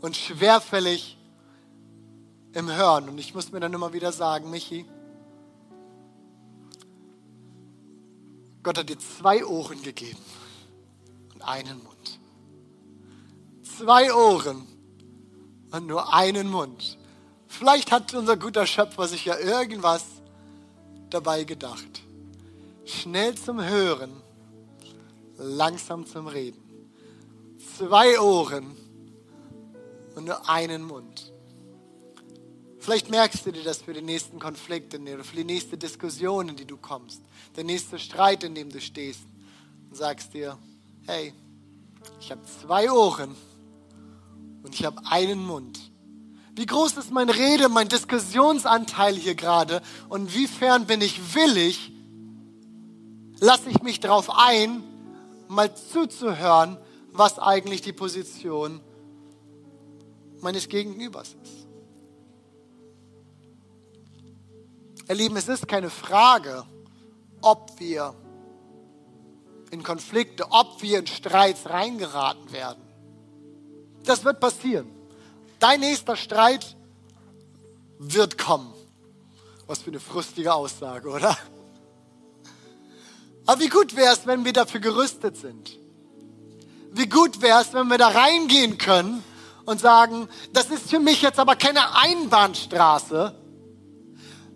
und 0.00 0.16
schwerfällig 0.16 1.16
im 2.54 2.68
Hören. 2.68 3.08
Und 3.08 3.18
ich 3.18 3.36
muss 3.36 3.52
mir 3.52 3.60
dann 3.60 3.72
immer 3.72 3.92
wieder 3.92 4.10
sagen, 4.10 4.50
Michi, 4.50 4.84
Gott 8.64 8.78
hat 8.78 8.88
dir 8.88 8.98
zwei 8.98 9.46
Ohren 9.46 9.80
gegeben 9.80 10.18
und 11.34 11.42
einen 11.42 11.80
Mund. 11.84 12.18
Zwei 13.62 14.12
Ohren 14.12 14.66
und 15.70 15.86
nur 15.86 16.12
einen 16.12 16.50
Mund. 16.50 16.97
Vielleicht 17.48 17.90
hat 17.90 18.14
unser 18.14 18.36
guter 18.36 18.66
Schöpfer 18.66 19.08
sich 19.08 19.24
ja 19.24 19.38
irgendwas 19.38 20.04
dabei 21.10 21.44
gedacht. 21.44 22.02
Schnell 22.84 23.34
zum 23.34 23.62
Hören, 23.62 24.12
langsam 25.36 26.06
zum 26.06 26.26
Reden. 26.26 26.62
Zwei 27.76 28.20
Ohren 28.20 28.76
und 30.14 30.26
nur 30.26 30.48
einen 30.48 30.82
Mund. 30.82 31.32
Vielleicht 32.78 33.10
merkst 33.10 33.44
du 33.44 33.52
dir 33.52 33.64
das 33.64 33.82
für 33.82 33.92
den 33.92 34.04
nächsten 34.04 34.38
Konflikt 34.38 34.94
oder 34.94 35.24
für 35.24 35.36
die 35.36 35.44
nächste 35.44 35.76
Diskussion, 35.76 36.48
in 36.48 36.56
die 36.56 36.64
du 36.64 36.76
kommst, 36.76 37.20
der 37.56 37.64
nächste 37.64 37.98
Streit, 37.98 38.44
in 38.44 38.54
dem 38.54 38.70
du 38.70 38.80
stehst 38.80 39.20
und 39.90 39.96
sagst 39.96 40.32
dir, 40.32 40.56
hey, 41.06 41.34
ich 42.20 42.30
habe 42.30 42.40
zwei 42.62 42.90
Ohren 42.90 43.34
und 44.62 44.74
ich 44.74 44.84
habe 44.84 45.00
einen 45.10 45.44
Mund. 45.44 45.78
Wie 46.58 46.66
groß 46.66 46.96
ist 46.96 47.12
mein 47.12 47.30
Rede, 47.30 47.68
mein 47.68 47.88
Diskussionsanteil 47.88 49.14
hier 49.14 49.36
gerade 49.36 49.80
und 50.08 50.34
wiefern 50.34 50.88
bin 50.88 51.00
ich 51.00 51.36
willig, 51.36 51.92
lasse 53.38 53.70
ich 53.70 53.80
mich 53.84 54.00
darauf 54.00 54.28
ein, 54.36 54.82
mal 55.46 55.72
zuzuhören, 55.72 56.76
was 57.12 57.38
eigentlich 57.38 57.82
die 57.82 57.92
Position 57.92 58.80
meines 60.40 60.68
Gegenübers 60.68 61.36
ist. 61.44 61.68
Ihr 65.08 65.14
Lieben, 65.14 65.36
es 65.36 65.46
ist 65.46 65.68
keine 65.68 65.90
Frage, 65.90 66.64
ob 67.40 67.78
wir 67.78 68.16
in 69.70 69.84
Konflikte, 69.84 70.50
ob 70.50 70.82
wir 70.82 70.98
in 70.98 71.06
Streits 71.06 71.70
reingeraten 71.70 72.50
werden. 72.50 72.82
Das 74.02 74.24
wird 74.24 74.40
passieren. 74.40 74.97
Dein 75.58 75.80
nächster 75.80 76.16
Streit 76.16 76.76
wird 77.98 78.38
kommen. 78.38 78.72
Was 79.66 79.80
für 79.80 79.90
eine 79.90 80.00
frustige 80.00 80.54
Aussage, 80.54 81.08
oder? 81.08 81.36
Aber 83.44 83.60
wie 83.60 83.68
gut 83.68 83.96
wäre 83.96 84.12
es, 84.12 84.26
wenn 84.26 84.44
wir 84.44 84.52
dafür 84.52 84.80
gerüstet 84.80 85.36
sind? 85.36 85.78
Wie 86.92 87.08
gut 87.08 87.42
wäre 87.42 87.62
es, 87.62 87.72
wenn 87.72 87.88
wir 87.88 87.98
da 87.98 88.08
reingehen 88.08 88.78
können 88.78 89.22
und 89.64 89.80
sagen, 89.80 90.28
das 90.52 90.70
ist 90.70 90.90
für 90.90 90.98
mich 90.98 91.22
jetzt 91.22 91.38
aber 91.38 91.56
keine 91.56 91.96
Einbahnstraße, 91.96 93.34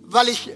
weil 0.03 0.29
ich 0.29 0.51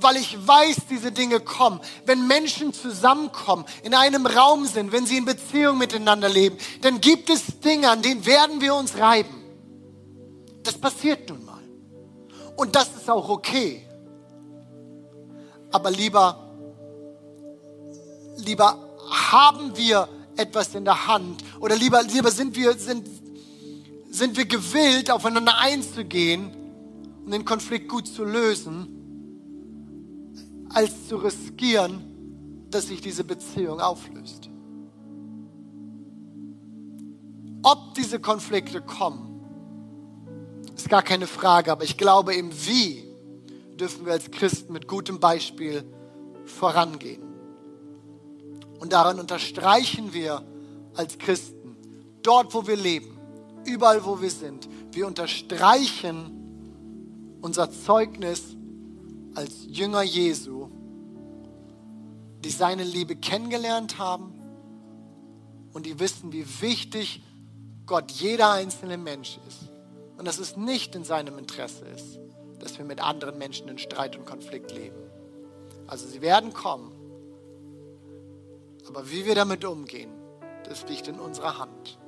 weil 0.00 0.16
ich 0.16 0.36
weiß, 0.46 0.76
diese 0.88 1.10
Dinge 1.10 1.40
kommen. 1.40 1.80
Wenn 2.06 2.26
Menschen 2.28 2.72
zusammenkommen, 2.72 3.64
in 3.82 3.94
einem 3.94 4.26
Raum 4.26 4.64
sind, 4.64 4.92
wenn 4.92 5.06
sie 5.06 5.16
in 5.16 5.24
Beziehung 5.24 5.78
miteinander 5.78 6.28
leben, 6.28 6.56
dann 6.82 7.00
gibt 7.00 7.30
es 7.30 7.58
Dinge, 7.60 7.90
an 7.90 8.02
denen 8.02 8.24
werden 8.24 8.60
wir 8.60 8.76
uns 8.76 8.96
reiben. 8.96 9.37
Das 10.68 10.76
passiert 10.76 11.30
nun 11.30 11.46
mal. 11.46 11.62
Und 12.54 12.76
das 12.76 12.94
ist 12.94 13.08
auch 13.08 13.26
okay. 13.30 13.86
Aber 15.70 15.90
lieber, 15.90 16.52
lieber 18.36 18.76
haben 19.10 19.74
wir 19.74 20.06
etwas 20.36 20.74
in 20.74 20.84
der 20.84 21.06
Hand 21.06 21.42
oder 21.60 21.74
lieber, 21.74 22.02
lieber 22.02 22.30
sind 22.30 22.54
wir, 22.54 22.74
sind, 22.74 23.08
sind 24.10 24.36
wir 24.36 24.44
gewillt, 24.44 25.10
aufeinander 25.10 25.56
einzugehen 25.56 26.50
und 27.24 27.30
den 27.30 27.46
Konflikt 27.46 27.88
gut 27.88 28.06
zu 28.06 28.24
lösen, 28.24 28.88
als 30.68 31.08
zu 31.08 31.16
riskieren, 31.16 32.66
dass 32.68 32.88
sich 32.88 33.00
diese 33.00 33.24
Beziehung 33.24 33.80
auflöst. 33.80 34.50
Ob 37.62 37.94
diese 37.94 38.20
Konflikte 38.20 38.82
kommen, 38.82 39.27
ist 40.82 40.88
gar 40.88 41.02
keine 41.02 41.26
Frage, 41.26 41.72
aber 41.72 41.84
ich 41.84 41.96
glaube, 41.96 42.34
im 42.34 42.50
Wie 42.66 43.04
dürfen 43.78 44.06
wir 44.06 44.12
als 44.12 44.30
Christen 44.30 44.72
mit 44.72 44.86
gutem 44.86 45.20
Beispiel 45.20 45.84
vorangehen. 46.44 47.22
Und 48.80 48.92
daran 48.92 49.18
unterstreichen 49.18 50.12
wir 50.12 50.42
als 50.94 51.18
Christen, 51.18 51.76
dort 52.22 52.54
wo 52.54 52.66
wir 52.66 52.76
leben, 52.76 53.18
überall 53.64 54.04
wo 54.04 54.20
wir 54.20 54.30
sind, 54.30 54.68
wir 54.92 55.06
unterstreichen 55.06 56.34
unser 57.40 57.70
Zeugnis 57.70 58.56
als 59.34 59.66
Jünger 59.66 60.02
Jesu, 60.02 60.68
die 62.44 62.50
seine 62.50 62.84
Liebe 62.84 63.16
kennengelernt 63.16 63.98
haben 63.98 64.32
und 65.72 65.86
die 65.86 65.98
wissen, 65.98 66.32
wie 66.32 66.46
wichtig 66.60 67.22
Gott 67.86 68.10
jeder 68.12 68.52
einzelne 68.52 68.96
Mensch 68.96 69.38
ist. 69.48 69.67
Und 70.18 70.26
dass 70.26 70.38
es 70.38 70.56
nicht 70.56 70.94
in 70.96 71.04
seinem 71.04 71.38
Interesse 71.38 71.84
ist, 71.86 72.18
dass 72.58 72.76
wir 72.76 72.84
mit 72.84 73.00
anderen 73.00 73.38
Menschen 73.38 73.68
in 73.68 73.78
Streit 73.78 74.16
und 74.16 74.26
Konflikt 74.26 74.72
leben. 74.72 74.98
Also 75.86 76.06
sie 76.06 76.20
werden 76.20 76.52
kommen. 76.52 76.92
Aber 78.88 79.10
wie 79.10 79.24
wir 79.24 79.36
damit 79.36 79.64
umgehen, 79.64 80.10
das 80.64 80.86
liegt 80.88 81.06
in 81.08 81.20
unserer 81.20 81.58
Hand. 81.58 81.98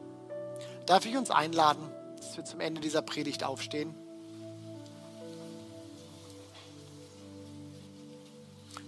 Darf 0.87 1.07
ich 1.07 1.17
uns 1.17 1.31
einladen, 1.31 1.89
dass 2.17 2.37
wir 2.37 2.45
zum 2.45 2.61
Ende 2.61 2.81
dieser 2.81 3.01
Predigt 3.01 3.45
aufstehen? 3.45 3.95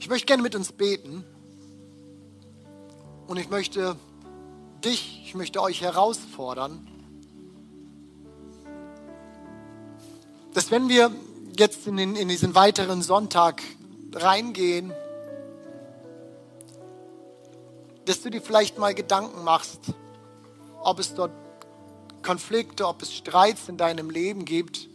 Ich 0.00 0.08
möchte 0.08 0.26
gerne 0.26 0.42
mit 0.42 0.56
uns 0.56 0.72
beten 0.72 1.24
und 3.28 3.36
ich 3.36 3.48
möchte 3.48 3.94
dich, 4.84 5.22
ich 5.24 5.34
möchte 5.36 5.62
euch 5.62 5.80
herausfordern, 5.80 6.91
dass 10.54 10.70
wenn 10.70 10.88
wir 10.88 11.10
jetzt 11.56 11.86
in, 11.86 11.96
den, 11.96 12.16
in 12.16 12.28
diesen 12.28 12.54
weiteren 12.54 13.02
Sonntag 13.02 13.62
reingehen, 14.14 14.92
dass 18.04 18.22
du 18.22 18.30
dir 18.30 18.42
vielleicht 18.42 18.78
mal 18.78 18.94
Gedanken 18.94 19.44
machst, 19.44 19.80
ob 20.82 20.98
es 20.98 21.14
dort 21.14 21.32
Konflikte, 22.22 22.86
ob 22.86 23.02
es 23.02 23.12
Streits 23.12 23.68
in 23.68 23.76
deinem 23.76 24.10
Leben 24.10 24.44
gibt, 24.44 24.88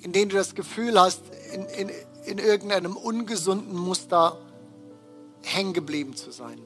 in 0.00 0.12
denen 0.12 0.30
du 0.30 0.36
das 0.36 0.54
Gefühl 0.54 1.00
hast, 1.00 1.22
in, 1.52 1.64
in, 1.66 1.90
in 2.26 2.38
irgendeinem 2.38 2.96
ungesunden 2.96 3.76
Muster 3.76 4.38
hängen 5.42 5.72
geblieben 5.72 6.14
zu 6.14 6.30
sein. 6.30 6.60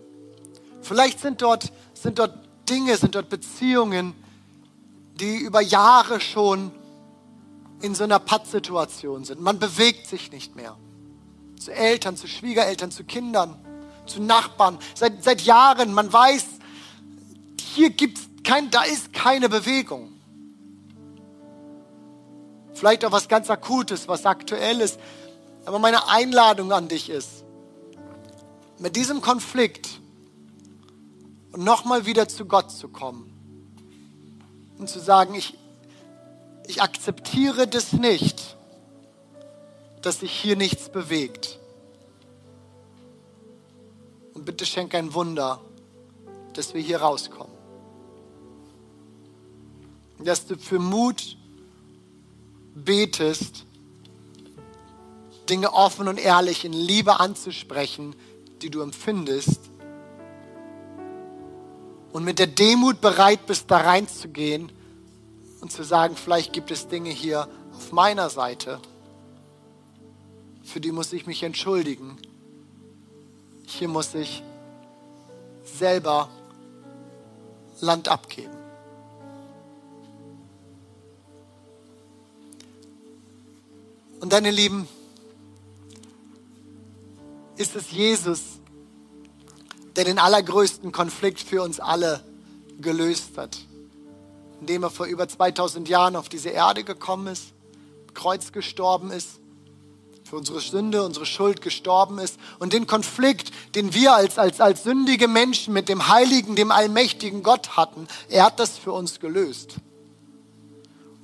Vielleicht 0.80 1.20
sind 1.20 1.42
dort, 1.42 1.72
sind 1.94 2.18
dort 2.18 2.36
Dinge, 2.68 2.96
sind 2.96 3.14
dort 3.14 3.28
Beziehungen, 3.28 4.14
die 5.20 5.36
über 5.38 5.60
Jahre 5.60 6.20
schon 6.20 6.72
in 7.82 7.94
so 7.94 8.04
einer 8.04 8.18
Pattsituation 8.18 9.24
sind. 9.24 9.40
Man 9.40 9.58
bewegt 9.58 10.06
sich 10.06 10.32
nicht 10.32 10.56
mehr. 10.56 10.76
Zu 11.58 11.72
Eltern, 11.72 12.16
zu 12.16 12.26
Schwiegereltern, 12.26 12.90
zu 12.90 13.04
Kindern, 13.04 13.58
zu 14.06 14.22
Nachbarn. 14.22 14.78
Seit, 14.94 15.22
seit 15.22 15.42
Jahren, 15.42 15.92
man 15.92 16.12
weiß, 16.12 16.44
hier 17.60 17.90
gibt's 17.90 18.22
kein, 18.44 18.70
da 18.70 18.82
ist 18.82 19.12
keine 19.12 19.48
Bewegung. 19.48 20.12
Vielleicht 22.74 23.04
auch 23.04 23.12
was 23.12 23.28
ganz 23.28 23.50
Akutes, 23.50 24.08
was 24.08 24.26
Aktuelles. 24.26 24.98
Aber 25.64 25.78
meine 25.78 26.08
Einladung 26.08 26.72
an 26.72 26.88
dich 26.88 27.10
ist, 27.10 27.44
mit 28.78 28.96
diesem 28.96 29.20
Konflikt 29.20 30.00
nochmal 31.56 32.06
wieder 32.06 32.28
zu 32.28 32.46
Gott 32.46 32.70
zu 32.70 32.88
kommen 32.88 33.32
und 34.78 34.88
zu 34.88 34.98
sagen, 34.98 35.34
ich, 35.34 35.56
ich 36.66 36.82
akzeptiere 36.82 37.66
das 37.66 37.92
nicht, 37.92 38.56
dass 40.02 40.20
sich 40.20 40.32
hier 40.32 40.56
nichts 40.56 40.88
bewegt. 40.88 41.58
Und 44.34 44.44
bitte 44.44 44.66
schenk 44.66 44.94
ein 44.94 45.14
Wunder, 45.14 45.60
dass 46.54 46.74
wir 46.74 46.80
hier 46.80 47.00
rauskommen. 47.00 47.52
Dass 50.18 50.46
du 50.46 50.56
für 50.56 50.78
Mut 50.78 51.36
betest, 52.74 53.64
Dinge 55.48 55.72
offen 55.72 56.08
und 56.08 56.18
ehrlich 56.18 56.64
in 56.64 56.72
Liebe 56.72 57.20
anzusprechen, 57.20 58.14
die 58.62 58.70
du 58.70 58.80
empfindest. 58.80 59.60
Und 62.12 62.24
mit 62.24 62.38
der 62.38 62.46
Demut 62.46 63.00
bereit 63.00 63.46
bist, 63.46 63.70
da 63.70 63.78
reinzugehen 63.78 64.70
und 65.62 65.72
zu 65.72 65.84
sagen, 65.84 66.16
vielleicht 66.16 66.52
gibt 66.52 66.70
es 66.70 66.88
Dinge 66.88 67.10
hier 67.10 67.48
auf 67.74 67.92
meiner 67.92 68.28
Seite, 68.28 68.80
für 70.64 70.80
die 70.80 70.92
muss 70.92 71.12
ich 71.12 71.26
mich 71.26 71.42
entschuldigen. 71.42 72.18
Hier 73.66 73.88
muss 73.88 74.14
ich 74.14 74.42
selber 75.64 76.28
Land 77.80 78.08
abgeben. 78.08 78.56
Und 84.20 84.32
deine 84.32 84.50
Lieben, 84.50 84.86
ist 87.56 87.76
es 87.76 87.90
Jesus, 87.90 88.40
der 89.94 90.04
den 90.04 90.18
allergrößten 90.18 90.90
Konflikt 90.90 91.40
für 91.40 91.62
uns 91.62 91.78
alle 91.80 92.24
gelöst 92.80 93.36
hat, 93.36 93.58
indem 94.62 94.84
er 94.84 94.90
vor 94.90 95.06
über 95.06 95.26
2000 95.26 95.88
Jahren 95.88 96.14
auf 96.14 96.28
diese 96.28 96.50
Erde 96.50 96.84
gekommen 96.84 97.26
ist, 97.26 97.46
Kreuz 98.14 98.52
gestorben 98.52 99.10
ist, 99.10 99.40
für 100.22 100.36
unsere 100.36 100.60
Sünde, 100.60 101.02
unsere 101.02 101.26
Schuld 101.26 101.60
gestorben 101.60 102.20
ist 102.20 102.38
und 102.60 102.72
den 102.72 102.86
Konflikt, 102.86 103.50
den 103.74 103.92
wir 103.92 104.14
als, 104.14 104.38
als, 104.38 104.60
als 104.60 104.84
sündige 104.84 105.26
Menschen 105.26 105.74
mit 105.74 105.88
dem 105.88 106.06
heiligen, 106.06 106.54
dem 106.54 106.70
allmächtigen 106.70 107.42
Gott 107.42 107.76
hatten, 107.76 108.06
er 108.28 108.44
hat 108.44 108.60
das 108.60 108.78
für 108.78 108.92
uns 108.92 109.18
gelöst. 109.18 109.74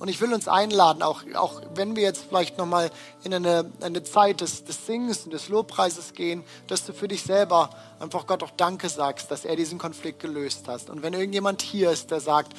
Und 0.00 0.08
ich 0.08 0.20
will 0.20 0.34
uns 0.34 0.48
einladen, 0.48 1.02
auch, 1.02 1.22
auch 1.34 1.62
wenn 1.74 1.94
wir 1.94 2.02
jetzt 2.02 2.24
vielleicht 2.28 2.58
nochmal 2.58 2.90
in 3.22 3.32
eine, 3.32 3.70
eine 3.80 4.02
Zeit 4.02 4.40
des, 4.40 4.64
des 4.64 4.84
Singens 4.84 5.24
und 5.24 5.32
des 5.32 5.48
Lobpreises 5.48 6.12
gehen, 6.12 6.42
dass 6.66 6.84
du 6.84 6.92
für 6.92 7.06
dich 7.06 7.22
selber 7.22 7.70
einfach 8.00 8.26
Gott 8.26 8.42
auch 8.42 8.52
Danke 8.56 8.88
sagst, 8.88 9.30
dass 9.30 9.44
er 9.44 9.54
diesen 9.54 9.78
Konflikt 9.78 10.20
gelöst 10.20 10.66
hat. 10.66 10.90
Und 10.90 11.02
wenn 11.02 11.14
irgendjemand 11.14 11.62
hier 11.62 11.90
ist, 11.92 12.10
der 12.10 12.20
sagt, 12.20 12.52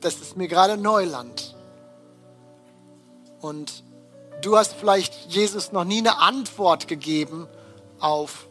das 0.00 0.20
ist 0.20 0.36
mir 0.36 0.48
gerade 0.48 0.76
Neuland 0.76 1.54
und 3.40 3.84
du 4.42 4.56
hast 4.56 4.74
vielleicht 4.74 5.14
Jesus 5.28 5.72
noch 5.72 5.84
nie 5.84 5.98
eine 5.98 6.18
Antwort 6.18 6.88
gegeben 6.88 7.46
auf 7.98 8.46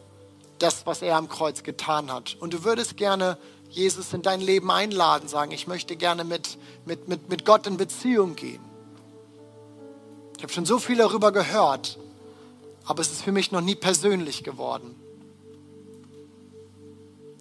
das, 0.58 0.86
was 0.86 1.02
er 1.02 1.16
am 1.16 1.28
Kreuz 1.28 1.62
getan 1.62 2.12
hat. 2.12 2.36
Und 2.40 2.52
du 2.52 2.64
würdest 2.64 2.96
gerne 2.96 3.38
Jesus 3.70 4.12
in 4.12 4.22
dein 4.22 4.40
Leben 4.40 4.70
einladen, 4.70 5.28
sagen, 5.28 5.52
ich 5.52 5.66
möchte 5.66 5.96
gerne 5.96 6.24
mit, 6.24 6.58
mit, 6.84 7.08
mit, 7.08 7.28
mit 7.28 7.44
Gott 7.44 7.66
in 7.66 7.76
Beziehung 7.76 8.36
gehen. 8.36 8.60
Ich 10.36 10.42
habe 10.42 10.52
schon 10.52 10.66
so 10.66 10.78
viel 10.78 10.96
darüber 10.96 11.32
gehört, 11.32 11.98
aber 12.84 13.00
es 13.00 13.10
ist 13.12 13.22
für 13.22 13.32
mich 13.32 13.52
noch 13.52 13.60
nie 13.60 13.74
persönlich 13.74 14.42
geworden. 14.42 14.96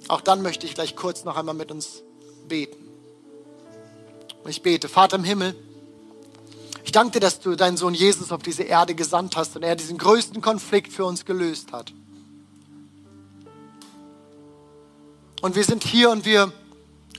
Auch 0.07 0.21
dann 0.21 0.41
möchte 0.41 0.65
ich 0.65 0.75
gleich 0.75 0.95
kurz 0.95 1.23
noch 1.23 1.35
einmal 1.35 1.55
mit 1.55 1.71
uns 1.71 2.03
beten. 2.47 2.88
Ich 4.49 4.61
bete, 4.61 4.89
Vater 4.89 5.17
im 5.17 5.23
Himmel, 5.23 5.55
ich 6.83 6.91
danke 6.91 7.11
dir, 7.13 7.19
dass 7.19 7.39
du 7.39 7.55
deinen 7.55 7.77
Sohn 7.77 7.93
Jesus 7.93 8.31
auf 8.31 8.41
diese 8.41 8.63
Erde 8.63 8.95
gesandt 8.95 9.37
hast 9.37 9.55
und 9.55 9.63
er 9.63 9.75
diesen 9.75 9.97
größten 9.97 10.41
Konflikt 10.41 10.91
für 10.91 11.05
uns 11.05 11.25
gelöst 11.25 11.71
hat. 11.71 11.93
Und 15.41 15.55
wir 15.55 15.63
sind 15.63 15.83
hier 15.83 16.09
und 16.09 16.25
wir 16.25 16.51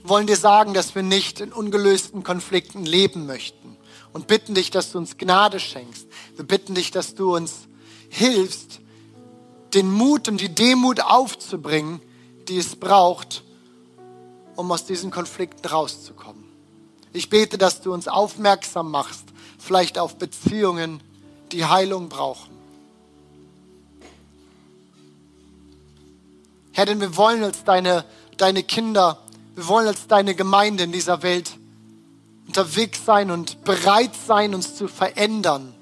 wollen 0.03 0.27
dir 0.27 0.35
sagen, 0.35 0.73
dass 0.73 0.93
wir 0.93 1.03
nicht 1.03 1.39
in 1.39 1.53
ungelösten 1.53 2.23
Konflikten 2.23 2.85
leben 2.85 3.25
möchten 3.25 3.77
und 4.13 4.27
bitten 4.27 4.55
dich, 4.55 4.71
dass 4.71 4.91
du 4.91 4.97
uns 4.97 5.17
Gnade 5.17 5.59
schenkst. 5.59 6.07
Wir 6.35 6.45
bitten 6.45 6.75
dich, 6.75 6.91
dass 6.91 7.15
du 7.15 7.35
uns 7.35 7.67
hilfst, 8.09 8.81
den 9.73 9.91
Mut 9.91 10.27
und 10.27 10.41
die 10.41 10.53
Demut 10.53 10.99
aufzubringen, 10.99 12.01
die 12.47 12.57
es 12.57 12.75
braucht, 12.75 13.43
um 14.55 14.71
aus 14.71 14.85
diesen 14.85 15.11
Konflikten 15.11 15.65
rauszukommen. 15.67 16.40
Ich 17.13 17.29
bete, 17.29 17.57
dass 17.57 17.81
du 17.81 17.93
uns 17.93 18.07
aufmerksam 18.07 18.89
machst, 18.91 19.23
vielleicht 19.59 19.97
auf 19.97 20.17
Beziehungen, 20.17 21.01
die 21.51 21.65
Heilung 21.65 22.09
brauchen. 22.09 22.49
Herr, 26.71 26.85
denn 26.85 27.01
wir 27.01 27.17
wollen 27.17 27.43
als 27.43 27.63
deine, 27.65 28.05
deine 28.37 28.63
Kinder, 28.63 29.19
wir 29.55 29.67
wollen 29.67 29.87
als 29.87 30.07
deine 30.07 30.35
Gemeinde 30.35 30.85
in 30.85 30.93
dieser 30.93 31.21
Welt 31.21 31.51
unterwegs 32.47 33.05
sein 33.05 33.29
und 33.29 33.63
bereit 33.63 34.11
sein, 34.27 34.55
uns 34.55 34.75
zu 34.75 34.87
verändern. 34.87 35.73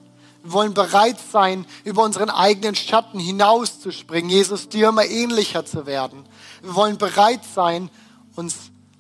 Wir 0.43 0.53
wollen 0.53 0.73
bereit 0.73 1.17
sein, 1.32 1.65
über 1.84 2.03
unseren 2.03 2.30
eigenen 2.30 2.75
Schatten 2.75 3.19
hinauszuspringen, 3.19 4.30
Jesus 4.32 4.69
dir 4.69 4.89
immer 4.89 5.05
ähnlicher 5.05 5.65
zu 5.65 5.86
werden. 5.86 6.25
Wir 6.61 6.75
wollen 6.75 6.97
bereit 6.97 7.41
sein, 7.53 7.89
uns 8.36 8.55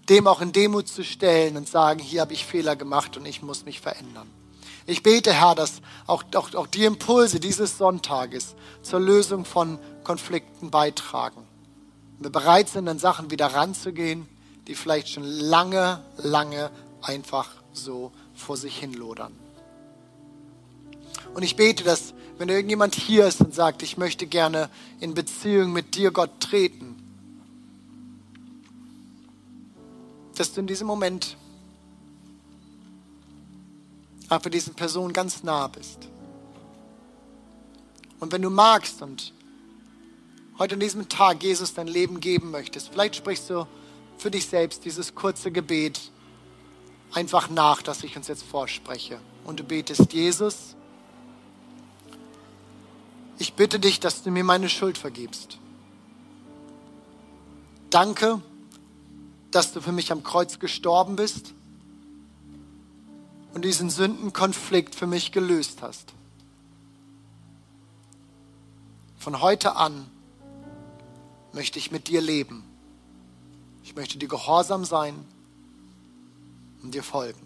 dem 0.09 0.27
auch 0.27 0.41
in 0.41 0.51
Demut 0.51 0.87
zu 0.87 1.03
stellen 1.03 1.57
und 1.57 1.67
sagen, 1.67 1.99
hier 1.99 2.21
habe 2.21 2.33
ich 2.33 2.45
Fehler 2.45 2.75
gemacht 2.75 3.17
und 3.17 3.25
ich 3.25 3.41
muss 3.41 3.65
mich 3.65 3.79
verändern. 3.79 4.27
Ich 4.85 5.03
bete, 5.03 5.33
Herr, 5.33 5.55
dass 5.55 5.81
auch, 6.07 6.23
auch, 6.35 6.53
auch 6.55 6.67
die 6.67 6.85
Impulse 6.85 7.39
dieses 7.39 7.77
Sonntages 7.77 8.55
zur 8.81 8.99
Lösung 8.99 9.45
von 9.45 9.77
Konflikten 10.03 10.71
beitragen 10.71 11.45
wir 12.19 12.29
bereit 12.29 12.69
sind, 12.69 12.87
an 12.87 12.99
Sachen 12.99 13.31
wieder 13.31 13.47
ranzugehen, 13.47 14.27
die 14.67 14.75
vielleicht 14.75 15.09
schon 15.09 15.23
lange, 15.23 16.03
lange 16.17 16.69
einfach 17.01 17.49
so 17.71 18.11
vor 18.35 18.57
sich 18.57 18.77
hin 18.77 18.93
lodern. 18.93 19.33
Und 21.33 21.43
ich 21.43 21.55
bete, 21.55 21.83
dass 21.83 22.13
wenn 22.37 22.49
irgendjemand 22.49 22.95
hier 22.95 23.25
ist 23.25 23.41
und 23.41 23.53
sagt, 23.53 23.83
ich 23.83 23.97
möchte 23.97 24.27
gerne 24.27 24.69
in 24.99 25.13
Beziehung 25.13 25.71
mit 25.71 25.95
dir, 25.95 26.11
Gott, 26.11 26.31
treten, 26.39 26.88
dass 30.39 30.53
du 30.53 30.61
in 30.61 30.67
diesem 30.67 30.87
Moment 30.87 31.35
einfach 34.29 34.49
diesen 34.49 34.73
Personen 34.73 35.11
ganz 35.11 35.43
nah 35.43 35.67
bist. 35.67 36.07
Und 38.19 38.31
wenn 38.31 38.41
du 38.41 38.49
magst 38.49 39.01
und 39.01 39.33
heute 40.57 40.75
an 40.75 40.79
diesem 40.79 41.09
Tag 41.09 41.43
Jesus 41.43 41.73
dein 41.73 41.87
Leben 41.87 42.19
geben 42.21 42.51
möchtest, 42.51 42.89
vielleicht 42.89 43.17
sprichst 43.17 43.49
du 43.49 43.67
für 44.17 44.31
dich 44.31 44.45
selbst 44.45 44.85
dieses 44.85 45.13
kurze 45.13 45.51
Gebet 45.51 45.99
einfach 47.13 47.49
nach, 47.49 47.81
das 47.81 48.03
ich 48.03 48.15
uns 48.15 48.27
jetzt 48.27 48.43
vorspreche. 48.43 49.19
Und 49.45 49.59
du 49.59 49.63
betest, 49.63 50.13
Jesus, 50.13 50.75
ich 53.39 53.53
bitte 53.53 53.79
dich, 53.79 53.99
dass 53.99 54.23
du 54.23 54.31
mir 54.31 54.43
meine 54.43 54.69
Schuld 54.69 54.97
vergibst. 54.97 55.57
Danke, 57.89 58.41
dass 59.51 59.73
du 59.73 59.81
für 59.81 59.91
mich 59.91 60.11
am 60.11 60.23
Kreuz 60.23 60.59
gestorben 60.59 61.15
bist. 61.15 61.53
und 63.53 63.65
diesen 63.65 63.89
Sündenkonflikt 63.89 64.93
für 64.93 65.07
mich 65.07 65.31
gelöst 65.31 65.81
hast. 65.81 66.13
Von 69.17 69.41
heute 69.41 69.75
an 69.75 70.05
möchte 71.51 71.79
ich 71.79 71.91
mit 71.91 72.07
dir 72.07 72.21
leben. 72.21 72.63
Ich 73.83 73.95
möchte 73.95 74.17
dir 74.17 74.27
gehorsam 74.27 74.85
sein 74.85 75.15
und 76.83 76.93
dir 76.93 77.03
folgen. 77.03 77.41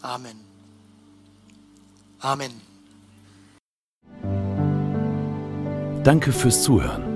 Amen. 0.00 0.40
Amen. 2.20 2.60
Danke 6.02 6.32
fürs 6.32 6.62
Zuhören. 6.62 7.15